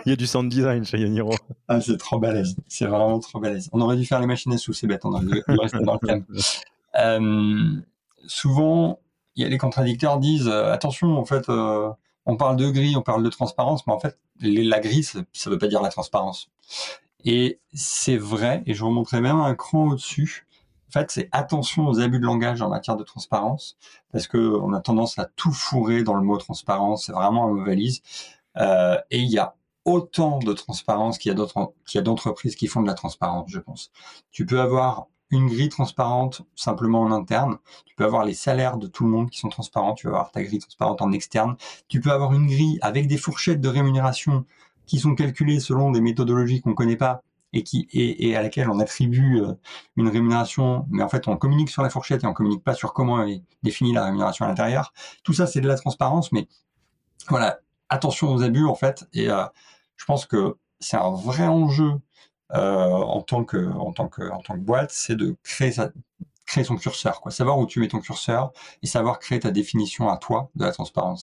Il 0.05 0.09
y 0.09 0.13
a 0.13 0.15
du 0.15 0.25
sound 0.25 0.49
design 0.49 0.83
chez 0.83 0.97
Yaniro. 0.97 1.35
Ah, 1.67 1.79
c'est 1.79 1.97
trop 1.97 2.17
balèze. 2.17 2.55
C'est 2.67 2.87
vraiment 2.87 3.19
trop 3.19 3.39
balèze. 3.39 3.69
On 3.71 3.81
aurait 3.81 3.97
dû 3.97 4.05
faire 4.05 4.19
les 4.19 4.25
machines 4.25 4.51
à 4.53 4.57
sous, 4.57 4.73
c'est 4.73 4.87
bête. 4.87 5.05
On 5.05 5.13
aurait 5.13 5.25
dû 5.25 5.43
rester 5.47 5.79
dans 5.83 5.99
le 6.01 6.07
thème. 6.07 7.83
souvent, 8.25 8.99
y 9.35 9.43
a 9.43 9.49
les 9.49 9.57
contradicteurs 9.59 10.17
disent 10.17 10.47
attention, 10.47 11.19
en 11.19 11.25
fait, 11.25 11.47
on 11.49 12.37
parle 12.37 12.55
de 12.55 12.69
gris, 12.69 12.95
on 12.95 13.01
parle 13.01 13.23
de 13.23 13.29
transparence, 13.29 13.85
mais 13.85 13.93
en 13.93 13.99
fait, 13.99 14.17
la 14.41 14.79
gris, 14.79 15.03
ça 15.03 15.19
ne 15.19 15.51
veut 15.51 15.59
pas 15.59 15.67
dire 15.67 15.83
la 15.83 15.89
transparence. 15.89 16.49
Et 17.25 17.59
c'est 17.73 18.17
vrai, 18.17 18.63
et 18.65 18.73
je 18.73 18.83
remonterai 18.83 19.21
même 19.21 19.37
un 19.37 19.55
cran 19.55 19.89
au-dessus. 19.89 20.47
En 20.89 20.91
fait, 20.91 21.11
c'est 21.11 21.29
attention 21.31 21.87
aux 21.87 21.99
abus 21.99 22.19
de 22.19 22.25
langage 22.25 22.61
en 22.61 22.69
matière 22.69 22.95
de 22.97 23.03
transparence, 23.03 23.77
parce 24.11 24.27
que 24.27 24.37
on 24.37 24.73
a 24.73 24.81
tendance 24.81 25.19
à 25.19 25.25
tout 25.35 25.51
fourrer 25.51 26.03
dans 26.03 26.15
le 26.15 26.23
mot 26.23 26.37
transparence. 26.37 27.05
C'est 27.05 27.11
vraiment 27.11 27.45
un 27.45 27.53
mot 27.53 27.63
valise. 27.63 28.01
Euh, 28.57 28.97
et 29.11 29.19
il 29.19 29.29
y 29.29 29.37
a 29.37 29.55
autant 29.85 30.39
de 30.39 30.53
transparence 30.53 31.17
qu'il 31.17 31.31
y 31.31 31.39
a 31.39 31.45
qu'il 31.85 31.95
y 31.95 31.97
a 31.99 32.01
d'entreprises 32.01 32.55
qui 32.55 32.67
font 32.67 32.81
de 32.81 32.87
la 32.87 32.93
transparence, 32.95 33.49
je 33.49 33.59
pense. 33.59 33.91
Tu 34.31 34.45
peux 34.45 34.61
avoir 34.61 35.07
une 35.31 35.47
grille 35.47 35.69
transparente 35.69 36.41
simplement 36.55 37.01
en 37.01 37.11
interne. 37.11 37.59
Tu 37.85 37.95
peux 37.95 38.05
avoir 38.05 38.25
les 38.25 38.33
salaires 38.33 38.77
de 38.77 38.87
tout 38.87 39.03
le 39.03 39.11
monde 39.11 39.29
qui 39.29 39.39
sont 39.39 39.49
transparents. 39.49 39.93
Tu 39.93 40.07
peux 40.07 40.13
avoir 40.13 40.31
ta 40.31 40.43
grille 40.43 40.59
transparente 40.59 41.01
en 41.01 41.11
externe. 41.11 41.55
Tu 41.87 42.01
peux 42.01 42.11
avoir 42.11 42.33
une 42.33 42.47
grille 42.47 42.79
avec 42.81 43.07
des 43.07 43.17
fourchettes 43.17 43.61
de 43.61 43.69
rémunération 43.69 44.45
qui 44.89 44.99
sont 44.99 45.15
calculés 45.15 45.59
selon 45.59 45.91
des 45.91 46.01
méthodologies 46.01 46.61
qu'on 46.61 46.71
ne 46.71 46.75
connaît 46.75 46.97
pas 46.97 47.21
et, 47.53 47.63
qui, 47.63 47.87
et, 47.93 48.35
à 48.35 48.41
laquelle 48.41 48.69
on 48.69 48.79
attribue 48.79 49.41
euh, 49.41 49.53
une 49.95 50.07
rémunération, 50.07 50.85
mais 50.89 51.03
en 51.03 51.09
fait 51.09 51.27
on 51.27 51.37
communique 51.37 51.69
sur 51.69 51.83
la 51.83 51.89
fourchette 51.89 52.23
et 52.23 52.27
on 52.27 52.33
communique 52.33 52.63
pas 52.63 52.73
sur 52.73 52.93
comment 52.93 53.23
est 53.23 53.43
définie 53.63 53.93
la 53.93 54.05
rémunération 54.05 54.45
à 54.45 54.47
l'intérieur. 54.49 54.93
Tout 55.23 55.33
ça 55.33 55.47
c'est 55.47 55.61
de 55.61 55.67
la 55.67 55.75
transparence, 55.75 56.31
mais 56.31 56.47
voilà, 57.29 57.59
attention 57.89 58.33
aux 58.33 58.41
abus 58.43 58.65
en 58.65 58.75
fait. 58.75 59.05
Et 59.13 59.29
euh, 59.29 59.45
je 59.95 60.05
pense 60.05 60.25
que 60.25 60.57
c'est 60.79 60.97
un 60.97 61.11
vrai 61.11 61.47
enjeu 61.47 61.91
euh, 62.53 62.57
en 62.57 63.21
tant 63.21 63.43
que 63.43 63.69
en 63.73 63.93
tant 63.93 64.07
que 64.07 64.29
en 64.31 64.41
tant 64.41 64.55
que 64.55 64.59
boîte, 64.61 64.91
c'est 64.91 65.15
de 65.15 65.37
créer 65.43 65.71
créer 66.47 66.63
son 66.63 66.77
curseur, 66.77 67.21
quoi, 67.21 67.31
savoir 67.31 67.59
où 67.59 67.67
tu 67.67 67.79
mets 67.79 67.89
ton 67.89 67.99
curseur 67.99 68.51
et 68.81 68.87
savoir 68.87 69.19
créer 69.19 69.39
ta 69.39 69.51
définition 69.51 70.09
à 70.09 70.17
toi 70.17 70.49
de 70.55 70.65
la 70.65 70.71
transparence. 70.71 71.28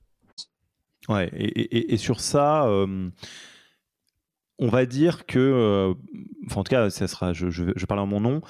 Ouais, 1.09 1.29
et, 1.33 1.97
sur 1.97 2.19
ça, 2.19 2.65
euh, 2.67 3.09
on 4.59 4.67
va 4.67 4.85
dire 4.85 5.25
que, 5.25 5.39
euh, 5.39 5.93
en 6.55 6.63
tout 6.63 6.69
cas, 6.69 6.89
ça 6.89 7.07
sera, 7.07 7.33
je, 7.33 7.49
je, 7.49 7.85
parle 7.85 8.01
en 8.01 8.05
mon 8.05 8.21
nom. 8.21 8.41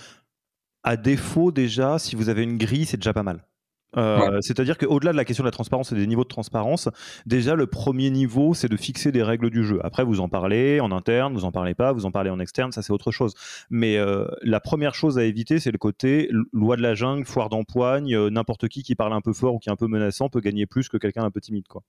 À 0.83 0.97
défaut, 0.97 1.51
déjà, 1.51 1.97
si 1.97 2.15
vous 2.15 2.27
avez 2.27 2.43
une 2.43 2.57
grille, 2.57 2.85
c'est 2.85 2.97
déjà 2.97 3.13
pas 3.13 3.23
mal. 3.23 3.47
Euh, 3.97 4.39
c'est-à-dire 4.41 4.77
qu'au-delà 4.77 5.11
de 5.11 5.17
la 5.17 5.25
question 5.25 5.43
de 5.43 5.47
la 5.47 5.51
transparence 5.51 5.91
et 5.91 5.95
des 5.95 6.07
niveaux 6.07 6.23
de 6.23 6.29
transparence, 6.29 6.89
déjà 7.25 7.55
le 7.55 7.67
premier 7.67 8.09
niveau, 8.09 8.53
c'est 8.53 8.69
de 8.69 8.77
fixer 8.77 9.11
des 9.11 9.23
règles 9.23 9.49
du 9.49 9.63
jeu. 9.63 9.79
Après, 9.83 10.03
vous 10.03 10.19
en 10.19 10.29
parlez 10.29 10.79
en 10.79 10.91
interne, 10.91 11.33
vous 11.33 11.45
en 11.45 11.51
parlez 11.51 11.73
pas, 11.73 11.91
vous 11.91 12.05
en 12.05 12.11
parlez 12.11 12.29
en 12.29 12.39
externe, 12.39 12.71
ça 12.71 12.81
c'est 12.81 12.93
autre 12.93 13.11
chose. 13.11 13.33
Mais 13.69 13.97
la 14.41 14.59
première 14.59 14.95
chose 14.95 15.17
à 15.17 15.23
éviter, 15.23 15.59
c'est 15.59 15.71
le 15.71 15.77
côté 15.77 16.29
loi 16.53 16.77
de 16.77 16.81
la 16.81 16.95
jungle, 16.95 17.25
foire 17.25 17.49
d'empoigne, 17.49 18.27
n'importe 18.29 18.67
qui 18.67 18.83
qui 18.83 18.95
parle 18.95 19.13
un 19.13 19.21
peu 19.21 19.33
fort 19.33 19.55
ou 19.55 19.59
qui 19.59 19.69
est 19.69 19.71
un 19.71 19.75
peu 19.75 19.87
menaçant 19.87 20.29
peut 20.29 20.39
gagner 20.39 20.65
plus 20.65 20.89
que 20.89 20.97
quelqu'un 20.97 21.23
un 21.23 21.31
peu 21.31 21.41
timide, 21.41 21.67
quoi. 21.67 21.83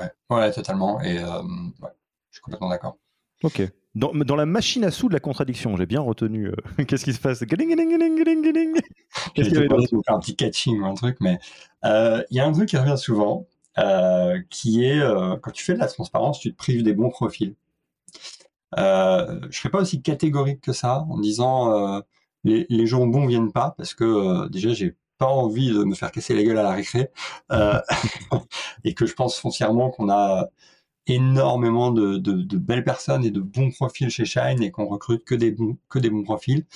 Ouais, 0.00 0.10
ouais 0.30 0.52
totalement. 0.52 1.00
Et 1.02 1.18
euh, 1.18 1.42
je 2.30 2.36
suis 2.36 2.42
complètement 2.42 2.68
d'accord. 2.68 2.96
Ok. 3.42 3.62
Dans, 3.94 4.12
dans, 4.12 4.36
la 4.36 4.46
machine 4.46 4.84
à 4.84 4.90
sous 4.90 5.08
de 5.08 5.14
la 5.14 5.20
contradiction, 5.20 5.76
j'ai 5.76 5.86
bien 5.86 6.00
retenu. 6.00 6.48
Euh, 6.48 6.84
qu'est-ce 6.86 7.04
qui 7.04 7.12
se 7.12 7.20
passe? 7.20 7.40
Qu'est-ce 7.40 7.56
qu'il 7.56 7.70
y 9.54 9.56
avait 9.56 9.68
Un 10.08 10.18
petit 10.20 10.36
catching 10.36 10.80
ou 10.80 10.86
un 10.86 10.94
truc, 10.94 11.16
mais 11.20 11.38
euh, 11.84 12.22
il 12.30 12.36
y 12.36 12.40
a 12.40 12.46
un 12.46 12.52
truc 12.52 12.68
qui 12.68 12.76
revient 12.76 12.98
souvent, 12.98 13.46
qui 14.50 14.84
est 14.84 15.00
quand 15.42 15.50
tu 15.50 15.64
fais 15.64 15.74
de 15.74 15.78
la 15.78 15.86
transparence, 15.88 16.40
tu 16.40 16.52
te 16.52 16.56
prives 16.56 16.82
des 16.82 16.92
bons 16.92 17.10
profils. 17.10 17.54
je 18.76 19.46
ne 19.46 19.50
serais 19.52 19.70
pas 19.70 19.80
aussi 19.80 20.02
catégorique 20.02 20.60
que 20.60 20.72
ça 20.72 21.06
en 21.08 21.18
disant 21.18 22.02
les, 22.44 22.66
les, 22.68 22.86
gens 22.86 23.06
bons 23.06 23.26
viennent 23.26 23.52
pas 23.52 23.74
parce 23.76 23.94
que 23.94 24.48
déjà 24.48 24.72
j'ai 24.72 24.96
pas 25.18 25.26
envie 25.26 25.70
de 25.70 25.84
me 25.84 25.94
faire 25.94 26.12
casser 26.12 26.34
la 26.34 26.42
gueule 26.44 26.58
à 26.58 26.62
la 26.62 26.72
récré 26.72 27.10
euh, 27.52 27.78
et 28.84 28.94
que 28.94 29.04
je 29.04 29.14
pense 29.14 29.38
foncièrement 29.38 29.90
qu'on 29.90 30.08
a 30.08 30.48
énormément 31.08 31.90
de, 31.90 32.56
belles 32.56 32.84
personnes 32.84 33.24
et 33.24 33.30
de 33.30 33.40
bons 33.40 33.70
profils 33.70 34.10
chez 34.10 34.24
Shine 34.24 34.62
et 34.62 34.70
qu'on 34.70 34.86
recrute 34.86 35.24
que 35.24 35.34
des 35.34 35.50
bons 35.50 35.76
que 35.88 35.98
des 35.98 36.10
bons 36.10 36.22
profils. 36.22 36.66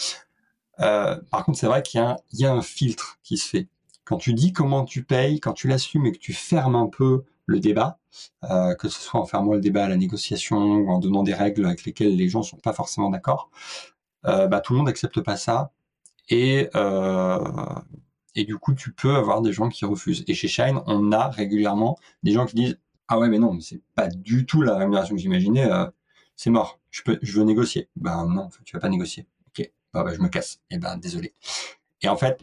Euh, 0.81 1.21
par 1.31 1.45
contre, 1.45 1.59
c'est 1.59 1.67
vrai 1.67 1.83
qu'il 1.83 2.01
y, 2.33 2.45
a 2.45 2.53
un 2.53 2.63
filtre 2.63 3.19
qui 3.23 3.37
se 3.37 3.49
fait. 3.49 3.69
Quand 4.05 4.17
tu 4.17 4.35
dis 4.35 4.53
comment 4.53 4.85
tu 4.85 5.05
payes, 5.05 5.39
quand 5.41 5.53
tu 5.53 5.69
l'assumes 5.69 6.07
et 6.07 6.13
que 6.13 6.19
tu 6.19 6.33
fermes 6.33 6.75
un 6.75 6.89
peu 6.89 7.25
le 7.47 7.61
débat, 7.61 7.99
euh, 8.45 8.75
que 8.75 8.89
ce 8.89 9.01
soit 9.01 9.21
en 9.21 9.27
fermant 9.27 9.55
le 9.55 9.61
débat 9.61 9.85
à 9.85 9.89
la 9.89 9.97
négociation 9.97 10.59
ou 10.59 10.91
en 10.91 10.99
donnant 10.99 11.23
des 11.23 11.35
règles 11.35 11.67
avec 11.67 11.85
lesquelles 11.85 12.17
les 12.17 12.29
gens 12.29 12.43
sont 12.43 12.57
pas 12.57 12.73
forcément 12.73 13.11
d'accord, 13.11 13.51
bah, 14.25 14.61
tout 14.61 14.73
le 14.73 14.79
monde 14.79 14.87
n'accepte 14.87 15.21
pas 15.21 15.37
ça. 15.37 15.73
Et 16.29 16.69
et 18.35 18.45
du 18.45 18.57
coup, 18.57 18.75
tu 18.75 18.93
peux 18.93 19.15
avoir 19.15 19.43
des 19.43 19.53
gens 19.53 19.69
qui 19.69 19.85
refusent. 19.85 20.25
Et 20.27 20.35
chez 20.35 20.49
Shine, 20.49 20.81
on 20.87 21.13
a 21.13 21.29
régulièrement 21.29 21.99
des 22.23 22.33
gens 22.33 22.47
qui 22.47 22.57
disent 22.57 22.79
Ah 23.09 23.19
ouais, 23.19 23.29
mais 23.29 23.39
non, 23.39 23.59
c'est 23.61 23.83
pas 23.95 24.09
du 24.09 24.47
tout 24.47 24.63
la 24.63 24.77
rémunération 24.77 25.15
que 25.15 25.21
j'imaginais. 25.21 25.69
c'est 26.37 26.51
mort. 26.51 26.81
Je 26.91 27.03
peux, 27.03 27.19
je 27.23 27.39
veux 27.39 27.45
négocier. 27.45 27.89
Ben 27.97 28.27
non, 28.27 28.49
tu 28.65 28.75
vas 28.77 28.81
pas 28.81 28.89
négocier. 28.89 29.27
Ok, 29.49 29.71
bah, 29.93 30.05
bah, 30.05 30.15
je 30.15 30.21
me 30.21 30.29
casse. 30.29 30.61
Et 30.71 30.77
eh 30.77 30.79
ben 30.79 30.97
désolé. 30.97 31.35
Et 32.03 32.09
en 32.09 32.17
fait, 32.17 32.41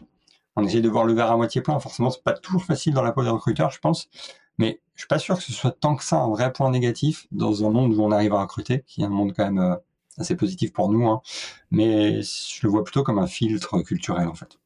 on 0.56 0.64
essaie 0.64 0.80
de 0.80 0.88
voir 0.88 1.04
le 1.04 1.14
verre 1.14 1.30
à 1.30 1.36
moitié 1.36 1.60
plein. 1.62 1.78
Forcément, 1.80 2.10
c'est 2.10 2.22
pas 2.22 2.32
toujours 2.34 2.64
facile 2.64 2.94
dans 2.94 3.02
la 3.02 3.12
peau 3.12 3.22
des 3.22 3.30
recruteurs, 3.30 3.70
je 3.70 3.80
pense. 3.80 4.08
Mais 4.58 4.80
je 4.94 5.02
suis 5.02 5.08
pas 5.08 5.18
sûr 5.18 5.38
que 5.38 5.42
ce 5.42 5.52
soit 5.52 5.70
tant 5.72 5.96
que 5.96 6.04
ça 6.04 6.16
un 6.16 6.28
vrai 6.28 6.52
point 6.52 6.70
négatif 6.70 7.26
dans 7.32 7.64
un 7.66 7.70
monde 7.70 7.94
où 7.94 8.02
on 8.02 8.12
arrive 8.12 8.34
à 8.34 8.42
recruter, 8.42 8.84
qui 8.86 9.02
est 9.02 9.04
un 9.06 9.08
monde 9.08 9.32
quand 9.34 9.44
même 9.44 9.58
euh, 9.58 9.76
assez 10.18 10.36
positif 10.36 10.72
pour 10.72 10.90
nous. 10.90 11.08
Hein. 11.08 11.22
Mais 11.70 12.22
je 12.22 12.60
le 12.62 12.68
vois 12.68 12.84
plutôt 12.84 13.02
comme 13.02 13.18
un 13.18 13.26
filtre 13.26 13.80
culturel, 13.82 14.28
en 14.28 14.34
fait. 14.34 14.59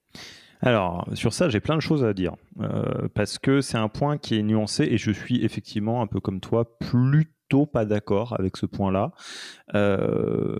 Alors, 0.60 1.06
sur 1.14 1.32
ça, 1.32 1.48
j'ai 1.48 1.60
plein 1.60 1.76
de 1.76 1.80
choses 1.80 2.04
à 2.04 2.12
dire. 2.12 2.34
Euh, 2.60 3.08
parce 3.14 3.38
que 3.38 3.60
c'est 3.60 3.78
un 3.78 3.88
point 3.88 4.18
qui 4.18 4.38
est 4.38 4.42
nuancé 4.42 4.84
et 4.84 4.98
je 4.98 5.10
suis 5.10 5.44
effectivement, 5.44 6.02
un 6.02 6.06
peu 6.06 6.20
comme 6.20 6.40
toi, 6.40 6.78
plutôt 6.78 7.66
pas 7.66 7.84
d'accord 7.84 8.34
avec 8.38 8.56
ce 8.56 8.66
point-là. 8.66 9.12
Euh, 9.74 10.58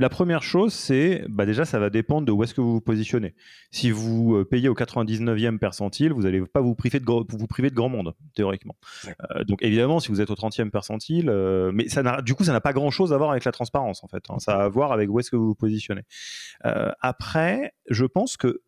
la 0.00 0.08
première 0.08 0.42
chose, 0.42 0.72
c'est 0.72 1.26
bah 1.28 1.44
déjà, 1.44 1.66
ça 1.66 1.78
va 1.78 1.90
dépendre 1.90 2.26
de 2.26 2.32
où 2.32 2.42
est-ce 2.42 2.54
que 2.54 2.62
vous 2.62 2.72
vous 2.72 2.80
positionnez. 2.80 3.34
Si 3.70 3.90
vous 3.90 4.34
euh, 4.34 4.44
payez 4.46 4.70
au 4.70 4.74
99e 4.74 5.58
percentile, 5.58 6.14
vous 6.14 6.22
n'allez 6.22 6.40
pas 6.40 6.62
vous 6.62 6.74
priver 6.74 7.00
de, 7.00 7.04
vous 7.04 7.46
priver 7.46 7.68
de 7.68 7.74
grand 7.74 7.90
monde, 7.90 8.14
théoriquement. 8.34 8.76
Euh, 9.06 9.44
donc 9.44 9.62
évidemment, 9.62 10.00
si 10.00 10.08
vous 10.08 10.22
êtes 10.22 10.30
au 10.30 10.34
30e 10.34 10.70
percentile, 10.70 11.28
euh, 11.28 11.70
mais 11.74 11.88
ça 11.88 12.22
du 12.22 12.34
coup, 12.34 12.44
ça 12.44 12.52
n'a 12.52 12.62
pas 12.62 12.72
grand-chose 12.72 13.12
à 13.12 13.18
voir 13.18 13.30
avec 13.30 13.44
la 13.44 13.52
transparence, 13.52 14.02
en 14.02 14.08
fait. 14.08 14.24
Hein. 14.30 14.38
Ça 14.38 14.56
a 14.56 14.64
à 14.64 14.68
voir 14.68 14.92
avec 14.92 15.10
où 15.10 15.20
est-ce 15.20 15.30
que 15.30 15.36
vous 15.36 15.48
vous 15.48 15.54
positionnez. 15.54 16.02
après, 16.62 17.74
je 17.90 18.06
pense 18.06 18.38
que 18.38 18.62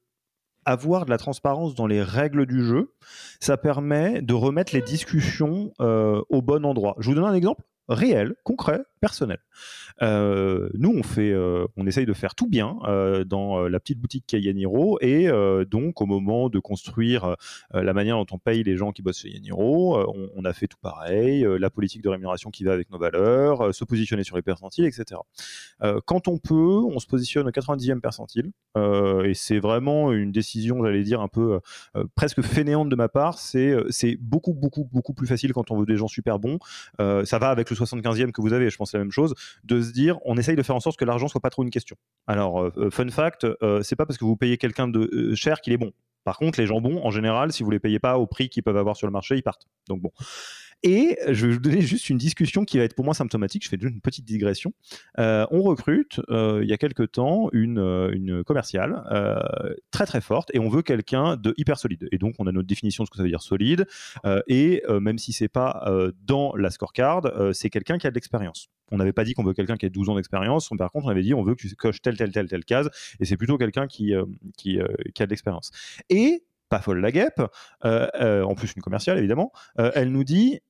avoir 0.66 1.06
de 1.06 1.10
la 1.10 1.18
transparence 1.18 1.74
dans 1.74 1.86
les 1.86 2.02
règles 2.02 2.44
du 2.44 2.62
jeu, 2.62 2.94
ça 3.40 3.56
permet 3.56 4.20
de 4.20 4.34
remettre 4.34 4.74
les 4.74 4.82
discussions 4.82 5.72
au 5.78 6.42
bon 6.42 6.66
endroit. 6.66 6.94
Je 6.98 7.08
vous 7.08 7.14
donne 7.14 7.24
un 7.24 7.34
exemple 7.34 7.62
réel, 7.88 8.34
concret, 8.44 8.82
personnel. 9.02 9.38
Euh, 10.00 10.70
nous, 10.74 10.94
on 10.96 11.02
fait, 11.02 11.32
euh, 11.32 11.66
on 11.76 11.86
essaye 11.88 12.06
de 12.06 12.12
faire 12.12 12.36
tout 12.36 12.48
bien 12.48 12.78
euh, 12.84 13.24
dans 13.24 13.68
la 13.68 13.80
petite 13.80 13.98
boutique 13.98 14.24
Kayaniro 14.28 14.98
et 15.00 15.28
donc 15.68 16.00
au 16.00 16.06
moment 16.06 16.48
de 16.48 16.60
construire 16.60 17.36
la 17.72 17.92
manière 17.92 18.16
dont 18.16 18.26
on 18.30 18.38
paye 18.38 18.62
les 18.62 18.76
gens 18.76 18.92
qui 18.92 19.02
bossent 19.02 19.18
chez 19.18 19.30
Yaniro, 19.30 19.98
on, 19.98 20.30
on, 20.36 20.44
a 20.44 20.52
fait 20.52 20.68
tout 20.68 20.78
pareil, 20.80 21.44
la 21.58 21.68
politique 21.68 22.02
de 22.02 22.08
rémunération 22.08 22.50
qui 22.50 22.62
va 22.62 22.72
avec 22.72 22.90
nos 22.90 22.98
valeurs, 22.98 23.74
se 23.74 23.84
positionner 23.84 24.22
sur 24.22 24.36
les 24.36 24.42
percentiles, 24.42 24.84
etc. 24.84 25.20
quand 26.06 26.28
on 26.28 26.38
peut, 26.38 26.54
on 26.54 27.00
se 27.00 27.06
positionne 27.06 27.48
au 27.48 27.50
90e 27.50 28.00
percentile 28.00 28.52
et 28.76 29.34
c'est 29.34 29.58
vraiment 29.58 30.12
une 30.12 30.30
décision, 30.30 30.84
j'allais 30.84 31.02
dire 31.02 31.20
un 31.20 31.28
peu 31.28 31.58
presque 32.14 32.40
fainéante 32.42 32.88
de 32.88 32.96
ma 32.96 33.08
part. 33.08 33.38
C'est 33.38 33.74
c'est 33.90 34.16
beaucoup 34.20 34.54
beaucoup 34.54 34.88
beaucoup 34.92 35.14
plus 35.14 35.26
facile 35.26 35.52
quand 35.52 35.72
on 35.72 35.78
veut 35.78 35.86
des 35.86 35.96
gens 35.96 36.08
super 36.08 36.38
bons. 36.38 36.58
ça 36.98 37.38
va 37.38 37.48
avec 37.48 37.68
le 37.68 37.76
75e 37.76 38.30
que 38.30 38.40
vous 38.40 38.52
avez, 38.52 38.70
je 38.70 38.76
pense 38.76 38.91
la 38.98 39.04
même 39.04 39.12
chose, 39.12 39.34
de 39.64 39.82
se 39.82 39.92
dire 39.92 40.18
on 40.24 40.36
essaye 40.36 40.56
de 40.56 40.62
faire 40.62 40.76
en 40.76 40.80
sorte 40.80 40.98
que 40.98 41.04
l'argent 41.04 41.28
soit 41.28 41.40
pas 41.40 41.50
trop 41.50 41.62
une 41.62 41.70
question. 41.70 41.96
Alors, 42.26 42.62
euh, 42.62 42.72
euh, 42.76 42.90
fun 42.90 43.08
fact, 43.08 43.44
euh, 43.44 43.82
c'est 43.82 43.96
pas 43.96 44.06
parce 44.06 44.18
que 44.18 44.24
vous 44.24 44.36
payez 44.36 44.58
quelqu'un 44.58 44.88
de 44.88 45.34
cher 45.34 45.60
qu'il 45.60 45.72
est 45.72 45.78
bon. 45.78 45.92
Par 46.24 46.38
contre, 46.38 46.60
les 46.60 46.66
jambons, 46.66 47.04
en 47.04 47.10
général, 47.10 47.52
si 47.52 47.62
vous 47.62 47.70
les 47.70 47.80
payez 47.80 47.98
pas 47.98 48.16
au 48.16 48.26
prix 48.26 48.48
qu'ils 48.48 48.62
peuvent 48.62 48.76
avoir 48.76 48.96
sur 48.96 49.06
le 49.06 49.12
marché, 49.12 49.36
ils 49.36 49.42
partent. 49.42 49.66
Donc 49.88 50.00
bon. 50.00 50.10
Et 50.82 51.18
je 51.28 51.46
vais 51.46 51.54
vous 51.54 51.60
donner 51.60 51.80
juste 51.80 52.10
une 52.10 52.18
discussion 52.18 52.64
qui 52.64 52.78
va 52.78 52.84
être 52.84 52.94
pour 52.94 53.04
moi 53.04 53.14
symptomatique. 53.14 53.64
Je 53.64 53.68
fais 53.68 53.76
une 53.76 54.00
petite 54.00 54.24
digression. 54.24 54.72
on 55.18 55.62
recrute 55.62 56.20
il 56.28 56.68
y 56.68 56.72
a 56.72 56.78
quelque 56.78 57.02
temps 57.02 57.48
une, 57.52 57.78
une 58.12 58.44
commerciale 58.44 59.02
très 59.90 60.06
très 60.06 60.20
forte 60.20 60.50
et 60.54 60.58
on 60.58 60.68
veut 60.68 60.82
quelqu'un 60.82 61.36
de 61.36 61.54
hyper 61.56 61.78
solide. 61.78 62.08
Et 62.12 62.18
donc 62.18 62.34
on 62.38 62.46
a 62.46 62.52
notre 62.52 62.66
définition 62.66 63.04
de 63.04 63.06
ce 63.06 63.10
que 63.10 63.16
ça 63.16 63.22
veut 63.22 63.28
dire 63.28 63.42
solide. 63.42 63.86
et 64.48 64.82
même 64.88 65.18
si 65.18 65.32
c'est 65.32 65.48
pas 65.48 65.88
dans 66.24 66.54
la 66.56 66.70
scorecard, 66.70 67.22
c'est 67.52 67.70
quelqu'un 67.70 67.98
qui 67.98 68.06
a 68.06 68.10
de 68.10 68.14
l'expérience. 68.14 68.68
On 68.92 68.98
n'avait 68.98 69.14
pas 69.14 69.24
dit 69.24 69.32
qu'on 69.32 69.42
veut 69.42 69.54
quelqu'un 69.54 69.76
qui 69.76 69.86
a 69.86 69.88
12 69.88 70.10
ans 70.10 70.16
d'expérience. 70.16 70.68
Par 70.78 70.92
contre, 70.92 71.06
on 71.06 71.08
avait 71.08 71.22
dit 71.22 71.34
on 71.34 71.42
veut 71.42 71.54
que 71.54 71.66
tu 71.66 71.74
coches 71.74 72.02
telle, 72.02 72.16
telle, 72.16 72.30
telle, 72.30 72.48
telle 72.48 72.64
case. 72.64 72.90
Et 73.18 73.24
c'est 73.24 73.38
plutôt 73.38 73.56
quelqu'un 73.56 73.86
qui, 73.86 74.14
euh, 74.14 74.26
qui, 74.56 74.78
euh, 74.78 74.86
a 75.18 75.24
de 75.24 75.30
l'expérience. 75.30 75.70
Et, 76.10 76.44
pas 76.68 76.80
folle 76.80 77.00
la 77.00 77.10
guêpe, 77.10 77.42
euh, 77.84 78.42
en 78.42 78.54
plus 78.54 78.72
une 78.74 78.82
commerciale 78.82 79.18
évidemment, 79.18 79.52
elle 79.76 80.10
nous 80.10 80.24
dit 80.24 80.60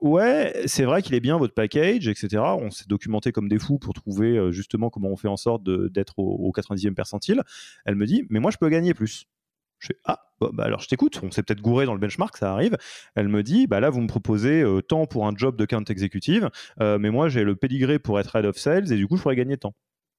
Ouais, 0.00 0.62
c'est 0.66 0.84
vrai 0.84 1.02
qu'il 1.02 1.14
est 1.14 1.20
bien 1.20 1.38
votre 1.38 1.54
package, 1.54 2.06
etc. 2.06 2.42
On 2.60 2.70
s'est 2.70 2.84
documenté 2.86 3.32
comme 3.32 3.48
des 3.48 3.58
fous 3.58 3.78
pour 3.78 3.94
trouver 3.94 4.52
justement 4.52 4.90
comment 4.90 5.08
on 5.08 5.16
fait 5.16 5.28
en 5.28 5.36
sorte 5.36 5.64
d'être 5.64 6.18
au, 6.18 6.48
au 6.48 6.52
90e 6.52 6.94
percentile. 6.94 7.42
Elle 7.84 7.96
me 7.96 8.06
dit, 8.06 8.24
mais 8.30 8.38
moi 8.38 8.52
je 8.52 8.58
peux 8.58 8.68
gagner 8.68 8.94
plus. 8.94 9.26
Je 9.78 9.88
fais 9.88 9.96
Ah, 10.04 10.20
bah, 10.40 10.64
alors 10.64 10.80
je 10.80 10.88
t'écoute, 10.88 11.20
on 11.22 11.30
s'est 11.30 11.42
peut-être 11.42 11.60
gouré 11.60 11.86
dans 11.86 11.94
le 11.94 12.00
benchmark, 12.00 12.36
ça 12.36 12.52
arrive. 12.52 12.76
Elle 13.14 13.28
me 13.28 13.42
dit 13.42 13.66
Bah 13.66 13.80
là, 13.80 13.90
vous 13.90 14.00
me 14.00 14.08
proposez 14.08 14.62
euh, 14.62 14.82
tant 14.82 15.06
pour 15.06 15.26
un 15.26 15.32
job 15.36 15.56
de 15.56 15.64
count 15.64 15.84
exécutive, 15.84 16.50
euh, 16.80 16.98
mais 16.98 17.10
moi 17.10 17.28
j'ai 17.28 17.44
le 17.44 17.56
pédigré 17.56 17.98
pour 17.98 18.18
être 18.20 18.34
head 18.36 18.44
of 18.44 18.56
sales 18.56 18.92
et 18.92 18.96
du 18.96 19.06
coup 19.06 19.16
je 19.16 19.22
pourrais 19.22 19.36
gagner 19.36 19.56
tant. 19.56 19.74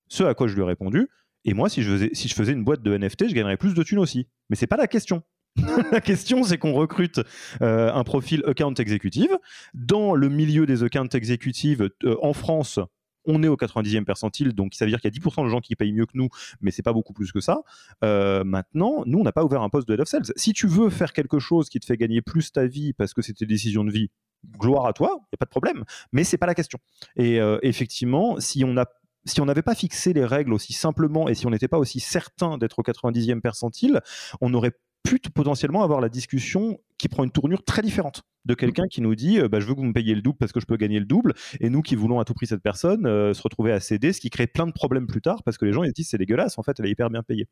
Ce 0.08 0.24
à 0.24 0.34
quoi 0.34 0.48
je 0.48 0.56
lui 0.56 0.62
ai 0.62 0.66
répondu 0.66 1.08
Et 1.46 1.54
moi, 1.54 1.70
si 1.70 1.84
je 1.84 1.92
faisais, 1.92 2.10
si 2.14 2.28
je 2.28 2.34
faisais 2.34 2.54
une 2.54 2.64
boîte 2.64 2.82
de 2.82 2.98
NFT, 2.98 3.30
je 3.30 3.36
gagnerais 3.36 3.58
plus 3.58 3.74
de 3.74 3.84
thunes 3.84 4.00
aussi. 4.00 4.28
Mais 4.50 4.56
c'est 4.56 4.68
pas 4.68 4.78
la 4.78 4.88
question. 4.88 5.24
la 5.92 6.02
question, 6.02 6.44
c'est 6.44 6.58
qu'on 6.58 6.74
recrute 6.74 7.22
euh, 7.62 7.92
un 7.94 8.04
profil 8.04 8.44
account 8.46 8.74
exécutive. 8.74 9.38
Dans 9.74 10.16
le 10.16 10.30
milieu 10.30 10.66
des 10.66 10.84
account 10.84 11.10
exécutives 11.10 11.90
en 12.22 12.34
France, 12.34 12.80
on 13.26 13.44
est 13.44 13.48
au 13.48 13.56
90e 13.56 14.06
percentile, 14.06 14.54
donc 14.54 14.74
ça 14.74 14.86
veut 14.86 14.92
dire 14.92 15.00
qu'il 15.00 15.14
y 15.14 15.18
a 15.18 15.20
10% 15.20 15.44
de 15.44 15.50
gens 15.50 15.60
qui 15.60 15.76
payent 15.76 15.92
mieux 15.92 16.06
que 16.06 16.14
nous, 16.16 16.30
mais 16.62 16.72
c'est 16.72 16.84
pas 16.84 16.94
beaucoup 16.94 17.14
plus 17.14 17.32
que 17.32 17.40
ça. 17.40 17.62
Euh, 18.04 18.44
maintenant, 18.44 19.04
nous, 19.06 19.20
on 19.20 19.24
n'a 19.24 19.32
pas 19.32 19.44
ouvert 19.44 19.62
un 19.62 19.70
poste 19.70 19.88
de 19.88 19.94
head 19.94 20.02
of 20.02 20.08
sales. 20.08 20.24
Si 20.36 20.54
tu 20.54 20.68
veux 20.68 20.90
faire 20.90 21.14
quelque 21.14 21.40
chose 21.40 21.70
qui 21.70 21.80
te 21.80 21.86
fait 21.86 21.98
gagner 21.98 22.22
plus 22.22 22.52
ta 22.52 22.66
vie 22.66 22.94
parce 22.94 23.14
que 23.14 23.22
c'était 23.22 23.46
décision 23.46 23.84
de 23.84 23.92
vie, 23.92 24.10
gloire 24.58 24.86
à 24.86 24.94
toi, 24.94 25.10
il 25.14 25.34
n'y 25.34 25.36
a 25.36 25.38
pas 25.38 25.46
de 25.46 25.50
problème, 25.50 25.84
mais 26.12 26.24
c'est 26.24 26.38
pas 26.38 26.48
la 26.48 26.56
question. 26.56 26.80
Et 27.18 27.40
euh, 27.40 27.60
effectivement, 27.62 28.40
si 28.40 28.64
on 28.64 28.78
a 28.78 28.86
si 29.26 29.42
on 29.42 29.46
n'avait 29.46 29.62
pas 29.62 29.76
fixé 29.76 30.14
les 30.14 30.24
règles 30.24 30.54
aussi 30.54 30.72
simplement 30.72 31.28
et 31.28 31.36
si 31.36 31.46
on 31.46 31.50
n'était 31.50 31.68
pas 31.68 31.78
aussi 31.78 32.00
certain 32.00 32.58
d'être 32.58 32.80
au 32.80 32.84
90e 32.84 33.42
percentile, 33.42 34.00
on 34.40 34.54
aurait 34.54 34.72
pu 35.04 35.20
potentiellement 35.34 35.84
avoir 35.84 36.02
la 36.02 36.10
discussion 36.10 36.80
qui 36.98 37.08
prend 37.08 37.24
une 37.24 37.32
tournure 37.32 37.64
très 37.64 37.82
différente 37.82 38.24
de 38.46 38.54
quelqu'un 38.54 38.88
qui 38.88 39.02
nous 39.02 39.16
dit 39.16 39.40
euh, 39.40 39.48
bah, 39.48 39.60
je 39.60 39.66
veux 39.66 39.74
que 39.74 39.80
vous 39.80 39.86
me 39.86 39.94
payiez 39.94 40.16
le 40.16 40.22
double 40.22 40.38
parce 40.38 40.52
que 40.52 40.60
je 40.60 40.66
peux 40.66 40.78
gagner 40.78 41.00
le 41.00 41.06
double 41.06 41.34
et 41.60 41.70
nous 41.70 41.82
qui 41.82 41.96
voulons 41.96 42.20
à 42.20 42.26
tout 42.26 42.34
prix 42.34 42.48
cette 42.48 42.62
personne 42.62 43.06
euh, 43.06 43.34
se 43.34 43.42
retrouver 43.42 43.72
à 43.72 43.80
céder 43.80 44.14
ce 44.14 44.20
qui 44.20 44.30
crée 44.30 44.48
plein 44.48 44.68
de 44.68 44.72
problèmes 44.72 45.08
plus 45.08 45.22
tard 45.22 45.44
parce 45.44 45.58
que 45.58 45.66
les 45.66 45.74
gens 45.74 45.84
ils 45.84 45.94
disent 45.94 46.10
c'est 46.10 46.18
dégueulasse 46.18 46.58
en 46.58 46.64
fait 46.64 46.80
elle 46.80 46.86
est 46.88 46.92
hyper 46.92 47.10
bien 47.10 47.24
payée 47.24 47.48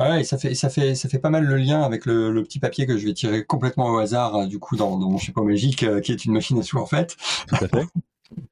ouais. 0.00 0.20
et 0.20 0.24
ça 0.24 0.38
fait, 0.38 0.54
ça, 0.54 0.70
fait, 0.70 0.94
ça 0.94 1.08
fait 1.08 1.18
pas 1.18 1.30
mal 1.30 1.44
le 1.44 1.56
lien 1.56 1.82
avec 1.82 2.06
le, 2.06 2.42
petit 2.42 2.58
papier 2.58 2.86
que 2.86 2.96
je 2.96 3.06
vais 3.06 3.14
tirer 3.14 3.44
complètement 3.44 3.90
au 3.90 3.98
hasard, 3.98 4.34
euh, 4.34 4.46
du 4.46 4.58
coup, 4.58 4.76
dans, 4.76 4.98
dans 4.98 5.10
mon 5.10 5.18
support 5.18 5.44
magique, 5.44 5.84
qui 6.02 6.12
est 6.12 6.24
une 6.24 6.32
machine 6.32 6.58
à 6.58 6.62
sous, 6.62 6.78
en 6.78 6.86
fait. 6.86 7.16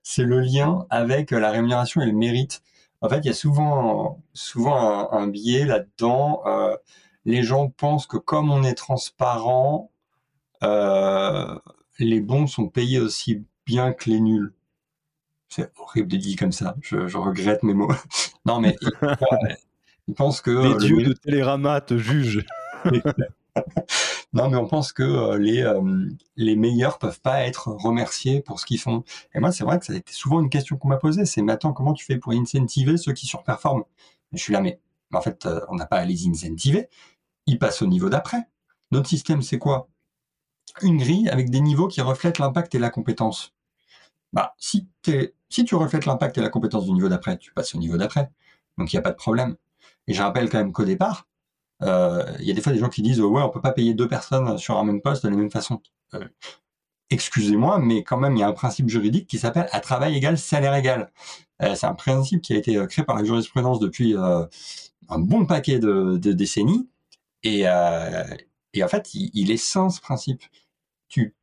c'est 0.03 0.25
le 0.25 0.41
lien 0.41 0.87
avec 0.91 1.31
la 1.31 1.51
rémunération 1.51 2.01
et 2.03 2.07
le 2.07 2.13
mérite. 2.13 2.63
En 3.01 3.09
fait, 3.09 3.19
il 3.19 3.27
y 3.27 3.31
a 3.31 3.35
souvent, 3.35 4.23
souvent 4.33 5.13
un, 5.13 5.29
biais 5.29 5.65
là-dedans. 5.65 6.43
Euh, 6.47 6.77
les 7.25 7.43
gens 7.43 7.69
pensent 7.69 8.07
que 8.07 8.17
comme 8.17 8.51
on 8.51 8.65
est 8.65 8.75
transparent, 8.75 9.91
euh, 10.63 11.59
les 11.99 12.21
bons 12.21 12.47
sont 12.47 12.69
payés 12.69 13.01
aussi 13.01 13.45
bien 13.67 13.93
que 13.93 14.11
les 14.11 14.21
nuls. 14.21 14.53
C'est 15.49 15.73
horrible 15.79 16.09
de 16.09 16.17
dire 16.17 16.37
comme 16.39 16.53
ça. 16.53 16.75
Je, 16.81 17.17
regrette 17.17 17.63
mes 17.63 17.75
mots. 17.75 17.93
non, 18.47 18.61
mais 18.61 18.77
ils, 20.09 20.15
pensent 20.15 20.41
que 20.41 20.51
les 20.51 20.75
dieux 20.77 21.05
de 21.05 21.13
Télérama 21.13 21.81
te 21.81 21.97
jugent. 21.97 22.45
Non, 24.35 24.51
mais 24.51 24.57
on 24.57 24.67
pense 24.69 24.93
que 24.93 25.03
euh, 25.03 25.39
les, 25.39 25.63
euh, 25.63 26.11
les 26.37 26.55
meilleurs 26.55 26.99
peuvent 26.99 27.21
pas 27.21 27.47
être 27.47 27.69
remerciés 27.69 28.43
pour 28.43 28.61
ce 28.61 28.67
qu'ils 28.67 28.79
font. 28.79 29.03
Et 29.35 29.41
moi, 29.41 29.53
c'est 29.53 29.65
vrai 29.65 29.79
que 29.79 29.87
ça 29.87 29.95
a 29.95 29.97
été 29.97 30.13
souvent 30.13 30.41
une 30.41 30.51
question 30.51 30.77
qu'on 30.77 30.89
m'a 30.89 30.99
posée. 30.99 31.25
C'est, 31.25 31.41
mais 31.41 31.53
attends, 31.53 31.73
comment 31.73 31.95
tu 31.95 32.05
fais 32.05 32.19
pour 32.19 32.33
incentiver 32.33 32.99
ceux 32.99 33.15
qui 33.15 33.27
surperforment? 33.27 33.85
Je 34.33 34.39
suis 34.39 34.53
là, 34.53 34.61
mais, 34.61 34.81
en 35.15 35.23
fait, 35.23 35.47
euh, 35.47 35.61
on 35.71 35.77
n'a 35.77 35.87
pas 35.87 35.97
à 35.97 36.05
les 36.05 36.29
incentiver. 36.29 36.89
Ils 37.47 37.59
passent 37.59 37.81
au 37.81 37.87
niveau 37.87 38.11
d'après. 38.11 38.49
Notre 38.91 39.09
système, 39.09 39.41
c'est 39.41 39.59
quoi? 39.59 39.89
Une 40.83 40.99
grille 40.99 41.29
avec 41.31 41.49
des 41.51 41.61
niveaux 41.61 41.89
qui 41.89 42.03
reflètent 42.03 42.39
l'impact 42.39 42.75
et 42.75 42.79
la 42.79 42.91
compétence. 42.91 43.55
Bah, 44.35 44.55
si, 44.59 44.87
si 45.49 45.65
tu 45.65 45.75
reflètes 45.75 46.05
l'impact 46.05 46.37
et 46.37 46.43
la 46.43 46.51
compétence 46.51 46.85
du 46.85 46.93
niveau 46.93 47.09
d'après, 47.09 47.39
tu 47.39 47.53
passes 47.53 47.75
au 47.75 47.79
niveau 47.79 47.97
d'après. 47.97 48.31
Donc, 48.77 48.93
il 48.93 48.97
n'y 48.97 49.01
a 49.01 49.03
pas 49.03 49.13
de 49.13 49.17
problème. 49.17 49.57
Et 50.07 50.13
je 50.13 50.23
rappelle 50.23 50.51
quand 50.51 50.59
même 50.59 50.73
qu'au 50.73 50.85
départ, 50.85 51.28
il 51.81 52.45
y 52.45 52.51
a 52.51 52.55
des 52.55 52.61
fois 52.61 52.73
des 52.73 52.79
gens 52.79 52.89
qui 52.89 53.03
disent 53.03 53.21
ouais 53.21 53.43
on 53.43 53.51
peut 53.51 53.61
pas 53.61 53.73
payer 53.73 53.95
deux 53.95 54.09
personnes 54.09 54.59
sur 54.59 54.79
un 54.79 54.85
même 54.85 55.01
poste 55.01 55.25
de 55.25 55.31
la 55.31 55.37
même 55.37 55.51
façon. 55.51 55.81
Euh, 56.15 56.27
excusez-moi, 57.11 57.79
mais 57.79 58.03
quand 58.03 58.19
même 58.19 58.37
il 58.37 58.41
y 58.41 58.43
a 58.43 58.49
un 58.49 58.53
principe 58.53 58.89
juridique 58.89 59.27
qui 59.29 59.39
s'appelle 59.39 59.69
à 59.73 59.81
travail 59.81 60.17
égal 60.17 60.39
salaire 60.39 60.75
égal. 60.75 61.13
Euh, 61.63 61.75
c'est 61.75 61.87
un 61.87 61.95
principe 61.95 62.43
qui 62.43 62.53
a 62.55 62.57
été 62.57 62.85
créé 62.89 63.05
par 63.05 63.17
la 63.17 63.25
jurisprudence 63.25 63.81
depuis 63.81 64.15
un 64.17 65.19
bon 65.19 65.47
paquet 65.47 65.79
de, 65.79 66.17
décennies 66.17 66.89
et, 67.43 67.61
et, 67.61 68.85
en 68.85 68.89
fait 68.89 69.15
il, 69.15 69.51
est 69.51 69.57
sans 69.57 69.91
ce 69.91 70.01
principe. 70.01 70.43
Tu, 71.09 71.35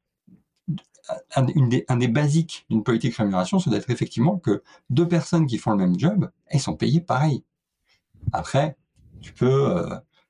un, 1.35 1.43
des, 1.43 1.85
un 1.87 1.97
des 1.97 2.07
basiques 2.07 2.65
d'une 2.69 2.83
politique 2.83 3.15
rémunération, 3.15 3.59
c'est 3.59 3.69
d'être 3.69 3.89
effectivement 3.89 4.37
que 4.37 4.63
deux 4.89 5.07
personnes 5.07 5.47
qui 5.47 5.57
font 5.57 5.71
le 5.71 5.77
même 5.77 5.99
job, 5.99 6.29
elles 6.47 6.59
sont 6.59 6.75
payées 6.75 7.01
pareil. 7.01 7.43
Après, 8.33 8.75
tu 9.21 9.33
peux 9.33 9.85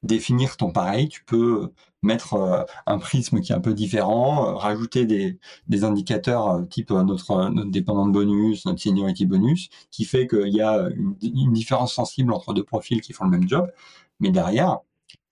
définir 0.05 0.57
ton 0.57 0.71
pareil. 0.71 1.09
Tu 1.09 1.23
peux 1.23 1.71
mettre 2.01 2.65
un 2.85 2.97
prisme 2.99 3.41
qui 3.41 3.51
est 3.51 3.55
un 3.55 3.61
peu 3.61 3.73
différent, 3.73 4.55
rajouter 4.55 5.05
des, 5.05 5.83
indicateurs 5.83 6.67
type 6.69 6.91
notre, 6.91 7.49
notre 7.49 7.71
dépendant 7.71 8.05
de 8.05 8.11
bonus, 8.11 8.65
notre 8.65 8.79
seniority 8.79 9.25
bonus, 9.25 9.69
qui 9.91 10.05
fait 10.05 10.27
qu'il 10.27 10.53
y 10.53 10.61
a 10.61 10.87
une, 10.95 11.53
différence 11.53 11.93
sensible 11.93 12.31
entre 12.31 12.53
deux 12.53 12.63
profils 12.63 13.01
qui 13.01 13.13
font 13.13 13.25
le 13.25 13.31
même 13.31 13.49
job. 13.49 13.71
Mais 14.19 14.31
derrière, 14.31 14.79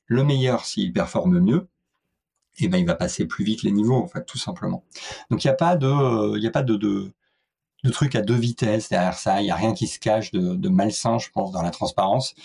le 0.08 0.24
meilleur, 0.24 0.66
s'il 0.66 0.92
performe 0.94 1.40
mieux, 1.40 1.68
eh 2.60 2.68
ben 2.68 2.78
il 2.78 2.86
va 2.86 2.96
passer 2.96 3.26
plus 3.26 3.44
vite 3.44 3.64
les 3.64 3.72
niveaux 3.72 3.96
en 3.96 4.08
fait 4.08 4.26
tout 4.26 4.38
simplement. 4.38 4.84
Donc 5.30 5.44
il 5.44 5.48
n'y 5.48 5.52
a 5.52 5.56
pas 5.56 5.76
de, 5.76 7.12
de 7.84 7.90
truc 7.90 8.16
à 8.16 8.22
deux 8.22 8.36
vitesses 8.36 8.90
derrière 8.90 9.18
ça, 9.18 9.42
il 9.42 9.48
y 9.48 9.52
a 9.52 9.56
rien 9.56 9.74
qui 9.74 9.88
se 9.88 10.00
cache 10.00 10.32
de, 10.32 10.70
malsain 10.70 11.18
je 11.20 11.30
pense 11.30 11.52
dans 11.52 11.62
la 11.62 11.72
transparence. 11.72 12.36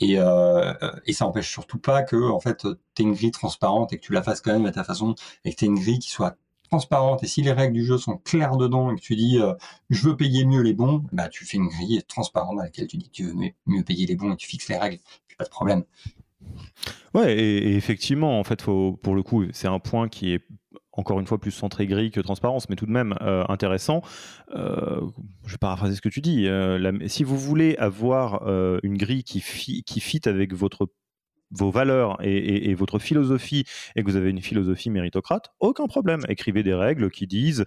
Et, 0.00 0.18
euh, 0.18 0.72
ça 1.12 1.26
empêche 1.26 1.50
surtout 1.50 1.78
pas 1.78 2.02
que 2.02 2.30
en 2.30 2.40
fait 2.40 2.66
tu 2.94 3.02
une 3.02 3.14
grille 3.14 3.30
transparente 3.30 3.92
et 3.92 3.98
que 3.98 4.04
tu 4.04 4.12
la 4.12 4.22
fasses 4.22 4.40
quand 4.40 4.52
même 4.52 4.66
à 4.66 4.72
ta 4.72 4.84
façon 4.84 5.14
et 5.44 5.52
que 5.52 5.56
tu 5.56 5.66
une 5.66 5.78
grille 5.78 5.98
qui 5.98 6.10
soit 6.10 6.36
transparente. 6.70 7.22
Et 7.22 7.26
si 7.26 7.42
les 7.42 7.52
règles 7.52 7.74
du 7.74 7.84
jeu 7.84 7.98
sont 7.98 8.16
claires 8.18 8.56
dedans 8.56 8.90
et 8.92 8.96
que 8.96 9.00
tu 9.00 9.16
dis 9.16 9.38
euh, 9.38 9.54
je 9.90 10.08
veux 10.08 10.16
payer 10.16 10.44
mieux 10.44 10.62
les 10.62 10.74
bons, 10.74 11.04
bah 11.12 11.28
tu 11.28 11.44
fais 11.44 11.56
une 11.56 11.68
grille 11.68 12.02
transparente 12.08 12.56
dans 12.56 12.62
laquelle 12.62 12.86
tu 12.86 12.96
dis 12.96 13.10
tu 13.10 13.24
veux 13.24 13.34
mieux 13.66 13.84
payer 13.84 14.06
les 14.06 14.16
bons 14.16 14.32
et 14.32 14.36
tu 14.36 14.48
fixes 14.48 14.68
les 14.68 14.78
règles, 14.78 14.98
pas 15.38 15.44
de 15.44 15.50
problème. 15.50 15.84
Ouais, 17.14 17.36
et, 17.36 17.76
effectivement, 17.76 18.38
en 18.38 18.44
fait, 18.44 18.62
pour 18.64 19.14
le 19.14 19.22
coup, 19.22 19.44
c'est 19.52 19.68
un 19.68 19.78
point 19.78 20.08
qui 20.08 20.32
est 20.32 20.42
encore 20.96 21.20
une 21.20 21.26
fois 21.26 21.38
plus 21.38 21.50
centré 21.50 21.86
gris 21.86 22.10
que 22.10 22.20
transparence, 22.20 22.68
mais 22.68 22.76
tout 22.76 22.86
de 22.86 22.92
même 22.92 23.14
euh, 23.20 23.44
intéressant. 23.48 24.02
Euh, 24.54 25.00
je 25.46 25.52
vais 25.52 25.58
paraphraser 25.58 25.96
ce 25.96 26.00
que 26.00 26.08
tu 26.08 26.20
dis. 26.20 26.46
Euh, 26.46 26.98
si 27.08 27.24
vous 27.24 27.38
voulez 27.38 27.76
avoir 27.76 28.42
une 28.82 28.96
grille 28.96 29.24
qui, 29.24 29.42
qui 29.84 30.00
fit 30.00 30.20
avec 30.26 30.52
vos 30.52 31.70
valeurs 31.70 32.16
et, 32.20 32.74
votre 32.74 32.98
philosophie 32.98 33.64
et 33.96 34.02
que 34.02 34.10
vous 34.10 34.16
avez 34.16 34.30
une 34.30 34.40
philosophie 34.40 34.90
méritocrate, 34.90 35.50
aucun 35.60 35.86
problème. 35.86 36.20
Écrivez 36.28 36.62
des 36.62 36.74
règles 36.74 37.10
qui 37.10 37.26
disent 37.26 37.64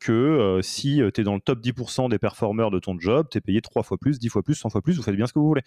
que 0.00 0.60
si 0.62 1.00
tu 1.14 1.20
es 1.20 1.24
dans 1.24 1.34
le 1.34 1.40
top 1.40 1.60
10% 1.60 2.08
des 2.08 2.18
performeurs 2.18 2.70
de 2.70 2.78
ton 2.78 2.98
job, 2.98 3.28
tu 3.30 3.38
es 3.38 3.40
payé 3.40 3.60
3 3.60 3.82
fois 3.82 3.98
plus, 3.98 4.18
10 4.18 4.28
fois 4.28 4.42
plus, 4.42 4.54
100 4.54 4.70
fois 4.70 4.82
plus, 4.82 4.96
vous 4.96 5.02
faites 5.02 5.16
bien 5.16 5.26
ce 5.26 5.32
que 5.32 5.38
vous 5.38 5.48
voulez. 5.48 5.62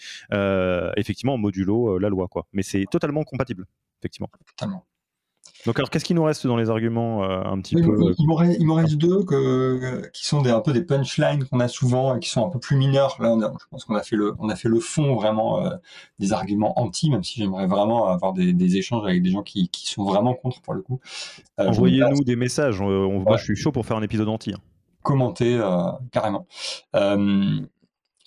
effectivement, 0.97 1.37
modulo 1.37 1.97
la 1.97 2.09
loi, 2.09 2.27
quoi. 2.27 2.47
Mais 2.53 2.63
c'est 2.63 2.85
totalement 2.89 3.23
compatible, 3.23 3.65
effectivement. 3.99 4.29
Totalement. 4.57 4.85
Donc 5.65 5.77
alors 5.77 5.89
qu'est-ce 5.89 6.05
qui 6.05 6.13
nous 6.13 6.23
reste 6.23 6.47
dans 6.47 6.57
les 6.57 6.69
arguments 6.69 7.23
euh, 7.23 7.43
un 7.43 7.59
petit 7.61 7.75
peu 7.75 7.81
euh, 7.81 8.13
Il 8.17 8.27
m'en 8.65 8.75
reste, 8.75 8.95
deux 8.95 9.23
que, 9.23 10.09
qui 10.11 10.25
sont 10.25 10.41
des, 10.41 10.49
un 10.49 10.59
peu 10.59 10.73
des 10.73 10.81
punchlines 10.81 11.45
qu'on 11.45 11.59
a 11.59 11.67
souvent 11.67 12.15
et 12.15 12.19
qui 12.19 12.29
sont 12.29 12.45
un 12.45 12.49
peu 12.49 12.59
plus 12.59 12.75
mineurs. 12.75 13.17
Là, 13.19 13.29
on 13.29 13.41
a, 13.41 13.51
je 13.51 13.65
pense 13.69 13.85
qu'on 13.85 13.95
a 13.95 14.01
fait 14.01 14.15
le, 14.15 14.33
on 14.39 14.49
a 14.49 14.55
fait 14.55 14.69
le 14.69 14.79
fond 14.79 15.15
vraiment 15.15 15.65
euh, 15.65 15.69
des 16.19 16.33
arguments 16.33 16.79
anti, 16.79 17.09
même 17.11 17.23
si 17.23 17.39
j'aimerais 17.39 17.67
vraiment 17.67 18.07
avoir 18.07 18.33
des, 18.33 18.53
des, 18.53 18.77
échanges 18.77 19.05
avec 19.05 19.21
des 19.21 19.29
gens 19.29 19.43
qui, 19.43 19.69
qui, 19.69 19.87
sont 19.87 20.03
vraiment 20.03 20.33
contre 20.33 20.61
pour 20.61 20.73
le 20.73 20.81
coup. 20.81 20.99
Envoyez-nous 21.57 22.23
des 22.23 22.35
messages. 22.35 22.81
On, 22.81 23.19
Moi, 23.19 23.37
je 23.37 23.43
suis 23.43 23.55
chaud 23.55 23.71
pour 23.71 23.85
faire 23.85 23.97
un 23.97 24.03
épisode 24.03 24.29
anti. 24.29 24.53
Commenter 25.03 25.59
carrément. 26.11 26.47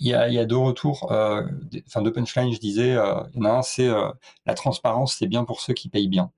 Il 0.00 0.08
y, 0.08 0.12
a, 0.12 0.28
il 0.28 0.34
y, 0.34 0.38
a, 0.38 0.44
deux 0.44 0.56
retours, 0.56 1.04
enfin 1.10 2.02
deux 2.02 2.12
punchlines, 2.12 2.52
je 2.52 2.58
disais. 2.58 2.90
il 2.90 3.38
y 3.38 3.40
en 3.40 3.44
a 3.44 3.50
un, 3.50 3.62
c'est 3.62 3.88
la 4.46 4.54
transparence, 4.54 5.16
c'est 5.18 5.28
bien 5.28 5.44
pour 5.44 5.60
ceux 5.60 5.72
qui 5.72 5.88
payent 5.88 6.08
bien. 6.08 6.30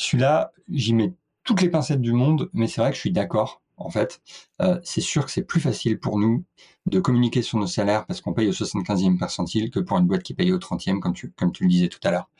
Celui-là, 0.00 0.52
j'y 0.70 0.94
mets 0.94 1.12
toutes 1.44 1.60
les 1.60 1.68
pincettes 1.68 2.00
du 2.00 2.14
monde, 2.14 2.48
mais 2.54 2.68
c'est 2.68 2.80
vrai 2.80 2.88
que 2.88 2.96
je 2.96 3.00
suis 3.00 3.12
d'accord. 3.12 3.60
En 3.76 3.90
fait, 3.90 4.22
euh, 4.62 4.80
c'est 4.82 5.02
sûr 5.02 5.26
que 5.26 5.30
c'est 5.30 5.44
plus 5.44 5.60
facile 5.60 6.00
pour 6.00 6.18
nous 6.18 6.42
de 6.86 7.00
communiquer 7.00 7.42
sur 7.42 7.58
nos 7.58 7.66
salaires 7.66 8.06
parce 8.06 8.22
qu'on 8.22 8.32
paye 8.32 8.48
au 8.48 8.52
75e 8.52 9.18
percentile 9.18 9.70
que 9.70 9.78
pour 9.78 9.98
une 9.98 10.06
boîte 10.06 10.22
qui 10.22 10.32
paye 10.32 10.52
au 10.52 10.58
30e, 10.58 11.00
comme 11.00 11.12
tu, 11.12 11.34
le 11.36 11.68
disais 11.68 11.88
tout 11.88 11.98
à 12.02 12.12
l'heure. 12.12 12.30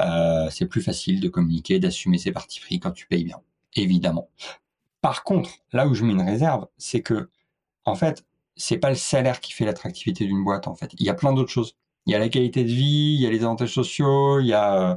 Euh, 0.00 0.50
c'est 0.50 0.66
plus 0.66 0.82
facile 0.82 1.20
de 1.20 1.28
communiquer, 1.28 1.78
d'assumer 1.78 2.18
ses 2.18 2.32
parties 2.32 2.58
pris 2.58 2.80
quand 2.80 2.90
tu 2.90 3.06
payes 3.06 3.24
bien, 3.24 3.40
évidemment. 3.76 4.28
Par 5.00 5.22
contre, 5.22 5.50
là 5.72 5.86
où 5.86 5.94
je 5.94 6.02
mets 6.02 6.12
une 6.12 6.28
réserve, 6.28 6.66
c'est 6.76 7.02
que, 7.02 7.30
en 7.84 7.94
fait, 7.94 8.24
c'est 8.56 8.78
pas 8.78 8.90
le 8.90 8.96
salaire 8.96 9.40
qui 9.40 9.52
fait 9.52 9.64
l'attractivité 9.64 10.26
d'une 10.26 10.42
boîte. 10.42 10.66
En 10.66 10.74
fait, 10.74 10.90
il 10.98 11.06
y 11.06 11.08
a 11.08 11.14
plein 11.14 11.32
d'autres 11.32 11.52
choses. 11.52 11.76
Il 12.06 12.12
y 12.12 12.16
a 12.16 12.18
la 12.18 12.28
qualité 12.28 12.64
de 12.64 12.70
vie, 12.70 13.14
il 13.14 13.20
y 13.20 13.26
a 13.26 13.30
les 13.30 13.44
avantages 13.44 13.72
sociaux, 13.72 14.40
il 14.40 14.46
y 14.46 14.52
a 14.52 14.90
euh, 14.92 14.96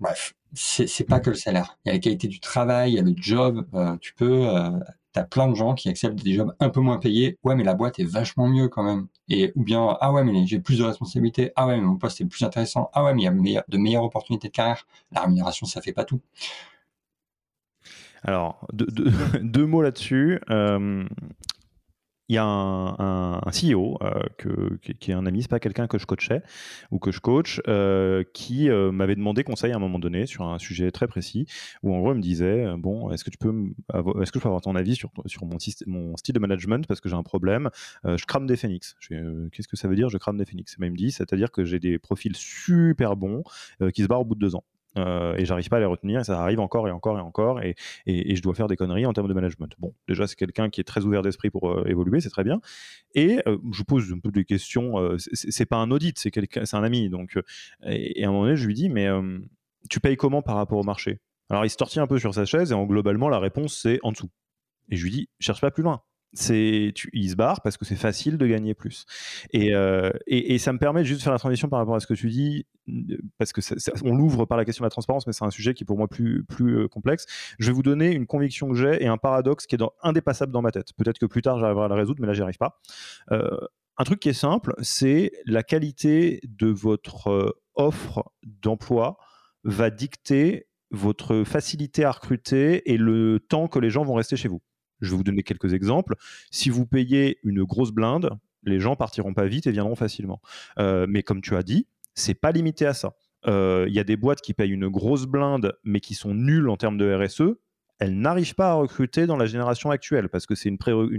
Bref, 0.00 0.34
c'est 0.54 1.04
pas 1.04 1.20
que 1.20 1.30
le 1.30 1.36
salaire. 1.36 1.78
Il 1.84 1.88
y 1.88 1.90
a 1.90 1.94
la 1.94 2.00
qualité 2.00 2.26
du 2.26 2.40
travail, 2.40 2.92
il 2.92 2.94
y 2.96 2.98
a 2.98 3.02
le 3.02 3.14
job. 3.16 3.66
Euh, 3.74 3.96
tu 4.00 4.14
peux, 4.14 4.48
euh, 4.48 4.70
t'as 5.12 5.24
plein 5.24 5.48
de 5.48 5.54
gens 5.54 5.74
qui 5.74 5.88
acceptent 5.88 6.22
des 6.22 6.34
jobs 6.34 6.54
un 6.58 6.70
peu 6.70 6.80
moins 6.80 6.98
payés. 6.98 7.38
Ouais, 7.44 7.54
mais 7.54 7.64
la 7.64 7.74
boîte 7.74 7.98
est 7.98 8.04
vachement 8.04 8.48
mieux 8.48 8.68
quand 8.68 8.82
même. 8.82 9.08
Et 9.28 9.52
ou 9.56 9.62
bien 9.62 9.96
ah 10.00 10.12
ouais, 10.12 10.24
mais 10.24 10.46
j'ai 10.46 10.58
plus 10.58 10.78
de 10.78 10.84
responsabilités. 10.84 11.52
Ah 11.54 11.66
ouais, 11.66 11.76
mais 11.76 11.82
mon 11.82 11.96
poste 11.96 12.20
est 12.20 12.24
plus 12.24 12.44
intéressant. 12.44 12.90
Ah 12.94 13.04
ouais, 13.04 13.14
mais 13.14 13.22
il 13.22 13.50
y 13.52 13.58
a 13.58 13.64
de 13.68 13.78
meilleures 13.78 14.04
opportunités 14.04 14.48
de 14.48 14.52
carrière. 14.52 14.86
La 15.12 15.22
rémunération, 15.22 15.66
ça 15.66 15.82
fait 15.82 15.92
pas 15.92 16.04
tout. 16.04 16.20
Alors, 18.22 18.66
deux, 18.72 19.66
mots 19.66 19.82
là-dessus. 19.82 20.40
Euh, 20.50 21.04
il 22.30 22.34
y 22.34 22.38
a 22.38 22.44
un, 22.44 23.40
CEO 23.50 23.98
euh, 24.02 24.76
qui, 25.00 25.10
est 25.10 25.14
un 25.14 25.26
ami, 25.26 25.42
c'est 25.42 25.50
pas 25.50 25.58
quelqu'un 25.58 25.88
que 25.88 25.98
je 25.98 26.06
coachais 26.06 26.42
ou 26.92 27.00
que 27.00 27.10
je 27.10 27.18
coach, 27.18 27.60
euh, 27.66 28.22
qui 28.32 28.70
euh, 28.70 28.92
m'avait 28.92 29.16
demandé 29.16 29.42
conseil 29.42 29.72
à 29.72 29.76
un 29.76 29.80
moment 29.80 29.98
donné 29.98 30.26
sur 30.26 30.44
un 30.44 30.60
sujet 30.60 30.92
très 30.92 31.08
précis, 31.08 31.46
où 31.82 31.92
en 31.92 31.98
gros 31.98 32.12
il 32.12 32.18
me 32.18 32.22
disait 32.22 32.72
bon, 32.78 33.10
est-ce 33.10 33.24
que 33.24 33.30
tu 33.30 33.38
peux, 33.38 33.52
est-ce 34.22 34.30
que 34.30 34.38
je 34.38 34.42
peux 34.42 34.48
avoir 34.48 34.60
ton 34.60 34.76
avis 34.76 34.94
sur, 34.94 35.10
sur 35.26 35.44
mon, 35.44 35.58
style 35.58 36.34
de 36.34 36.38
management 36.38 36.86
parce 36.86 37.00
que 37.00 37.08
j'ai 37.08 37.16
un 37.16 37.24
problème, 37.24 37.68
je 38.04 38.24
crame 38.26 38.46
des 38.46 38.56
phénix. 38.56 38.94
Qu'est-ce 39.08 39.66
que 39.66 39.76
ça 39.76 39.88
veut 39.88 39.96
dire 39.96 40.08
Je 40.08 40.18
crame 40.18 40.38
des 40.38 40.44
phénix? 40.44 40.76
Il 40.80 40.88
me 40.88 40.96
dit, 40.96 41.10
c'est-à-dire 41.10 41.50
que 41.50 41.64
j'ai 41.64 41.80
des 41.80 41.98
profils 41.98 42.36
super 42.36 43.16
bons 43.16 43.42
qui 43.92 44.02
se 44.02 44.06
barrent 44.06 44.20
au 44.20 44.24
bout 44.24 44.36
de 44.36 44.40
deux 44.40 44.54
ans. 44.54 44.62
Euh, 44.98 45.36
et 45.36 45.44
j'arrive 45.44 45.68
pas 45.68 45.76
à 45.76 45.80
les 45.80 45.86
retenir 45.86 46.20
et 46.20 46.24
ça 46.24 46.40
arrive 46.40 46.58
encore 46.58 46.88
et 46.88 46.90
encore 46.90 47.16
et 47.16 47.20
encore 47.20 47.62
et, 47.62 47.76
et, 48.06 48.34
je 48.34 48.42
dois 48.42 48.54
faire 48.54 48.66
des 48.66 48.76
conneries 48.76 49.06
en 49.06 49.12
termes 49.12 49.28
de 49.28 49.34
management. 49.34 49.72
Bon, 49.78 49.94
déjà 50.08 50.26
c'est 50.26 50.34
quelqu'un 50.34 50.68
qui 50.68 50.80
est 50.80 50.84
très 50.84 51.04
ouvert 51.04 51.22
d'esprit 51.22 51.50
pour 51.50 51.70
euh, 51.70 51.84
évoluer, 51.86 52.20
c'est 52.20 52.30
très 52.30 52.42
bien. 52.42 52.60
Et 53.14 53.40
euh, 53.46 53.58
je 53.72 53.82
pose 53.84 54.12
un 54.12 54.18
peu 54.18 54.30
des 54.32 54.44
questions. 54.44 54.94
c'est 55.18 55.66
pas 55.66 55.76
un 55.76 55.90
audit, 55.90 56.18
c'est 56.18 56.74
un 56.74 56.82
ami. 56.82 57.08
Donc 57.08 57.38
et, 57.84 58.24
à 58.24 58.28
un 58.28 58.32
moment 58.32 58.44
donné, 58.44 58.56
je 58.56 58.66
lui 58.66 58.74
dis 58.74 58.88
mais 58.88 59.08
tu 59.88 60.00
payes 60.00 60.16
comment 60.16 60.42
par 60.42 60.56
rapport 60.56 60.78
au 60.78 60.84
marché? 60.84 61.20
Alors 61.50 61.64
il 61.64 61.70
se 61.70 61.76
tortille 61.76 62.00
un 62.00 62.06
peu 62.06 62.18
sur 62.18 62.34
sa 62.34 62.44
chaise 62.44 62.72
et 62.72 62.74
en 62.74 62.84
globalement 62.84 63.28
la 63.28 63.38
réponse 63.38 63.76
c'est 63.80 64.00
en 64.02 64.12
dessous. 64.12 64.30
Et 64.90 64.96
je 64.96 65.04
lui 65.04 65.10
dis 65.10 65.28
cherche 65.38 65.60
pas 65.60 65.70
plus 65.70 65.82
loin 65.82 66.02
c'est 66.32 66.92
il 67.12 67.30
se 67.30 67.34
barre 67.34 67.60
parce 67.62 67.76
que 67.76 67.84
c'est 67.84 67.96
facile 67.96 68.38
de 68.38 68.46
gagner 68.46 68.74
plus. 68.74 69.04
Et, 69.52 69.74
euh, 69.74 70.10
et, 70.26 70.58
ça 70.58 70.72
me 70.72 70.78
permet 70.78 71.04
juste 71.04 71.20
de 71.20 71.24
faire 71.24 71.32
la 71.32 71.38
transition 71.38 71.68
par 71.68 71.80
rapport 71.80 71.96
à 71.96 72.00
ce 72.00 72.06
que 72.06 72.14
tu 72.14 72.28
dis 72.28 72.66
parce 73.38 73.52
que 73.52 73.60
on 74.04 74.14
l'ouvre 74.14 74.44
par 74.44 74.56
la 74.56 74.64
question 74.64 74.82
de 74.82 74.86
la 74.86 74.90
transparence 74.90 75.26
mais 75.26 75.32
c'est 75.32 75.44
un 75.44 75.50
sujet 75.50 75.74
qui 75.74 75.84
est 75.84 75.86
pour 75.86 75.98
moi 75.98 76.08
plus 76.08 76.44
euh, 76.62 76.88
complexe. 76.88 77.26
Je 77.58 77.66
vais 77.66 77.72
vous 77.72 77.82
donner 77.82 78.12
une 78.12 78.26
conviction 78.26 78.68
que 78.68 78.74
j'ai 78.74 79.02
et 79.02 79.08
un 79.08 79.18
paradoxe 79.18 79.66
qui 79.66 79.74
est 79.74 79.82
indépassable 80.02 80.52
dans 80.52 80.62
ma 80.62 80.70
tête. 80.70 80.92
Peut-être 80.96 81.18
que 81.18 81.26
plus 81.26 81.42
tard 81.42 81.58
j'arriverai 81.58 81.86
à 81.86 81.88
la 81.88 81.96
résoudre 81.96 82.20
mais 82.20 82.26
là 82.26 82.32
j'y 82.32 82.42
arrive 82.42 82.58
pas. 82.58 82.80
Euh, 83.32 83.48
un 83.98 84.04
truc 84.04 84.20
qui 84.20 84.28
est 84.28 84.34
simple 84.34 84.74
c'est 84.80 85.32
la 85.46 85.62
qualité 85.62 86.40
de 86.44 86.68
votre 86.68 87.56
offre 87.74 88.30
d'emploi 88.42 89.18
va 89.64 89.90
dicter 89.90 90.68
votre 90.92 91.44
facilité 91.44 92.04
à 92.04 92.10
recruter 92.12 92.90
et 92.90 92.96
le 92.96 93.40
temps 93.40 93.68
que 93.68 93.78
les 93.78 93.90
gens 93.90 94.04
vont 94.04 94.14
rester 94.14 94.36
chez 94.36 94.48
vous 94.48 94.60
je 95.00 95.10
vais 95.10 95.16
vous 95.16 95.24
donner 95.24 95.42
quelques 95.42 95.72
exemples. 95.72 96.14
Si 96.50 96.70
vous 96.70 96.86
payez 96.86 97.38
une 97.44 97.64
grosse 97.64 97.92
blinde, 97.92 98.30
les 98.62 98.80
gens 98.80 98.96
partiront 98.96 99.34
pas 99.34 99.46
vite 99.46 99.66
et 99.66 99.72
viendront 99.72 99.94
facilement. 99.94 100.40
Euh, 100.78 101.06
mais 101.08 101.22
comme 101.22 101.40
tu 101.40 101.56
as 101.56 101.62
dit, 101.62 101.86
c'est 102.14 102.34
pas 102.34 102.52
limité 102.52 102.86
à 102.86 102.94
ça. 102.94 103.14
Euh, 103.46 103.86
il 103.88 103.94
y 103.94 103.98
a 103.98 104.04
des 104.04 104.16
boîtes 104.16 104.40
qui 104.40 104.54
payent 104.54 104.70
une 104.70 104.88
grosse 104.88 105.26
blinde, 105.26 105.74
mais 105.84 106.00
qui 106.00 106.14
sont 106.14 106.34
nulles 106.34 106.68
en 106.68 106.76
termes 106.76 106.98
de 106.98 107.14
RSE. 107.14 107.54
Elles 107.98 108.18
n'arrivent 108.18 108.54
pas 108.54 108.70
à 108.70 108.74
recruter 108.74 109.26
dans 109.26 109.36
la 109.36 109.46
génération 109.46 109.90
actuelle 109.90 110.28
parce 110.28 110.46
que 110.46 110.54
c'est 110.54 110.68
une, 110.68 110.78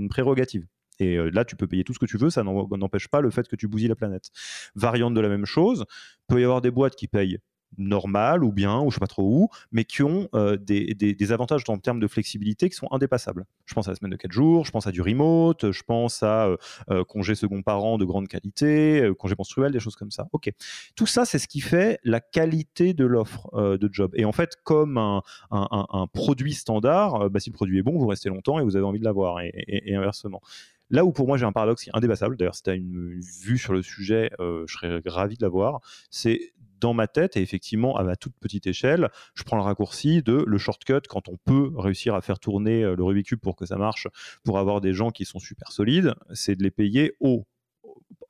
prérogative. 0.10 0.66
Et 1.00 1.18
euh, 1.18 1.30
là, 1.30 1.46
tu 1.46 1.56
peux 1.56 1.68
payer 1.68 1.84
tout 1.84 1.94
ce 1.94 2.00
que 2.00 2.06
tu 2.06 2.18
veux, 2.18 2.30
ça 2.30 2.44
n'empêche 2.44 3.08
pas 3.08 3.22
le 3.22 3.32
fait 3.32 3.48
que 3.48 3.56
tu 3.56 3.68
bousilles 3.68 3.88
la 3.88 3.96
planète. 3.96 4.30
Variante 4.76 5.14
de 5.14 5.22
la 5.22 5.30
même 5.30 5.46
chose, 5.46 5.86
peut 6.28 6.42
y 6.42 6.44
avoir 6.44 6.62
des 6.62 6.72
boîtes 6.72 6.96
qui 6.96 7.08
payent 7.08 7.40
normales 7.78 8.44
ou 8.44 8.52
bien, 8.52 8.80
ou 8.80 8.90
je 8.90 8.96
sais 8.96 9.00
pas 9.00 9.08
trop 9.08 9.24
où, 9.24 9.50
mais 9.72 9.86
qui 9.86 10.04
ont 10.04 10.28
euh, 10.34 10.58
des, 10.58 10.94
des, 10.94 11.32
avantages 11.32 11.64
en 11.68 11.78
termes 11.78 12.00
de 12.00 12.08
flexibilité 12.08 12.70
qui 12.70 12.76
sont 12.76 12.88
indépassables. 12.92 13.46
Je 13.66 13.74
pense 13.74 13.88
à 13.88 13.92
la 13.92 13.96
semaine 13.96 14.12
de 14.12 14.18
4 14.18 14.32
jours, 14.32 14.66
je 14.66 14.72
pense 14.72 14.88
à 14.88 14.92
du 14.92 15.02
remote, 15.02 15.72
je 15.72 15.84
pense 15.84 16.24
à 16.24 16.48
euh, 16.48 16.58
euh, 16.90 17.04
congé 17.04 17.36
second 17.36 17.62
parent 17.62 17.98
de 17.98 18.06
grande 18.06 18.28
qualité, 18.28 19.10
congé 19.18 19.36
menstruel, 19.38 19.72
des 19.72 19.80
choses 19.80 19.96
comme 19.96 20.12
ça. 20.12 20.28
Ok. 20.34 20.52
Tout 20.96 21.08
ça, 21.08 21.26
c'est 21.26 21.40
ce 21.40 21.48
qui 21.48 21.62
fait 21.62 22.00
la 22.04 22.20
qualité 22.20 22.94
de 22.94 23.06
l'offre 23.06 23.50
de 23.78 23.90
job. 23.92 24.12
Et 24.16 24.26
en 24.26 24.32
fait, 24.32 24.58
comme 24.64 24.98
un, 24.98 25.22
un, 25.52 25.86
un 25.90 26.08
produit 26.08 26.54
standard, 26.54 27.30
bah, 27.30 27.40
si 27.40 27.50
le 27.50 27.54
produit 27.54 27.80
est 27.80 27.84
bon, 27.84 27.98
vous 27.98 28.08
restez 28.08 28.30
longtemps 28.30 28.60
et 28.60 28.64
vous 28.64 28.76
avez 28.76 28.86
envie 28.86 29.00
de 29.00 29.06
l'avoir, 29.06 29.40
et, 29.42 29.96
inversement. 29.96 30.42
Là 30.90 31.06
où 31.06 31.14
pour 31.14 31.26
moi 31.26 31.38
j'ai 31.38 31.46
un 31.46 31.54
paradoxe 31.54 31.90
indépassable, 31.94 32.36
d'ailleurs 32.36 32.56
si 32.56 32.64
tu 32.64 32.70
as 32.70 32.74
une 32.74 33.22
vue 33.22 33.58
sur 33.58 33.72
le 33.72 33.82
sujet, 33.82 34.30
je 34.40 34.66
serais 34.68 35.02
ravi 35.06 35.38
de 35.38 35.44
l'avoir, 35.44 35.80
c'est 36.10 36.52
dans 36.82 36.94
ma 36.94 37.08
tête, 37.08 37.38
et 37.38 37.42
effectivement, 37.42 37.96
à 37.96 38.04
ma 38.04 38.16
toute 38.16 38.34
petite 38.40 38.68
échelle, 38.68 39.10
je 39.36 39.44
prends 39.44 39.56
le 39.56 39.64
raccourci 39.64 40.22
de 40.22 40.44
le 40.46 40.58
shortcut 40.58 41.02
quand 41.08 41.30
on 41.30 41.38
peut 41.38 41.72
réussir 41.76 42.16
à 42.16 42.22
faire 42.22 42.40
tourner 42.40 42.84
euh, 42.84 42.96
le 42.96 43.04
Rubik's 43.04 43.30
Cube 43.30 43.40
pour 43.40 43.56
que 43.56 43.66
ça 43.66 43.78
marche, 43.78 44.08
pour 44.44 44.60
avoir 44.60 44.82
des 44.82 44.94
gens 44.94 45.12
qui 45.12 45.24
sont 45.24 45.40
super 45.40 45.72
solides, 45.72 46.16
c'est 46.34 46.56
de 46.56 46.64
les 46.64 46.72
payer 46.72 47.14
au 47.20 47.46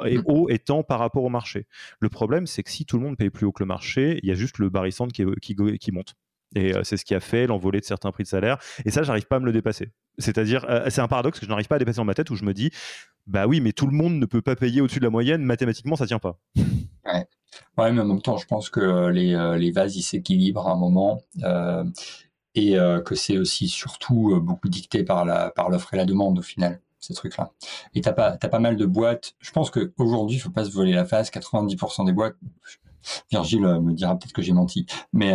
et 0.05 0.17
mm. 0.17 0.23
haut 0.25 0.49
étant 0.49 0.83
par 0.83 0.99
rapport 0.99 1.23
au 1.23 1.29
marché. 1.29 1.67
Le 1.99 2.09
problème, 2.09 2.47
c'est 2.47 2.63
que 2.63 2.69
si 2.69 2.85
tout 2.85 2.97
le 2.97 3.03
monde 3.03 3.17
paye 3.17 3.29
plus 3.29 3.45
haut 3.45 3.51
que 3.51 3.63
le 3.63 3.67
marché, 3.67 4.19
il 4.23 4.29
y 4.29 4.31
a 4.31 4.35
juste 4.35 4.57
le 4.57 4.69
barycentre 4.69 5.13
qui, 5.13 5.25
qui, 5.41 5.55
qui 5.55 5.91
monte. 5.91 6.15
Et 6.55 6.73
c'est 6.83 6.97
ce 6.97 7.05
qui 7.05 7.15
a 7.15 7.19
fait 7.19 7.47
l'envolée 7.47 7.79
de 7.79 7.85
certains 7.85 8.11
prix 8.11 8.23
de 8.23 8.27
salaire. 8.27 8.57
Et 8.85 8.91
ça, 8.91 9.03
j'arrive 9.03 9.25
pas 9.25 9.37
à 9.37 9.39
me 9.39 9.45
le 9.45 9.53
dépasser. 9.53 9.91
C'est-à-dire, 10.17 10.65
c'est 10.89 10.99
un 10.99 11.07
paradoxe 11.07 11.39
que 11.39 11.45
je 11.45 11.49
n'arrive 11.49 11.67
pas 11.67 11.75
à 11.75 11.79
dépasser 11.79 11.97
dans 11.97 12.05
ma 12.05 12.13
tête 12.13 12.29
où 12.29 12.35
je 12.35 12.43
me 12.43 12.53
dis, 12.53 12.71
bah 13.25 13.47
oui, 13.47 13.61
mais 13.61 13.71
tout 13.71 13.87
le 13.87 13.93
monde 13.93 14.15
ne 14.15 14.25
peut 14.25 14.41
pas 14.41 14.57
payer 14.57 14.81
au-dessus 14.81 14.99
de 14.99 15.05
la 15.05 15.09
moyenne. 15.09 15.43
Mathématiquement, 15.43 15.95
ça 15.95 16.05
tient 16.05 16.19
pas. 16.19 16.37
Ouais. 17.05 17.91
mais 17.91 18.01
en 18.01 18.05
même 18.05 18.21
temps, 18.21 18.37
je 18.37 18.45
pense 18.45 18.69
que 18.69 19.07
les, 19.09 19.55
les 19.57 19.71
vases, 19.71 19.95
ils 19.95 20.03
s'équilibrent 20.03 20.67
à 20.67 20.73
un 20.73 20.77
moment. 20.77 21.21
Euh, 21.43 21.83
et 22.55 22.77
euh, 22.77 23.01
que 23.01 23.15
c'est 23.15 23.37
aussi 23.37 23.67
surtout 23.67 24.33
euh, 24.33 24.39
beaucoup 24.39 24.69
dicté 24.69 25.03
par 25.03 25.25
la 25.25 25.51
par 25.51 25.69
l'offre 25.69 25.93
et 25.93 25.97
la 25.97 26.05
demande 26.05 26.39
au 26.39 26.41
final 26.41 26.81
ces 26.99 27.13
trucs-là. 27.13 27.51
Et 27.95 28.01
t'as 28.01 28.13
pas 28.13 28.37
t'as 28.37 28.49
pas 28.49 28.59
mal 28.59 28.75
de 28.75 28.85
boîtes. 28.85 29.33
Je 29.39 29.51
pense 29.51 29.71
qu'aujourd'hui, 29.71 30.37
il 30.37 30.39
faut 30.39 30.51
pas 30.51 30.65
se 30.65 30.71
voler 30.71 30.93
la 30.93 31.05
face. 31.05 31.31
90% 31.31 32.05
des 32.05 32.13
boîtes. 32.13 32.35
Virgile 33.31 33.65
euh, 33.65 33.79
me 33.79 33.93
dira 33.93 34.15
peut-être 34.15 34.33
que 34.33 34.41
j'ai 34.41 34.53
menti, 34.53 34.85
mais 35.13 35.33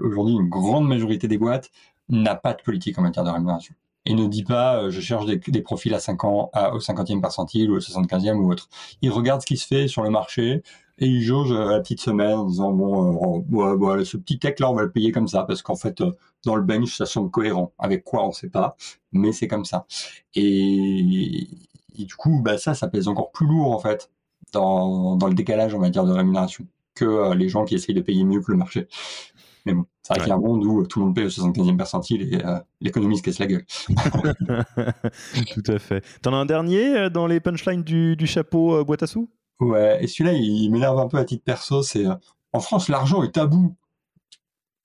aujourd'hui, 0.00 0.34
une 0.34 0.48
grande 0.48 0.88
majorité 0.88 1.28
des 1.28 1.38
boîtes 1.38 1.70
n'a 2.08 2.34
pas 2.34 2.54
de 2.54 2.62
politique 2.62 2.98
en 2.98 3.02
matière 3.02 3.24
de 3.24 3.30
rémunération 3.30 3.74
et 4.06 4.14
ne 4.14 4.26
dit 4.26 4.44
pas 4.44 4.88
je 4.88 5.00
cherche 5.00 5.26
des, 5.26 5.62
profils 5.62 5.94
à 5.94 6.00
5 6.00 6.24
ans, 6.24 6.50
au 6.72 6.78
50e 6.78 7.20
percentile 7.20 7.70
ou 7.70 7.76
au 7.76 7.80
75e 7.80 8.36
ou 8.36 8.50
autre. 8.50 8.68
Il 9.02 9.10
regarde 9.10 9.42
ce 9.42 9.46
qui 9.46 9.58
se 9.58 9.66
fait 9.66 9.88
sur 9.88 10.02
le 10.02 10.10
marché, 10.10 10.62
et 11.00 11.06
il 11.06 11.22
jauge 11.22 11.50
euh, 11.52 11.70
la 11.70 11.80
petite 11.80 12.00
semaine 12.00 12.34
en 12.34 12.44
disant 12.44 12.72
bon, 12.72 13.42
euh, 13.52 14.04
ce 14.04 14.16
petit 14.18 14.38
tech 14.38 14.60
là, 14.60 14.70
on 14.70 14.74
va 14.74 14.82
le 14.82 14.90
payer 14.92 15.12
comme 15.12 15.28
ça 15.28 15.44
parce 15.44 15.62
qu'en 15.62 15.74
fait, 15.76 16.00
euh, 16.02 16.12
dans 16.44 16.56
le 16.56 16.62
bench, 16.62 16.96
ça 16.96 17.06
semble 17.06 17.30
cohérent. 17.30 17.72
Avec 17.78 18.04
quoi, 18.04 18.26
on 18.26 18.32
sait 18.32 18.50
pas, 18.50 18.76
mais 19.12 19.32
c'est 19.32 19.48
comme 19.48 19.64
ça. 19.64 19.86
Et, 20.34 21.48
du 21.98 22.14
coup, 22.16 22.40
bah, 22.42 22.58
ça, 22.58 22.74
ça 22.74 22.88
pèse 22.88 23.08
encore 23.08 23.30
plus 23.32 23.46
lourd 23.46 23.72
en 23.72 23.78
fait 23.78 24.10
dans, 24.52 25.16
dans 25.16 25.26
le 25.26 25.34
décalage 25.34 25.74
en 25.74 25.78
matière 25.78 26.04
de 26.04 26.12
rémunération 26.12 26.66
que 26.94 27.34
les 27.34 27.48
gens 27.48 27.64
qui 27.64 27.74
essayent 27.74 27.94
de 27.94 28.00
payer 28.00 28.24
mieux 28.24 28.40
que 28.40 28.50
le 28.50 28.58
marché. 28.58 28.88
Mais 29.66 29.74
bon, 29.74 29.84
c'est 30.02 30.14
vrai 30.14 30.20
qu'il 30.20 30.28
y 30.28 30.32
a 30.32 30.36
un 30.36 30.40
monde 30.40 30.64
où 30.64 30.86
tout 30.86 31.00
le 31.00 31.06
monde 31.06 31.14
paye 31.14 31.24
au 31.24 31.28
75e 31.28 31.76
percentile 31.76 32.34
et 32.34 32.42
l'économie 32.80 33.18
se 33.18 33.22
casse 33.22 33.38
la 33.38 33.46
gueule. 33.46 33.64
tout 35.54 35.62
à 35.66 35.78
fait. 35.78 36.04
T'en 36.22 36.32
as 36.32 36.36
un 36.36 36.46
dernier 36.46 37.10
dans 37.10 37.26
les 37.26 37.40
punchlines 37.40 37.82
du, 37.82 38.16
du 38.16 38.26
chapeau 38.26 38.84
boîte 38.84 39.02
à 39.02 39.06
sous? 39.06 39.28
Ouais, 39.60 40.02
et 40.02 40.06
celui-là, 40.06 40.32
il 40.32 40.70
m'énerve 40.70 40.98
un 40.98 41.06
peu 41.06 41.18
à 41.18 41.24
titre 41.24 41.44
perso. 41.44 41.82
C'est 41.82 42.06
euh, 42.06 42.14
en 42.52 42.60
France, 42.60 42.88
l'argent 42.88 43.22
est 43.22 43.32
tabou. 43.32 43.76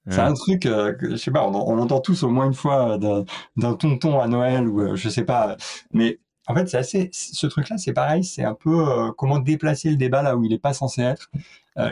C'est 0.07 0.19
un 0.19 0.35
truc, 0.35 0.67
euh, 0.67 0.93
que, 0.93 1.09
je 1.09 1.15
sais 1.15 1.31
pas, 1.31 1.47
on, 1.47 1.55
on, 1.55 1.79
entend 1.79 1.99
tous 1.99 2.21
au 2.21 2.29
moins 2.29 2.45
une 2.45 2.53
fois 2.53 2.99
d'un 2.99 3.73
tonton 3.73 4.19
à 4.19 4.27
Noël 4.27 4.67
ou 4.67 4.79
euh, 4.79 4.95
je 4.95 5.09
sais 5.09 5.25
pas. 5.25 5.57
Mais 5.93 6.19
en 6.47 6.55
fait, 6.55 6.67
c'est 6.67 6.77
assez. 6.77 7.09
Ce 7.11 7.47
truc-là, 7.47 7.77
c'est 7.77 7.93
pareil. 7.93 8.23
C'est 8.23 8.43
un 8.43 8.53
peu 8.53 9.11
comment 9.17 9.39
déplacer 9.39 9.89
le 9.89 9.95
débat 9.95 10.21
là 10.21 10.35
où 10.37 10.43
il 10.43 10.53
est 10.53 10.59
pas 10.59 10.73
censé 10.73 11.01
être. 11.01 11.31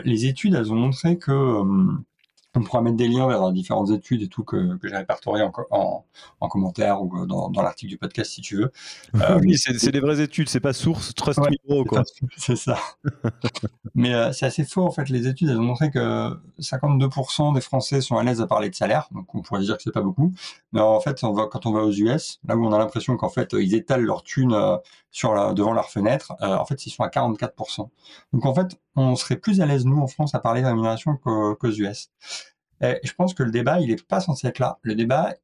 les 0.04 0.26
études, 0.26 0.54
elles 0.54 0.72
ont 0.72 0.76
montré 0.76 1.18
que 1.18 1.62
on 2.56 2.62
pourra 2.62 2.82
mettre 2.82 2.96
des 2.96 3.08
liens 3.08 3.26
vers 3.26 3.50
différentes 3.52 3.90
études 3.90 4.22
et 4.22 4.28
tout 4.28 4.44
que, 4.44 4.76
que 4.76 4.88
j'ai 4.88 4.96
répertorié 4.96 5.42
en, 5.42 5.52
en, 5.70 6.04
en, 6.40 6.48
commentaire 6.48 7.02
ou 7.02 7.10
euh, 7.16 7.26
dans, 7.26 7.50
dans 7.50 7.62
l'article 7.62 7.90
du 7.90 7.98
podcast 7.98 8.30
si 8.32 8.40
tu 8.40 8.56
veux. 8.56 8.72
Euh, 9.24 9.38
oui, 9.42 9.56
c'est 9.56 9.90
des 9.90 10.00
vraies 10.00 10.20
études, 10.20 10.48
c'est 10.48 10.60
pas 10.60 10.72
source 10.72 11.14
Trust 11.14 11.38
ouais, 11.38 11.84
quoi. 11.86 12.02
C'est 12.36 12.56
ça. 12.56 12.78
Mais 13.94 14.12
euh, 14.12 14.32
c'est 14.32 14.44
assez 14.44 14.64
faux 14.64 14.82
en 14.82 14.90
fait. 14.90 15.08
Les 15.08 15.28
études 15.28 15.48
elles 15.48 15.58
ont 15.58 15.62
montré 15.62 15.90
que 15.90 16.30
52% 16.60 17.54
des 17.54 17.60
Français 17.60 18.00
sont 18.00 18.16
à 18.16 18.24
l'aise 18.24 18.40
à 18.40 18.46
parler 18.46 18.70
de 18.70 18.74
salaire, 18.74 19.08
donc 19.12 19.32
on 19.34 19.40
pourrait 19.40 19.60
dire 19.60 19.76
que 19.76 19.82
c'est 19.82 19.92
pas 19.92 20.02
beaucoup. 20.02 20.32
Mais 20.72 20.80
en 20.80 21.00
fait, 21.00 21.22
on 21.22 21.32
va, 21.32 21.46
quand 21.46 21.64
on 21.64 21.72
va 21.72 21.82
aux 21.82 21.92
US, 21.92 22.40
là 22.46 22.56
où 22.56 22.66
on 22.66 22.72
a 22.72 22.78
l'impression 22.78 23.16
qu'en 23.16 23.30
fait 23.30 23.52
ils 23.52 23.74
étalent 23.74 24.04
leur 24.04 24.24
thune 24.24 24.54
devant 25.22 25.72
leur 25.72 25.90
fenêtre, 25.90 26.34
en 26.40 26.64
fait 26.64 26.86
ils 26.86 26.90
sont 26.90 27.02
à 27.02 27.08
44%. 27.08 27.88
Donc 28.32 28.46
en 28.46 28.54
fait, 28.54 28.78
on 28.96 29.16
serait 29.16 29.36
plus 29.36 29.60
à 29.60 29.66
l'aise 29.66 29.84
nous 29.84 30.00
en 30.00 30.06
France 30.06 30.34
à 30.34 30.40
parler 30.40 30.62
de 30.62 30.66
rémunération 30.66 31.16
qu'aux 31.16 31.70
US. 31.70 32.10
Et 32.80 33.00
je 33.02 33.12
pense 33.14 33.34
que 33.34 33.42
le 33.42 33.50
débat, 33.50 33.80
il 33.80 33.88
n'est 33.88 33.96
pas 33.96 34.20
censé 34.20 34.46
être 34.46 34.58
là. 34.58 34.78
Le 34.82 34.94
débat, 34.94 35.34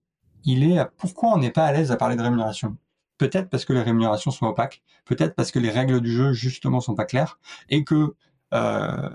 il 0.45 0.64
est 0.64 0.85
pourquoi 0.97 1.31
on 1.31 1.39
n'est 1.39 1.51
pas 1.51 1.64
à 1.66 1.73
l'aise 1.73 1.93
à 1.93 1.97
parler 1.97 2.16
de 2.16 2.23
rémunération? 2.23 2.77
Peut-être 3.18 3.51
parce 3.51 3.64
que 3.64 3.73
les 3.73 3.83
rémunérations 3.83 4.31
sont 4.31 4.47
opaques, 4.47 4.83
peut-être 5.05 5.35
parce 5.35 5.51
que 5.51 5.59
les 5.59 5.71
règles 5.71 6.01
du 6.01 6.11
jeu 6.11 6.33
justement 6.33 6.81
sont 6.81 6.95
pas 6.95 7.05
claires, 7.05 7.39
et 7.68 7.85
que 7.85 8.14
euh, 8.55 9.11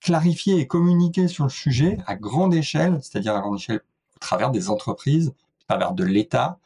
clarifier 0.00 0.58
et 0.58 0.66
communiquer 0.66 1.28
sur 1.28 1.44
le 1.44 1.50
sujet 1.50 1.98
à 2.06 2.16
grande 2.16 2.54
échelle, 2.54 2.98
c'est-à-dire 3.00 3.34
à 3.34 3.40
grande 3.40 3.56
échelle 3.56 3.80
au 4.16 4.18
travers 4.18 4.50
des 4.50 4.68
entreprises, 4.68 5.32
à 5.62 5.74
travers 5.74 5.92
de 5.92 6.04
l'État, 6.04 6.58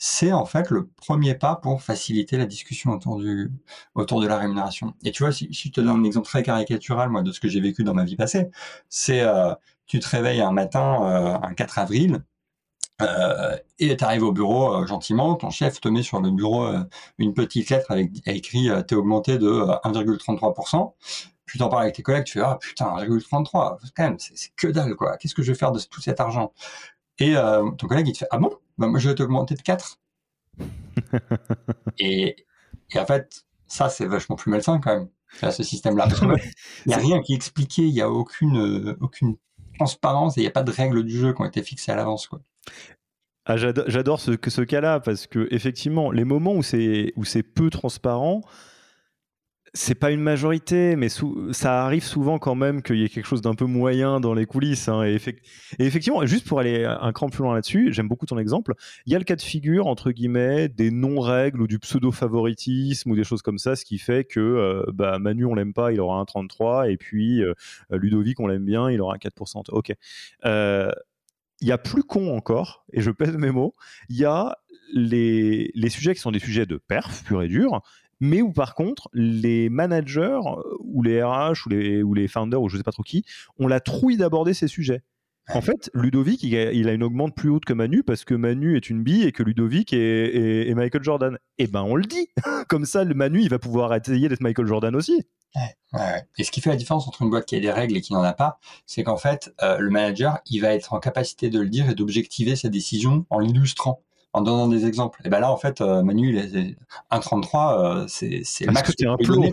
c'est 0.00 0.32
en 0.32 0.46
fait 0.46 0.70
le 0.70 0.88
premier 0.88 1.34
pas 1.36 1.56
pour 1.56 1.82
faciliter 1.82 2.38
la 2.38 2.46
discussion 2.46 2.92
autour 2.92 3.18
du 3.20 3.52
autour 3.94 4.20
de 4.22 4.26
la 4.26 4.38
rémunération. 4.38 4.94
Et 5.04 5.12
tu 5.12 5.22
vois, 5.24 5.32
si, 5.32 5.52
si 5.54 5.68
je 5.68 5.72
te 5.74 5.80
donne 5.82 6.00
un 6.00 6.04
exemple 6.04 6.26
très 6.26 6.42
caricatural 6.42 7.10
moi 7.10 7.22
de 7.22 7.32
ce 7.32 7.40
que 7.40 7.48
j'ai 7.48 7.60
vécu 7.60 7.84
dans 7.84 7.94
ma 7.94 8.04
vie 8.04 8.16
passée, 8.16 8.50
c'est 8.88 9.20
euh, 9.22 9.54
tu 9.86 10.00
te 10.00 10.08
réveilles 10.08 10.40
un 10.40 10.52
matin, 10.52 11.04
euh, 11.04 11.38
un 11.46 11.54
4 11.54 11.78
avril, 11.78 12.22
euh, 13.02 13.56
et 13.78 13.96
tu 13.96 14.04
arrives 14.04 14.22
au 14.22 14.32
bureau 14.32 14.74
euh, 14.82 14.86
gentiment, 14.86 15.34
ton 15.34 15.50
chef 15.50 15.80
te 15.80 15.88
met 15.88 16.02
sur 16.02 16.20
le 16.20 16.30
bureau 16.30 16.66
euh, 16.66 16.80
une 17.18 17.32
petite 17.34 17.70
lettre 17.70 17.90
avec 17.90 18.10
écrit 18.26 18.68
euh, 18.70 18.82
t'es 18.82 18.94
augmenté 18.94 19.38
de 19.38 19.48
1,33%. 19.84 20.94
Tu 21.46 21.58
t'en 21.58 21.68
parles 21.68 21.84
avec 21.84 21.96
tes 21.96 22.02
collègues, 22.02 22.24
tu 22.24 22.34
fais 22.34 22.44
ah 22.44 22.58
putain 22.60 22.86
1,33, 22.96 23.78
quand 23.96 24.02
même 24.04 24.16
c'est 24.18 24.54
que 24.56 24.68
dalle 24.68 24.94
quoi. 24.96 25.16
Qu'est-ce 25.16 25.34
que 25.34 25.42
je 25.42 25.52
vais 25.52 25.58
faire 25.58 25.72
de 25.72 25.80
tout 25.80 26.00
cet 26.00 26.20
argent? 26.20 26.52
Et 27.18 27.34
ton 27.78 27.86
collègue 27.88 28.08
il 28.08 28.12
te 28.12 28.18
fait 28.18 28.28
ah 28.30 28.38
bon, 28.38 28.50
bah, 28.80 28.88
moi 28.88 28.98
je 28.98 29.08
vais 29.08 29.14
t'augmenter 29.14 29.54
de 29.54 29.62
4. 29.62 30.00
et, 31.98 32.34
et 32.92 32.98
en 32.98 33.06
fait 33.06 33.44
ça 33.66 33.88
c'est 33.88 34.06
vachement 34.06 34.36
plus 34.36 34.50
malsain 34.50 34.80
quand 34.80 34.94
même. 34.96 35.08
ce 35.52 35.62
système-là. 35.62 36.08
Il 36.10 36.36
n'y 36.88 36.94
a 36.94 36.98
rien 36.98 37.22
qui 37.22 37.32
est 37.34 37.36
expliqué, 37.36 37.82
il 37.82 37.92
n'y 37.92 38.00
a 38.00 38.10
aucune, 38.10 38.96
aucune 39.00 39.36
transparence 39.78 40.36
et 40.36 40.40
il 40.40 40.44
n'y 40.44 40.48
a 40.48 40.52
pas 40.52 40.64
de 40.64 40.72
règles 40.72 41.04
du 41.04 41.16
jeu 41.16 41.32
qui 41.32 41.42
ont 41.42 41.44
été 41.46 41.62
fixées 41.62 41.92
à 41.92 41.96
l'avance. 41.96 42.26
Quoi. 42.26 42.40
Ah, 43.46 43.56
j'adore 43.56 44.20
ce, 44.20 44.32
ce 44.48 44.62
cas-là 44.62 45.00
parce 45.00 45.26
que 45.26 45.46
effectivement, 45.50 46.10
les 46.10 46.24
moments 46.24 46.54
où 46.54 46.62
c'est 46.62 47.12
où 47.16 47.24
c'est 47.24 47.42
peu 47.42 47.70
transparent, 47.70 48.42
c'est 49.72 49.94
pas 49.94 50.10
une 50.10 50.20
majorité, 50.20 50.96
mais 50.96 51.08
ça 51.52 51.84
arrive 51.84 52.02
souvent 52.02 52.38
quand 52.38 52.54
même 52.54 52.82
qu'il 52.82 52.96
y 52.96 53.04
ait 53.04 53.08
quelque 53.08 53.26
chose 53.26 53.40
d'un 53.40 53.54
peu 53.54 53.66
moyen 53.66 54.18
dans 54.20 54.34
les 54.34 54.46
coulisses. 54.46 54.88
Hein, 54.88 55.04
et, 55.04 55.18
effectivement, 55.78 56.24
juste 56.26 56.46
pour 56.46 56.58
aller 56.58 56.84
un 56.84 57.12
cran 57.12 57.28
plus 57.28 57.42
loin 57.42 57.54
là-dessus, 57.54 57.92
j'aime 57.92 58.08
beaucoup 58.08 58.26
ton 58.26 58.38
exemple. 58.38 58.74
Il 59.06 59.12
y 59.12 59.16
a 59.16 59.18
le 59.18 59.24
cas 59.24 59.36
de 59.36 59.42
figure 59.42 59.86
entre 59.86 60.10
guillemets 60.10 60.68
des 60.68 60.90
non-règles 60.90 61.62
ou 61.62 61.66
du 61.66 61.78
pseudo-favoritisme 61.78 63.10
ou 63.10 63.16
des 63.16 63.24
choses 63.24 63.42
comme 63.42 63.58
ça, 63.58 63.76
ce 63.76 63.84
qui 63.84 63.98
fait 63.98 64.24
que 64.24 64.40
euh, 64.40 64.84
bah, 64.92 65.18
Manu 65.18 65.44
on 65.44 65.54
l'aime 65.54 65.72
pas, 65.72 65.92
il 65.92 66.00
aura 66.00 66.18
un 66.18 66.24
33, 66.24 66.90
et 66.90 66.96
puis 66.96 67.42
euh, 67.42 67.54
Ludovic 67.90 68.40
on 68.40 68.46
l'aime 68.46 68.64
bien, 68.64 68.90
il 68.90 69.00
aura 69.00 69.14
un 69.14 69.18
4%. 69.18 69.62
Ok. 69.70 69.92
Euh, 70.44 70.90
il 71.60 71.68
y 71.68 71.72
a 71.72 71.78
plus 71.78 72.02
con 72.02 72.34
encore, 72.34 72.84
et 72.92 73.02
je 73.02 73.10
pèse 73.10 73.36
mes 73.36 73.50
mots, 73.50 73.74
il 74.08 74.16
y 74.16 74.24
a 74.24 74.56
les, 74.94 75.70
les, 75.74 75.90
sujets 75.90 76.14
qui 76.14 76.20
sont 76.20 76.32
des 76.32 76.38
sujets 76.38 76.64
de 76.64 76.78
perf, 76.78 77.22
pur 77.24 77.42
et 77.42 77.48
dur, 77.48 77.82
mais 78.20 78.42
où 78.42 78.52
par 78.52 78.74
contre 78.74 79.08
les 79.12 79.68
managers 79.68 80.40
euh, 80.44 80.76
ou 80.80 81.02
les 81.02 81.22
RH 81.22 81.66
ou 81.66 81.68
les, 81.70 82.02
ou 82.02 82.14
les 82.14 82.28
founders 82.28 82.62
ou 82.62 82.68
je 82.68 82.76
sais 82.76 82.82
pas 82.82 82.92
trop 82.92 83.02
qui 83.02 83.24
ont 83.58 83.66
la 83.66 83.80
trouille 83.80 84.16
d'aborder 84.16 84.54
ces 84.54 84.68
sujets. 84.68 85.02
En 85.52 85.62
fait, 85.62 85.90
Ludovic, 85.94 86.42
il 86.44 86.56
a, 86.56 86.72
il 86.72 86.88
a, 86.88 86.92
une 86.92 87.02
augmente 87.02 87.34
plus 87.34 87.48
haute 87.48 87.64
que 87.64 87.72
Manu 87.72 88.04
parce 88.04 88.24
que 88.24 88.34
Manu 88.34 88.76
est 88.76 88.88
une 88.88 89.02
bille 89.02 89.24
et 89.24 89.32
que 89.32 89.42
Ludovic 89.42 89.92
est, 89.92 90.68
est, 90.68 90.74
Michael 90.74 91.02
Jordan. 91.02 91.38
Eh 91.58 91.66
ben, 91.66 91.82
on 91.82 91.96
le 91.96 92.04
dit. 92.04 92.28
Comme 92.68 92.84
ça, 92.84 93.02
le 93.02 93.14
Manu, 93.14 93.40
il 93.40 93.48
va 93.48 93.58
pouvoir 93.58 93.92
essayer 93.94 94.28
d'être 94.28 94.42
Michael 94.42 94.66
Jordan 94.66 94.94
aussi. 94.94 95.26
Ouais, 95.56 95.76
ouais. 95.94 96.22
Et 96.38 96.44
ce 96.44 96.52
qui 96.52 96.60
fait 96.60 96.70
la 96.70 96.76
différence 96.76 97.08
entre 97.08 97.22
une 97.22 97.30
boîte 97.30 97.46
qui 97.46 97.56
a 97.56 97.60
des 97.60 97.72
règles 97.72 97.96
et 97.96 98.00
qui 98.00 98.12
n'en 98.12 98.22
a 98.22 98.32
pas, 98.32 98.60
c'est 98.86 99.02
qu'en 99.02 99.16
fait, 99.16 99.52
euh, 99.62 99.78
le 99.78 99.90
manager, 99.90 100.38
il 100.46 100.60
va 100.60 100.72
être 100.72 100.92
en 100.92 101.00
capacité 101.00 101.50
de 101.50 101.58
le 101.58 101.68
dire 101.68 101.90
et 101.90 101.94
d'objectiver 101.94 102.54
sa 102.54 102.68
décision 102.68 103.26
en 103.30 103.40
l'illustrant 103.40 104.04
en 104.32 104.42
donnant 104.42 104.68
des 104.68 104.86
exemples. 104.86 105.20
Et 105.24 105.28
ben 105.28 105.40
là, 105.40 105.50
en 105.50 105.56
fait, 105.56 105.80
euh, 105.80 106.02
Manu, 106.02 106.30
il 106.30 106.38
est 106.38 106.76
1,33, 107.10 108.02
euh, 108.02 108.04
c'est 108.08 108.42
c'est 108.44 108.66
le 108.66 108.72
max. 108.72 108.92
C'est 108.96 109.06
un 109.06 109.16
plot. 109.16 109.44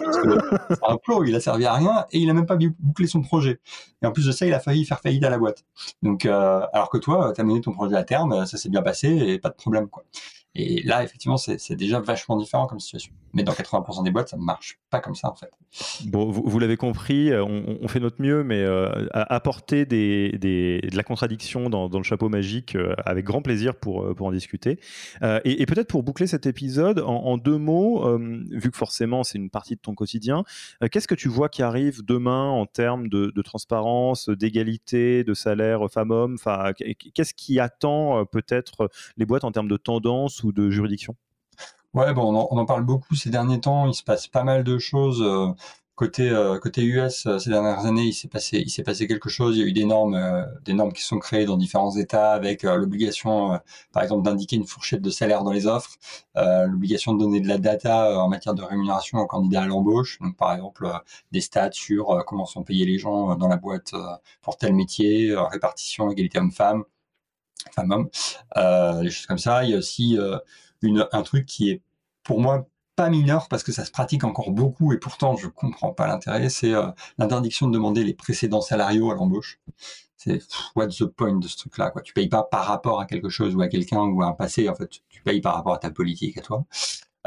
un 0.88 0.98
plot, 0.98 1.24
il 1.24 1.36
a 1.36 1.40
servi 1.40 1.66
à 1.66 1.74
rien 1.74 2.06
et 2.12 2.20
il 2.20 2.30
a 2.30 2.34
même 2.34 2.46
pas 2.46 2.58
bouclé 2.58 3.08
son 3.08 3.22
projet. 3.22 3.60
Et 4.02 4.06
en 4.06 4.12
plus 4.12 4.26
de 4.26 4.32
ça, 4.32 4.46
il 4.46 4.54
a 4.54 4.60
failli 4.60 4.86
faire 4.86 5.00
faillite 5.00 5.24
à 5.24 5.30
la 5.30 5.38
boîte. 5.38 5.64
Donc, 6.04 6.26
euh, 6.26 6.62
alors 6.74 6.90
que 6.90 6.98
toi, 6.98 7.34
tu 7.34 7.42
as 7.42 7.44
mené 7.44 7.62
ton 7.62 7.72
projet 7.72 7.96
à 7.96 8.04
terme, 8.04 8.46
ça 8.46 8.58
s'est 8.58 8.70
bien 8.70 8.82
passé 8.82 9.08
et 9.08 9.40
pas 9.40 9.50
de 9.50 9.56
problème, 9.56 9.88
quoi. 9.88 10.04
Et 10.60 10.82
là, 10.82 11.03
effectivement, 11.03 11.38
c'est 11.38 11.76
déjà 11.76 11.99
vachement 11.99 12.36
différent 12.36 12.66
comme 12.66 12.80
situation. 12.80 13.14
Mais 13.34 13.43
dans 13.43 13.51
80% 13.51 14.03
des 14.03 14.10
boîtes, 14.10 14.30
ça 14.30 14.38
ne 14.38 14.41
marche 14.41 14.80
pas 14.89 14.99
comme 14.99 15.14
ça, 15.14 15.30
en 15.30 15.36
fait. 15.36 15.51
Bon, 16.08 16.32
vous, 16.32 16.58
l'avez 16.58 16.78
compris, 16.78 17.32
euh, 17.32 17.43
on, 17.43 17.88
fait 17.88 17.99
notre 17.99 18.20
mieux, 18.22 18.43
mais 18.43 18.64
euh, 18.64 19.05
apporter 19.12 19.86
de 19.86 20.95
la 20.95 21.03
contradiction 21.03 21.70
dans, 21.70 21.88
le 21.88 22.03
chapeau 22.03 22.28
magique 22.30 22.76
euh, 22.76 22.95
avec 23.05 23.26
grand 23.26 23.43
plaisir 23.43 23.76
pour, 23.76 24.16
en 24.20 24.32
discuter. 24.32 24.80
Et, 25.45 25.66
peut-être 25.68 25.88
pour 25.88 26.01
boucler 26.01 26.26
cet 26.26 26.47
épisode, 26.47 27.03
en, 27.05 27.38
deux 27.38 27.58
mots, 27.58 28.18
vu 28.18 28.72
que 28.72 28.78
forcément 28.78 29.24
c'est 29.24 29.38
une 29.38 29.51
partie 29.51 29.76
de 29.76 29.82
ton 29.82 29.93
quotidien, 29.93 30.43
qu'est-ce 30.91 31.08
que 31.08 31.16
tu 31.16 31.28
vois 31.30 31.49
qui 31.49 31.62
arrive 31.62 32.03
demain 32.03 32.49
en 32.49 32.66
termes 32.66 33.10
de, 33.10 33.32
de 33.36 33.41
transparence, 33.43 34.30
d'égalité, 34.30 35.24
de 35.24 35.34
salaire 35.36 35.82
femmes-hommes? 35.91 36.38
Qu'est-ce 37.14 37.34
qui 37.36 37.60
attend 37.60 38.26
peut-être 38.26 38.89
les 39.18 39.26
boîtes 39.26 39.43
en 39.43 39.51
termes 39.51 39.68
de 39.68 39.78
tendance 39.78 40.43
de 40.52 40.70
juridiction? 40.70 41.16
Ouais, 41.93 42.14
bon, 42.14 42.48
on 42.52 42.58
en, 42.58 42.66
parle 42.66 42.84
beaucoup 42.84 43.16
ces 43.16 43.30
derniers 43.30 43.60
temps. 43.60 43.88
Il 43.88 43.93
se 43.93 44.04
passe 44.04 44.28
pas 44.28 44.43
mal 44.43 44.64
de 44.64 44.78
choses. 44.78 45.24
Côté 45.98 46.30
euh, 46.30 46.60
côté 46.60 46.84
US, 46.84 47.26
euh, 47.26 47.39
ces 47.39 47.50
dernières 47.50 47.88
années, 47.88 48.04
il 48.04 48.14
s'est 48.14 48.28
passé 48.28 49.08
quelque 49.08 49.30
chose. 49.30 49.58
Il 49.58 49.62
y 49.62 49.64
a 49.64 49.66
eu 49.66 49.74
des 49.74 49.84
normes 49.84 50.14
euh, 50.14 50.45
des 50.64 50.74
normes 50.74 50.93
qui 50.93 51.02
sont 51.02 51.18
créées 51.18 51.45
dans 51.45 51.58
différents 51.58 51.95
États 51.98 52.34
avec 52.34 52.62
l'obligation, 52.62 53.60
par 53.91 54.04
exemple, 54.04 54.24
d'indiquer 54.24 54.58
une 54.58 54.68
fourchette 54.68 55.02
de 55.02 55.10
salaire 55.10 55.43
dans 55.43 55.52
les 55.52 55.66
offres, 55.66 55.95
l'obligation 56.36 57.16
de 57.16 57.20
donner 57.24 57.39
de 57.41 57.48
la 57.48 57.58
data 57.58 58.24
en 58.24 58.30
matière 58.30 58.54
de 58.54 58.62
rémunération 58.62 59.18
aux 59.18 59.26
candidats 59.26 59.64
à 59.64 59.66
l'embauche. 59.66 60.20
Par 60.38 60.54
exemple, 60.54 60.88
des 61.32 61.41
stats 61.41 61.72
sur 61.72 62.24
comment 62.28 62.45
sont 62.45 62.64
payés 62.64 62.86
les 62.86 63.00
gens 63.00 63.36
dans 63.36 63.48
la 63.48 63.58
boîte 63.58 63.93
pour 64.43 64.58
tel 64.58 64.76
métier, 64.76 65.36
répartition, 65.36 66.12
égalité 66.12 66.38
homme-femme, 66.38 66.84
femme-homme, 67.74 68.09
des 69.01 69.09
choses 69.09 69.26
comme 69.26 69.38
ça. 69.38 69.63
Il 69.63 69.72
y 69.72 69.74
a 69.74 69.78
aussi 69.78 70.18
une, 70.82 71.07
un 71.11 71.22
truc 71.22 71.45
qui 71.45 71.70
est 71.70 71.82
pour 72.24 72.39
moi 72.39 72.68
pas 72.97 73.09
mineur 73.09 73.47
parce 73.47 73.63
que 73.63 73.72
ça 73.72 73.86
se 73.86 73.91
pratique 73.91 74.24
encore 74.24 74.51
beaucoup 74.51 74.91
et 74.91 74.97
pourtant 74.97 75.38
je 75.38 75.47
comprends 75.47 75.93
pas 75.93 76.07
l'intérêt, 76.07 76.49
c'est 76.49 76.74
euh, 76.74 76.88
l'interdiction 77.20 77.68
de 77.68 77.74
demander 77.74 78.03
les 78.03 78.15
précédents 78.15 78.59
salariaux 78.59 79.11
à 79.11 79.15
l'embauche. 79.15 79.59
C'est 80.18 80.41
what's 80.76 80.97
the 80.97 81.05
point 81.05 81.36
de 81.36 81.47
ce 81.47 81.57
truc-là 81.57 81.91
quoi. 81.91 82.01
Tu 82.01 82.11
payes 82.11 82.28
pas 82.28 82.41
par 82.41 82.65
rapport 82.65 82.99
à 82.99 83.05
quelque 83.05 83.30
chose 83.30 83.55
ou 83.55 83.61
à 83.61 83.68
quelqu'un 83.68 84.01
ou 84.01 84.24
à 84.24 84.26
un 84.26 84.34
passé 84.34 84.68
en 84.68 84.74
fait, 84.74 84.89
tu 85.09 85.22
payes 85.22 85.41
par 85.41 85.53
rapport 85.55 85.76
à 85.76 85.78
ta 85.78 85.91
politique 85.91 86.38
à 86.39 86.41
toi. 86.41 86.65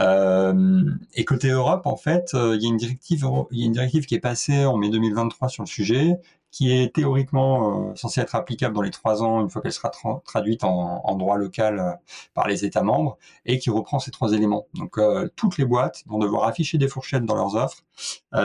Euh, 0.00 0.82
et 1.14 1.24
côté 1.24 1.50
Europe, 1.50 1.86
en 1.86 1.96
fait, 1.96 2.32
euh, 2.34 2.56
il 2.56 2.62
y 2.62 2.66
il 2.66 3.58
y 3.58 3.62
a 3.62 3.66
une 3.66 3.72
directive 3.72 4.06
qui 4.06 4.14
est 4.14 4.20
passée 4.20 4.64
en 4.64 4.76
mai 4.76 4.88
2023 4.88 5.48
sur 5.50 5.62
le 5.62 5.68
sujet, 5.68 6.16
qui 6.50 6.72
est 6.72 6.94
théoriquement 6.94 7.90
euh, 7.90 7.94
censée 7.94 8.20
être 8.20 8.34
applicable 8.34 8.74
dans 8.74 8.82
les 8.82 8.90
trois 8.90 9.22
ans 9.22 9.40
une 9.40 9.50
fois 9.50 9.62
qu'elle 9.62 9.72
sera 9.72 9.90
traduite 10.24 10.64
en, 10.64 11.16
droit 11.16 11.36
local 11.36 11.78
euh, 11.78 11.92
par 12.34 12.48
les 12.48 12.64
États 12.64 12.82
membres 12.82 13.18
et 13.46 13.58
qui 13.58 13.70
reprend 13.70 13.98
ces 13.98 14.10
trois 14.10 14.32
éléments. 14.32 14.66
Donc 14.74 14.98
euh, 14.98 15.28
toutes 15.36 15.58
les 15.58 15.64
boîtes 15.64 16.02
vont 16.06 16.18
devoir 16.18 16.44
afficher 16.44 16.78
des 16.78 16.88
fourchettes 16.88 17.24
dans 17.24 17.36
leurs 17.36 17.54
offres, 17.54 17.84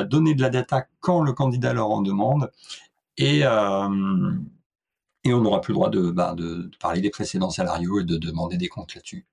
donner 0.07 0.35
de 0.35 0.41
la 0.41 0.49
data 0.49 0.85
quand 0.99 1.21
le 1.23 1.33
candidat 1.33 1.73
leur 1.73 1.89
en 1.89 2.01
demande 2.01 2.51
et 3.17 3.43
et 5.27 5.33
on 5.33 5.41
n'aura 5.41 5.59
plus 5.59 5.71
le 5.71 5.75
droit 5.75 5.89
de, 5.89 6.11
de, 6.11 6.69
parler 6.79 7.01
des 7.01 7.09
précédents 7.09 7.49
salariaux 7.49 7.99
et 7.99 8.03
de 8.03 8.17
demander 8.17 8.57
des 8.57 8.67
comptes 8.67 8.93
là-dessus. 8.93 9.25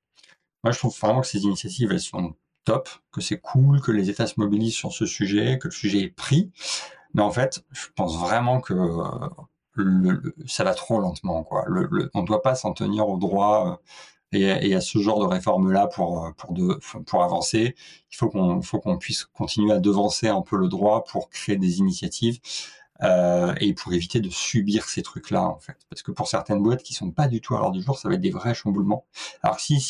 Moi, 0.65 0.73
je 0.73 0.79
trouve 0.79 0.99
vraiment 0.99 1.21
que 1.21 1.27
ces 1.27 1.43
initiatives, 1.43 1.93
elles 1.93 2.01
sont 2.01 2.35
top, 2.65 2.89
que 3.13 3.21
c'est 3.21 3.39
cool, 3.39 3.81
que 3.81 3.93
les 3.93 4.11
États 4.11 4.27
se 4.27 4.35
mobilisent 4.39 4.75
sur 4.75 4.93
ce 4.93 5.07
sujet, 5.07 5.59
que 5.59 5.69
le 5.69 5.73
sujet 5.73 6.01
est 6.01 6.15
pris. 6.15 6.51
Mais 7.15 7.23
en 7.23 7.31
fait, 7.31 7.65
je 7.73 7.87
pense 7.95 8.19
vraiment 8.19 8.61
que 8.61 8.75
euh, 9.79 10.35
ça 10.47 10.65
va 10.65 10.75
trop 10.75 11.01
lentement. 11.01 11.45
Quoi. 11.45 11.65
On 12.15 12.23
ne 12.23 12.27
doit 12.27 12.43
pas 12.43 12.55
s'en 12.55 12.73
tenir 12.73 13.09
au 13.09 13.19
droit 13.19 13.81
euh, 14.35 14.59
et, 14.61 14.75
à 14.75 14.81
ce 14.81 14.99
genre 14.99 15.21
de 15.21 15.27
réforme-là 15.27 15.87
pour, 15.89 16.27
euh, 16.27 17.23
avancer. 17.23 17.75
Il 18.11 18.17
faut 18.17 18.29
qu'on 18.29 18.99
puisse 18.99 19.25
continuer 19.25 19.73
à 19.73 19.79
devancer 19.79 20.29
un 20.29 20.43
peu 20.43 20.57
le 20.57 20.69
droit 20.69 21.05
pour 21.05 21.31
créer 21.31 21.57
des 21.57 21.79
initiatives. 21.79 22.41
Et 23.61 23.75
pour 23.75 23.93
éviter 23.93 24.21
de 24.21 24.31
subir 24.31 24.85
ces 24.85 25.03
trucs-là, 25.03 25.43
en 25.43 25.59
fait. 25.59 25.77
Parce 25.91 26.03
que 26.03 26.13
pour 26.13 26.29
certaines 26.29 26.63
boîtes 26.63 26.85
qui 26.85 26.95
sont 26.95 27.11
pas 27.11 27.27
du 27.27 27.41
tout 27.41 27.57
à 27.57 27.59
l'heure 27.59 27.73
du 27.73 27.83
jour, 27.83 27.99
ça 27.99 28.09
va 28.09 28.15
être 28.15 28.21
des 28.21 28.31
vrais 28.31 28.55
chamboulements. 28.55 29.07
Alors, 29.43 29.59
s'ils 29.59 29.81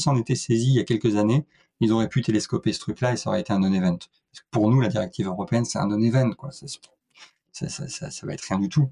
s'en 0.00 0.16
étaient 0.16 0.36
saisis 0.36 0.68
il 0.68 0.74
y 0.74 0.78
a 0.78 0.84
quelques 0.84 1.16
années, 1.16 1.46
ils 1.80 1.92
auraient 1.92 2.08
pu 2.08 2.22
télescoper 2.22 2.72
ce 2.72 2.78
truc-là 2.78 3.12
et 3.12 3.16
ça 3.16 3.30
aurait 3.30 3.40
été 3.40 3.52
un 3.52 3.58
non-event. 3.58 3.98
Pour 4.50 4.70
nous, 4.70 4.80
la 4.80 4.88
directive 4.88 5.26
européenne, 5.26 5.64
c'est 5.64 5.78
un 5.78 5.86
non-event, 5.86 6.30
quoi. 6.32 6.50
Ça, 6.50 6.66
ça, 7.68 7.88
ça, 7.88 8.10
ça, 8.10 8.26
va 8.26 8.34
être 8.34 8.44
rien 8.48 8.58
du 8.58 8.68
tout. 8.68 8.90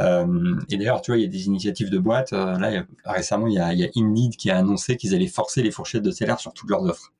Euh, 0.00 0.56
et 0.68 0.76
d'ailleurs, 0.76 1.00
tu 1.00 1.12
vois, 1.12 1.18
il 1.18 1.22
y 1.22 1.24
a 1.24 1.28
des 1.28 1.46
initiatives 1.46 1.90
de 1.90 1.98
boîtes. 1.98 2.32
Euh, 2.32 2.58
là, 2.58 2.84
récemment, 3.04 3.46
il 3.46 3.54
y, 3.54 3.58
a, 3.58 3.88
Indeed 3.96 4.36
qui 4.36 4.50
a 4.50 4.58
annoncé 4.58 4.96
qu'ils 4.96 5.14
allaient 5.14 5.28
forcer 5.28 5.62
les 5.62 5.70
fourchettes 5.70 6.02
de 6.02 6.10
salaire 6.10 6.40
sur 6.40 6.52
toutes 6.52 6.70
leurs 6.70 6.82
offres. 6.82 7.12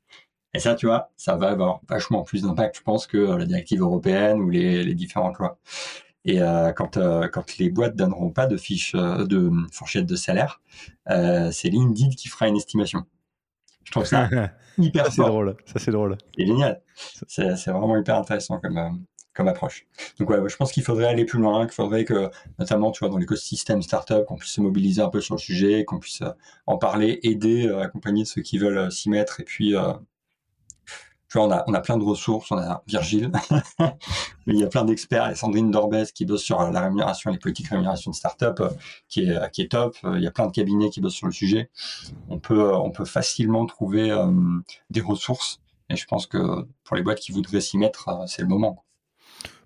Et 0.53 0.59
ça, 0.59 0.75
tu 0.75 0.87
vois, 0.87 1.13
ça 1.17 1.37
va 1.37 1.51
avoir 1.51 1.81
vachement 1.89 2.23
plus 2.25 2.43
d'impact, 2.43 2.79
je 2.79 2.83
pense, 2.83 3.07
que 3.07 3.19
euh, 3.19 3.39
la 3.39 3.47
directive 3.47 3.81
européenne 3.81 4.41
ou 4.41 4.51
les, 4.51 4.95
différentes 4.95 5.39
lois. 5.39 5.59
Et 6.25 6.39
quand, 6.77 6.99
quand 7.33 7.59
les 7.59 7.71
boîtes 7.71 7.97
donneront 7.97 8.29
pas 8.29 8.47
de 8.47 8.59
fiches 8.59 8.93
de 8.93 9.51
fourchettes 9.73 10.05
de 10.05 10.17
salaire, 10.17 10.61
c'est 11.07 11.71
l'Indeed 11.71 12.15
qui 12.15 12.29
fera 12.29 12.47
une 12.47 12.57
estimation. 12.57 13.07
Je 13.91 13.95
trouve 13.99 14.07
ça 14.07 14.29
hyper 14.79 15.07
ça, 15.07 15.11
c'est 15.11 15.23
drôle. 15.23 15.57
Ça, 15.67 15.81
c'est 15.81 15.91
drôle. 15.91 16.17
C'est 16.39 16.47
génial. 16.47 16.81
C'est, 17.27 17.57
c'est 17.57 17.73
vraiment 17.73 17.97
hyper 17.97 18.17
intéressant 18.17 18.61
comme, 18.61 18.79
euh, 18.79 18.89
comme 19.35 19.49
approche. 19.49 19.85
Donc, 20.21 20.31
ouais, 20.31 20.39
je 20.47 20.57
pense 20.57 20.71
qu'il 20.71 20.85
faudrait 20.85 21.07
aller 21.07 21.25
plus 21.25 21.41
loin, 21.41 21.67
qu'il 21.67 21.75
faudrait 21.75 22.05
que, 22.05 22.31
notamment, 22.61 22.93
tu 22.93 23.01
vois, 23.01 23.09
dans 23.09 23.19
l'écosystème 23.19 23.83
startup, 23.83 24.27
qu'on 24.27 24.37
puisse 24.37 24.53
se 24.53 24.61
mobiliser 24.61 25.03
un 25.03 25.09
peu 25.09 25.21
sur 25.21 25.35
le 25.35 25.41
sujet, 25.41 25.85
qu'on 25.85 25.99
puisse 25.99 26.23
euh, 26.23 26.31
en 26.69 26.79
parler, 26.79 27.19
aider, 27.25 27.67
euh, 27.67 27.81
accompagner 27.81 28.25
ceux 28.25 28.43
qui 28.43 28.59
veulent 28.59 28.93
s'y 28.93 29.11
mettre 29.11 29.41
et 29.41 29.45
puis 29.45 29.75
on 31.39 31.51
a, 31.51 31.81
plein 31.81 31.97
de 31.97 32.05
ressources, 32.05 32.51
on 32.51 32.59
a 32.59 32.83
Virgile, 32.87 33.31
il 34.47 34.57
y 34.57 34.65
a 34.65 34.67
plein 34.67 34.85
d'experts, 34.85 35.37
Sandrine 35.37 35.71
Dorbès 35.71 36.07
qui 36.13 36.25
bosse 36.25 36.43
sur 36.43 36.61
la 36.61 36.81
rémunération, 36.81 37.31
les 37.31 37.39
politiques 37.39 37.67
de 37.67 37.71
rémunération 37.71 38.11
de 38.11 38.17
start-up, 38.17 38.61
euh, 38.61 38.71
qui 39.09 39.23
est, 39.23 39.51
qui 39.53 39.63
est 39.63 39.71
top, 39.71 39.97
il 40.05 40.23
y 40.23 40.27
a 40.27 40.31
plein 40.31 40.47
de 40.47 40.53
cabinets 40.53 40.91
qui 40.91 41.01
bossent 41.01 41.15
sur 41.15 41.27
le 41.27 41.33
sujet. 41.33 41.71
On 42.29 42.39
peut, 42.39 42.75
on 42.75 42.91
peut 42.91 43.05
facilement 43.05 43.65
trouver 43.67 44.11
euh, 44.11 44.31
des 44.91 45.01
ressources, 45.01 45.61
et 45.89 45.97
je 45.97 46.07
pense 46.07 46.27
que 46.27 46.67
pour 46.85 46.97
les 46.97 47.03
boîtes 47.03 47.21
qui 47.21 47.33
voudraient 47.33 47.61
s'y 47.61 47.79
mettre, 47.79 48.09
euh, 48.09 48.27
c'est 48.27 48.43
le 48.43 48.49
moment. 48.49 48.85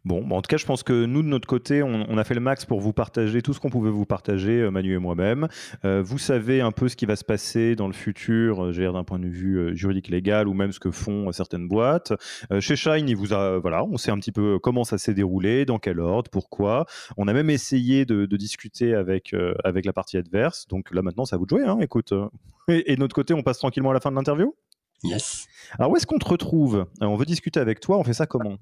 Bon, 0.04 0.28
en 0.30 0.42
tout 0.42 0.48
cas, 0.48 0.58
je 0.58 0.66
pense 0.66 0.82
que 0.82 1.06
nous, 1.06 1.22
de 1.22 1.28
notre 1.28 1.48
côté, 1.48 1.82
on, 1.82 2.18
a 2.18 2.24
fait 2.24 2.34
le 2.34 2.40
max 2.40 2.66
pour 2.66 2.78
vous 2.80 2.92
partager 2.92 3.40
tout 3.40 3.54
ce 3.54 3.60
qu'on 3.60 3.70
pouvait 3.70 3.90
vous 3.90 4.04
partager, 4.04 4.60
euh, 4.60 4.70
Manu 4.70 4.94
et 4.94 4.98
moi-même. 4.98 5.48
Euh, 5.86 6.02
vous 6.04 6.18
savez 6.18 6.60
un 6.60 6.72
peu 6.72 6.88
ce 6.88 6.96
qui 6.96 7.06
va 7.06 7.16
se 7.16 7.24
passer 7.24 7.74
dans 7.74 7.86
le 7.86 7.94
futur, 7.94 8.66
euh, 8.66 8.92
d'un 8.92 9.04
point 9.04 9.18
de 9.18 9.26
vue 9.26 9.74
juridique 9.74 10.08
légal 10.08 10.46
ou 10.46 10.52
même 10.52 10.72
ce 10.72 10.78
que 10.78 10.90
font 10.90 11.32
certaines 11.32 11.68
boîtes. 11.68 12.12
chez 12.60 12.76
Shine, 12.76 13.08
il 13.08 13.16
vous 13.16 13.32
a, 13.32 13.58
voilà, 13.58 13.82
on 13.82 13.96
sait 13.96 14.10
un 14.10 14.18
petit 14.18 14.32
peu 14.32 14.58
comment 14.58 14.84
ça 14.84 14.98
s'est 14.98 15.14
déroulé, 15.14 15.64
dans 15.64 15.78
quel 15.78 16.00
ordre, 16.00 16.30
pourquoi. 16.30 16.84
On 17.16 17.26
a 17.26 17.32
même 17.32 17.48
essayé 17.48 18.04
de, 18.04 18.26
discuter 18.36 18.94
avec, 18.94 19.34
avec 19.64 19.86
la 19.86 19.94
partie 19.94 20.18
adverse. 20.18 20.66
Donc 20.68 20.92
là, 20.92 21.00
maintenant, 21.00 21.24
ça 21.24 21.38
vous 21.38 21.46
de 21.46 21.50
jouer, 21.50 21.64
hein, 21.64 21.78
écoute. 21.80 22.12
Et, 22.68 22.92
et 22.92 22.96
de 22.96 23.00
notre 23.00 23.14
côté, 23.14 23.34
on 23.34 23.42
passe 23.42 23.58
tranquillement 23.58 23.90
à 23.90 23.92
la 23.92 24.00
fin 24.00 24.10
de 24.10 24.16
l'interview? 24.16 24.54
Yes. 25.02 25.46
Alors, 25.78 25.90
où 25.90 25.96
est-ce 25.96 26.06
qu'on 26.06 26.18
te 26.18 26.26
retrouve? 26.26 26.86
On 27.02 27.14
veut 27.16 27.26
discuter 27.26 27.60
avec 27.60 27.78
toi, 27.78 27.98
on 27.98 28.04
fait 28.04 28.14
ça 28.14 28.26
comment? 28.26 28.56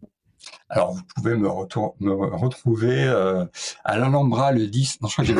Alors, 0.72 0.94
vous 0.94 1.02
pouvez 1.16 1.36
me, 1.36 1.48
retrouver 1.48 3.04
euh, 3.04 3.44
à 3.84 3.98
l'Alhambra 3.98 4.52
le 4.52 4.66
10. 4.66 5.02
Non, 5.02 5.08
je 5.08 5.12
crois 5.12 5.24
que 5.24 5.34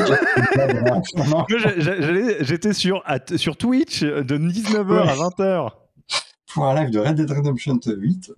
j'avais 1.59 1.79
déjà. 1.79 2.39
J'étais 2.45 2.75
sur, 2.75 3.03
sur 3.37 3.57
Twitch 3.57 4.03
de 4.03 4.37
19h 4.37 5.09
à 5.09 5.15
20h. 5.15 5.71
Pour 6.53 6.67
un 6.67 6.75
live 6.75 6.91
de 6.91 6.99
Red 6.99 7.15
Dead 7.15 7.31
Redemption 7.31 7.79
8. 7.87 8.33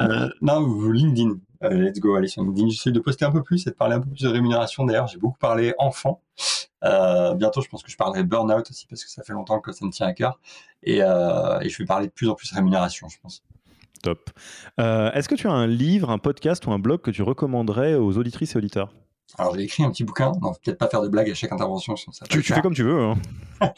euh, 0.00 0.28
non, 0.42 0.90
LinkedIn. 0.92 1.38
Euh, 1.64 1.70
let's 1.70 1.98
go, 1.98 2.14
allez 2.14 2.28
sur 2.28 2.44
LinkedIn. 2.44 2.68
J'essaie 2.68 2.92
de 2.92 3.00
poster 3.00 3.24
un 3.24 3.32
peu 3.32 3.42
plus 3.42 3.66
et 3.66 3.70
de 3.70 3.74
parler 3.74 3.96
un 3.96 4.00
peu 4.00 4.08
plus 4.08 4.22
de 4.22 4.28
rémunération. 4.28 4.84
D'ailleurs, 4.84 5.08
j'ai 5.08 5.18
beaucoup 5.18 5.38
parlé 5.38 5.74
enfant. 5.78 6.22
Euh, 6.84 7.34
bientôt, 7.34 7.62
je 7.62 7.68
pense 7.68 7.82
que 7.82 7.90
je 7.90 7.96
parlerai 7.96 8.22
burn-out 8.22 8.70
aussi 8.70 8.86
parce 8.86 9.02
que 9.02 9.10
ça 9.10 9.24
fait 9.24 9.32
longtemps 9.32 9.58
que 9.58 9.72
ça 9.72 9.84
me 9.84 9.90
tient 9.90 10.06
à 10.06 10.12
cœur. 10.12 10.38
Et, 10.84 10.98
et 10.98 11.68
je 11.68 11.78
vais 11.78 11.84
parler 11.84 12.06
de 12.06 12.12
plus 12.12 12.28
en 12.28 12.34
plus 12.36 12.52
rémunération, 12.52 13.08
je 13.08 13.18
pense. 13.20 13.42
Top. 14.02 14.30
Euh, 14.80 15.10
est-ce 15.12 15.28
que 15.28 15.34
tu 15.34 15.46
as 15.46 15.52
un 15.52 15.66
livre, 15.66 16.10
un 16.10 16.18
podcast 16.18 16.66
ou 16.66 16.72
un 16.72 16.78
blog 16.78 17.00
que 17.00 17.10
tu 17.10 17.22
recommanderais 17.22 17.94
aux 17.94 18.16
auditrices 18.18 18.54
et 18.54 18.58
auditeurs? 18.58 18.92
Alors 19.38 19.56
j'ai 19.56 19.62
écrit 19.62 19.82
un 19.82 19.90
petit 19.90 20.04
bouquin, 20.04 20.32
non 20.40 20.54
peut-être 20.62 20.78
pas 20.78 20.88
faire 20.88 21.02
de 21.02 21.08
blagues 21.08 21.30
à 21.30 21.34
chaque 21.34 21.52
intervention. 21.52 21.96
Ça 21.96 22.26
tu, 22.28 22.42
fais 22.42 22.60
comme 22.60 22.74
tu 22.74 22.84
veux. 22.84 23.00
Hein. 23.00 23.16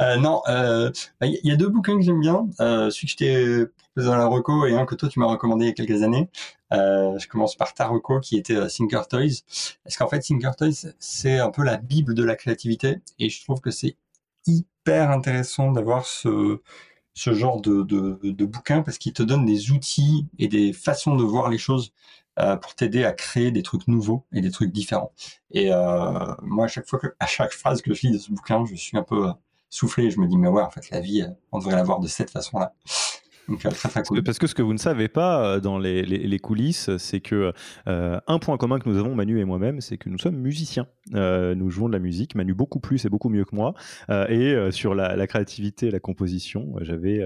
euh, 0.00 0.16
non, 0.16 0.40
il 0.46 0.52
euh, 0.52 0.90
bah, 1.20 1.26
y, 1.26 1.50
a 1.50 1.56
deux 1.56 1.68
bouquins 1.68 1.96
que 1.96 2.02
j'aime 2.02 2.20
bien. 2.20 2.48
Euh, 2.60 2.90
celui 2.90 3.06
que 3.06 3.12
je 3.12 3.16
t'ai 3.16 3.66
proposé 3.66 4.08
dans 4.08 4.16
la 4.16 4.26
reco 4.26 4.66
et 4.66 4.74
un 4.74 4.86
que 4.86 4.94
toi 4.94 5.08
tu 5.08 5.20
m'as 5.20 5.26
recommandé 5.26 5.66
il 5.66 5.68
y 5.68 5.70
a 5.70 5.74
quelques 5.74 6.02
années. 6.02 6.30
Je 6.72 7.28
commence 7.28 7.54
par 7.54 7.74
ta 7.74 7.86
reco 7.86 8.18
qui 8.18 8.36
était 8.36 8.66
Thinker 8.66 9.06
Toys. 9.06 9.42
Parce 9.84 9.96
qu'en 9.96 10.08
fait 10.08 10.20
Thinker 10.20 10.56
Toys 10.56 10.92
c'est 10.98 11.38
un 11.38 11.50
peu 11.50 11.62
la 11.62 11.76
bible 11.76 12.14
de 12.14 12.24
la 12.24 12.34
créativité 12.34 13.00
et 13.18 13.28
je 13.28 13.44
trouve 13.44 13.60
que 13.60 13.70
c'est 13.70 13.96
hyper 14.46 15.10
intéressant 15.10 15.70
d'avoir 15.70 16.06
ce 16.06 16.60
ce 17.14 17.32
genre 17.32 17.60
de, 17.60 17.82
de, 17.82 18.18
de 18.22 18.44
bouquin 18.44 18.82
parce 18.82 18.98
qu'il 18.98 19.12
te 19.12 19.22
donne 19.22 19.46
des 19.46 19.70
outils 19.70 20.26
et 20.38 20.48
des 20.48 20.72
façons 20.72 21.16
de 21.16 21.22
voir 21.22 21.48
les 21.48 21.58
choses 21.58 21.92
euh, 22.40 22.56
pour 22.56 22.74
t'aider 22.74 23.04
à 23.04 23.12
créer 23.12 23.52
des 23.52 23.62
trucs 23.62 23.86
nouveaux 23.86 24.24
et 24.32 24.40
des 24.40 24.50
trucs 24.50 24.72
différents. 24.72 25.12
Et 25.52 25.72
euh, 25.72 26.34
moi, 26.42 26.64
à 26.64 26.68
chaque 26.68 26.86
fois 26.88 26.98
que, 26.98 27.06
à 27.20 27.26
chaque 27.26 27.52
phrase 27.52 27.80
que 27.80 27.94
je 27.94 28.08
lis 28.08 28.12
de 28.12 28.18
ce 28.18 28.32
bouquin, 28.32 28.64
je 28.66 28.74
suis 28.74 28.96
un 28.96 29.04
peu 29.04 29.28
euh, 29.28 29.32
soufflé. 29.70 30.10
Je 30.10 30.18
me 30.18 30.26
dis, 30.26 30.36
mais 30.36 30.48
ouais, 30.48 30.62
en 30.62 30.70
fait, 30.70 30.90
la 30.90 30.98
vie, 30.98 31.24
on 31.52 31.58
devrait 31.58 31.76
la 31.76 31.84
voir 31.84 32.00
de 32.00 32.08
cette 32.08 32.30
façon-là. 32.30 32.74
Donc, 33.48 33.64
euh, 33.66 33.70
très, 33.70 33.88
très 33.88 34.02
cool. 34.02 34.22
Parce 34.22 34.38
que 34.38 34.46
ce 34.46 34.54
que 34.54 34.62
vous 34.62 34.72
ne 34.72 34.78
savez 34.78 35.08
pas 35.08 35.44
euh, 35.44 35.60
dans 35.60 35.78
les, 35.78 36.02
les, 36.02 36.38
coulisses, 36.38 36.96
c'est 36.96 37.20
que 37.20 37.52
euh, 37.88 38.20
un 38.26 38.38
point 38.38 38.56
commun 38.56 38.78
que 38.78 38.88
nous 38.88 38.98
avons, 38.98 39.14
Manu 39.14 39.40
et 39.40 39.44
moi-même, 39.44 39.80
c'est 39.80 39.98
que 39.98 40.08
nous 40.08 40.18
sommes 40.18 40.36
musiciens. 40.36 40.86
nous 41.12 41.70
jouons 41.70 41.88
de 41.88 41.92
la 41.92 41.98
musique, 41.98 42.34
Manu 42.34 42.54
beaucoup 42.54 42.80
plus 42.80 43.04
et 43.04 43.08
beaucoup 43.08 43.28
mieux 43.28 43.44
que 43.44 43.54
moi. 43.54 43.74
et 44.28 44.56
sur 44.70 44.94
la, 44.94 45.16
la, 45.16 45.26
créativité 45.26 45.88
et 45.88 45.90
la 45.90 46.00
composition, 46.00 46.74
j'avais 46.80 47.20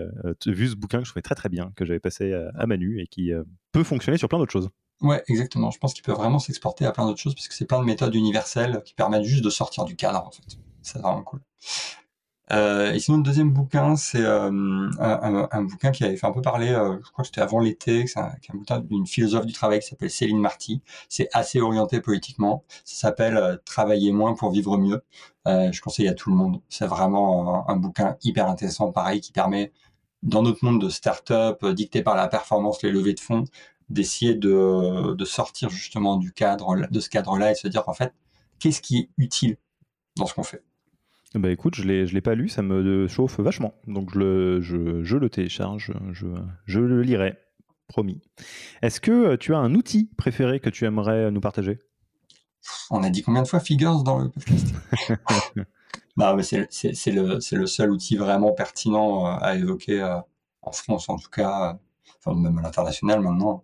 vu 0.47 0.69
ce 0.69 0.77
bouquin 0.77 0.99
que 0.99 1.05
je 1.05 1.11
trouvais 1.11 1.23
très 1.23 1.35
très 1.35 1.49
bien, 1.49 1.73
que 1.77 1.85
j'avais 1.85 2.01
passé 2.01 2.33
à, 2.33 2.67
Manu 2.67 3.01
et 3.01 3.07
qui 3.07 3.33
peut 3.73 3.85
fonctionner 3.85 4.19
sur 4.19 4.29
plein 4.29 4.39
d'autres 4.39 4.53
choses. 4.53 4.71
Ouais, 5.01 5.23
exactement. 5.29 5.71
Je 5.71 5.79
pense 5.79 5.95
qu'il 5.95 6.03
peut 6.03 6.13
vraiment 6.13 6.41
s'exporter 6.41 6.85
à 6.85 6.93
plein 6.93 7.07
d'autres 7.07 7.21
choses 7.21 7.35
puisque 7.35 7.53
c'est 7.53 7.67
plein 7.67 7.81
de 7.81 7.85
méthodes 7.85 8.15
universelles 8.15 8.83
qui 8.85 8.95
permettent 8.95 9.25
juste 9.25 9.45
de 9.45 9.51
sortir 9.51 9.85
du 9.85 9.95
cadre 9.95 10.27
en 10.27 10.31
fait. 10.31 10.59
C'est 10.83 10.99
vraiment 10.99 11.23
cool. 11.23 11.41
Euh, 12.53 12.93
et 12.93 12.99
sinon, 12.99 13.19
le 13.19 13.23
deuxième 13.23 13.51
bouquin, 13.53 13.97
c'est 13.97 14.23
euh, 14.23 14.49
un, 15.01 15.49
un, 15.51 15.63
bouquin 15.65 15.91
qui 15.91 16.05
avait 16.05 16.17
fait 16.17 16.27
un 16.27 16.33
peu 16.33 16.41
parler, 16.41 16.71
euh, 16.71 16.97
je 17.05 17.11
crois 17.11 17.23
que 17.23 17.27
c'était 17.27 17.43
avant 17.43 17.61
l'été, 17.61 18.07
c'est 18.07 18.21
un, 18.21 18.27
un, 18.27 18.57
bouquin 18.57 18.81
d'une 18.81 19.07
philosophe 19.07 19.45
du 19.47 19.53
travail 19.53 19.81
qui 19.81 19.89
s'appelle 19.89 20.11
Céline 20.11 20.39
Marty. 20.41 20.83
C'est 21.09 21.29
assez 21.35 21.61
orienté 21.61 22.01
politiquement. 22.01 22.65
Ça 22.85 23.09
s'appelle 23.09 23.61
Travailler 23.65 24.13
moins 24.13 24.35
pour 24.35 24.51
vivre 24.51 24.79
mieux. 24.79 25.03
je 25.47 25.81
conseille 25.81 26.09
à 26.09 26.15
tout 26.15 26.31
le 26.31 26.37
monde. 26.37 26.61
C'est 26.69 26.87
vraiment 26.87 27.69
un, 27.69 27.75
un, 27.75 27.77
bouquin 27.77 28.17
hyper 28.23 28.49
intéressant, 28.49 28.93
pareil, 28.93 29.21
qui 29.21 29.33
permet, 29.33 29.73
dans 30.23 30.43
notre 30.43 30.65
monde 30.65 30.81
de 30.81 30.89
start-up, 30.89 31.65
dicté 31.67 32.03
par 32.03 32.17
la 32.17 32.29
performance, 32.29 32.83
les 32.83 32.91
levées 32.91 33.15
de 33.15 33.21
fonds, 33.21 33.45
d'essayer 33.91 34.35
de, 34.35 35.15
de 35.15 35.25
sortir 35.25 35.71
justement 35.71 36.17
du 36.17 36.33
cadre, 36.33 36.77
de 36.91 37.01
ce 37.01 37.09
cadre-là 37.11 37.53
et 37.53 37.55
se 37.55 37.69
dire, 37.69 37.89
en 37.89 37.95
fait, 37.95 38.15
qu'est-ce 38.59 38.81
qui 38.83 38.99
est 38.99 39.11
utile 39.19 39.57
dans 40.17 40.27
ce 40.27 40.35
qu'on 40.35 40.43
fait? 40.43 40.63
Bah 41.35 41.51
écoute, 41.51 41.75
je 41.75 41.83
ne 41.83 42.05
l'ai 42.05 42.21
pas 42.23 42.35
lu, 42.35 42.49
ça 42.49 42.63
me 42.63 43.07
chauffe 43.07 43.39
vachement. 43.41 43.75
Donc 43.87 44.13
je 44.15 44.19
le, 44.19 44.61
je, 44.63 45.03
je 45.05 45.17
le 45.17 45.29
télécharge, 45.29 45.93
je, 46.13 46.27
je, 46.65 46.81
le 46.81 47.03
lirai, 47.03 47.37
promis. 47.87 48.23
Est-ce 48.81 49.01
que 49.01 49.11
euh, 49.11 49.37
tu 49.37 49.55
as 49.55 49.59
un 49.59 49.75
outil 49.75 50.11
préféré 50.17 50.59
que 50.61 50.71
tu 50.71 50.87
aimerais 50.87 51.31
nous 51.31 51.41
partager? 51.41 51.81
On 52.91 53.03
a 53.03 53.11
dit 53.11 53.23
combien 53.23 53.43
de 53.43 53.49
fois 53.49 53.61
Figures 53.61 54.03
dans 54.03 54.19
le 54.19 54.31
podcast? 54.31 54.75
Mais 56.17 56.43
c'est 56.43 57.13
le, 57.13 57.39
le, 57.57 57.67
seul 57.67 57.91
outil 57.91 58.17
vraiment 58.17 58.53
pertinent 58.53 59.27
euh, 59.27 59.39
à 59.41 59.55
évoquer 59.55 60.01
euh, 60.01 60.19
en 60.63 60.73
France, 60.73 61.09
en 61.09 61.17
tout 61.17 61.31
cas, 61.31 61.79
enfin, 62.19 62.39
même 62.39 62.59
à 62.59 62.63
l'international 62.63 63.21
maintenant. 63.21 63.63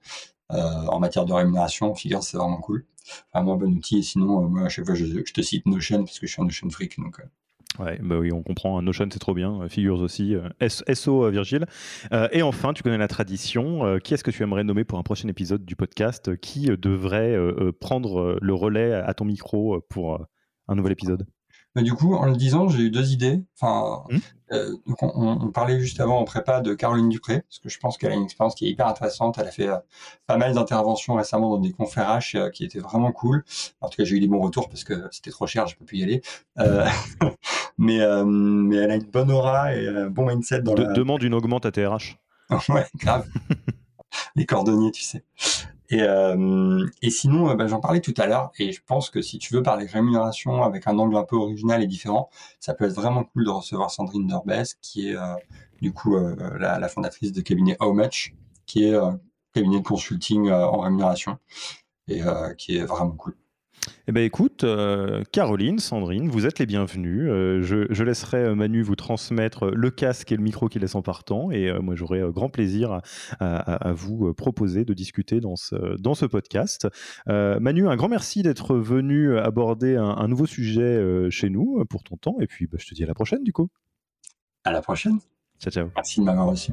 en 0.50 1.00
matière 1.00 1.24
de 1.24 1.32
rémunération, 1.32 1.94
Figures, 1.94 2.22
c'est 2.22 2.36
vraiment 2.36 2.60
cool. 2.60 2.84
Vraiment 3.32 3.54
un 3.54 3.56
bon 3.56 3.74
outil. 3.74 3.98
Et 3.98 4.02
sinon, 4.02 4.48
moi, 4.48 4.66
à 4.66 4.68
chaque 4.68 4.84
fois, 4.84 4.94
je, 4.94 5.06
je, 5.06 5.32
te 5.32 5.40
cite 5.40 5.66
Notion 5.66 6.04
parce 6.04 6.18
que 6.18 6.26
je 6.26 6.32
suis 6.32 6.42
un 6.42 6.44
Notion 6.44 6.70
freak. 6.70 6.98
Donc, 6.98 7.20
Ouais, 7.78 7.98
bah 8.02 8.18
oui, 8.18 8.32
on 8.32 8.42
comprend. 8.42 8.80
Notion, 8.82 9.08
c'est 9.12 9.18
trop 9.18 9.34
bien. 9.34 9.68
Figures 9.68 10.00
aussi. 10.00 10.36
Euh, 10.36 10.68
SO, 10.68 11.24
euh, 11.24 11.30
Virgile. 11.30 11.66
Euh, 12.12 12.28
et 12.30 12.42
enfin, 12.42 12.72
tu 12.72 12.82
connais 12.82 12.98
la 12.98 13.08
tradition. 13.08 13.98
qui 14.02 14.14
est-ce 14.14 14.22
que 14.22 14.30
tu 14.30 14.42
aimerais 14.42 14.64
nommer 14.64 14.84
pour 14.84 14.98
un 14.98 15.02
prochain 15.02 15.28
épisode 15.28 15.64
du 15.64 15.76
podcast 15.76 16.36
Qui 16.36 16.66
devrait 16.66 17.36
prendre 17.80 18.38
le 18.40 18.54
relais 18.54 18.92
à 18.92 19.12
ton 19.14 19.24
micro 19.24 19.80
pour 19.88 20.24
un 20.68 20.74
nouvel 20.74 20.92
épisode? 20.92 21.26
Mais 21.74 21.82
du 21.82 21.92
coup, 21.94 22.14
en 22.14 22.26
le 22.26 22.36
disant, 22.36 22.68
j'ai 22.68 22.84
eu 22.84 22.90
deux 22.90 23.12
idées. 23.12 23.42
Enfin, 23.58 24.04
mmh. 24.08 24.18
euh, 24.52 24.76
on, 25.00 25.50
parlait 25.50 25.80
juste 25.80 26.00
avant 26.00 26.20
en 26.20 26.24
prépa 26.24 26.60
de 26.60 26.74
Caroline 26.74 27.08
Dupré, 27.08 27.40
parce 27.42 27.58
que 27.58 27.68
je 27.68 27.78
pense 27.78 27.98
qu'elle 27.98 28.12
a 28.12 28.14
une 28.14 28.24
expérience 28.24 28.54
qui 28.54 28.66
est 28.66 28.70
hyper 28.70 28.86
intéressante. 28.86 29.38
Elle 29.38 29.48
a 29.48 29.50
fait 29.50 29.68
euh, 29.68 29.78
pas 30.26 30.36
mal 30.36 30.54
d'interventions 30.54 31.14
récemment 31.14 31.50
dans 31.50 31.58
des 31.58 31.72
conférences 31.72 32.34
euh, 32.36 32.50
qui 32.50 32.64
étaient 32.64 32.78
vraiment 32.78 33.10
cool. 33.10 33.44
En 33.80 33.88
tout 33.88 33.96
cas, 33.96 34.04
j'ai 34.04 34.16
eu 34.16 34.20
des 34.20 34.28
bons 34.28 34.40
retours 34.40 34.68
parce 34.68 34.84
que 34.84 35.08
c'était 35.10 35.30
trop 35.30 35.46
cher, 35.46 35.66
je 35.66 35.76
peux 35.76 35.84
plus 35.84 35.98
y 35.98 36.02
aller. 36.04 36.22
mais, 37.78 37.98
mais 38.24 38.76
elle 38.76 38.90
a 38.90 38.94
une 38.94 39.10
bonne 39.10 39.30
aura 39.30 39.74
et 39.74 39.88
un 39.88 40.10
bon 40.10 40.26
mindset 40.26 40.62
dans 40.62 40.74
la... 40.74 40.92
Demande 40.92 41.22
une 41.22 41.34
augmente 41.34 41.66
à 41.66 41.72
TRH. 41.72 42.18
ouais, 42.68 42.86
grave. 42.96 43.26
Les 44.36 44.46
cordonniers, 44.46 44.92
tu 44.92 45.02
sais. 45.02 45.24
Et, 45.94 46.02
euh, 46.02 46.84
et 47.02 47.10
sinon, 47.10 47.50
euh, 47.50 47.54
bah, 47.54 47.68
j'en 47.68 47.78
parlais 47.78 48.00
tout 48.00 48.14
à 48.16 48.26
l'heure, 48.26 48.50
et 48.58 48.72
je 48.72 48.82
pense 48.84 49.10
que 49.10 49.22
si 49.22 49.38
tu 49.38 49.54
veux 49.54 49.62
parler 49.62 49.86
rémunération 49.86 50.64
avec 50.64 50.88
un 50.88 50.98
angle 50.98 51.16
un 51.16 51.22
peu 51.22 51.36
original 51.36 51.84
et 51.84 51.86
différent, 51.86 52.30
ça 52.58 52.74
peut 52.74 52.84
être 52.86 52.94
vraiment 52.94 53.22
cool 53.22 53.44
de 53.44 53.50
recevoir 53.50 53.92
Sandrine 53.92 54.26
Derbès, 54.26 54.74
qui 54.82 55.10
est 55.10 55.16
euh, 55.16 55.36
du 55.80 55.92
coup 55.92 56.16
la, 56.58 56.80
la, 56.80 56.88
fondatrice 56.88 57.30
de 57.30 57.40
cabinet 57.42 57.76
How 57.78 57.92
Much, 57.92 58.34
qui 58.66 58.86
est 58.86 58.98
cabinet 59.52 59.78
de 59.78 59.84
consulting 59.84 60.50
en 60.50 60.78
rémunération, 60.80 61.38
et 62.08 62.22
qui 62.58 62.78
est 62.78 62.84
vraiment 62.84 63.12
cool. 63.12 63.36
Eh 64.06 64.12
bien 64.12 64.22
écoute, 64.22 64.64
euh, 64.64 65.22
Caroline, 65.32 65.78
Sandrine, 65.78 66.28
vous 66.28 66.46
êtes 66.46 66.58
les 66.58 66.66
bienvenus. 66.66 67.26
Euh, 67.30 67.62
je, 67.62 68.02
laisserai 68.02 68.38
euh, 68.38 68.54
Manu 68.54 68.82
vous 68.82 68.96
transmettre 68.96 69.66
le 69.66 69.90
casque 69.90 70.30
et 70.30 70.36
le 70.36 70.42
micro 70.42 70.68
qu'il 70.68 70.82
laisse 70.82 70.94
en 70.94 71.02
partant. 71.02 71.50
Et 71.50 71.72
moi, 71.80 71.94
j'aurai 71.94 72.22
grand 72.30 72.48
plaisir 72.48 73.00
à, 73.40 73.92
vous 73.92 74.34
proposer 74.34 74.84
de 74.84 74.94
discuter 74.94 75.40
dans 75.40 75.56
ce, 75.56 76.00
dans 76.00 76.14
ce 76.14 76.26
podcast. 76.26 76.88
Manu, 77.26 77.88
un 77.88 77.96
grand 77.96 78.08
merci 78.08 78.42
d'être 78.42 78.76
venu 78.76 79.38
aborder 79.38 79.96
un, 79.96 80.28
nouveau 80.28 80.46
sujet 80.46 81.30
chez 81.30 81.50
nous 81.50 81.84
pour 81.88 82.02
ton 82.02 82.16
temps. 82.16 82.36
Et 82.40 82.46
puis, 82.46 82.66
bah, 82.66 82.78
je 82.80 82.86
te 82.86 82.94
dis 82.94 83.04
à 83.04 83.06
la 83.06 83.14
prochaine, 83.14 83.42
du 83.42 83.52
coup. 83.52 83.68
À 84.64 84.72
la 84.72 84.82
prochaine. 84.82 85.18
Ciao, 85.60 85.70
ciao. 85.70 85.88
Merci 85.94 86.20
de 86.20 86.24
m'avoir 86.24 86.48
reçu. 86.48 86.72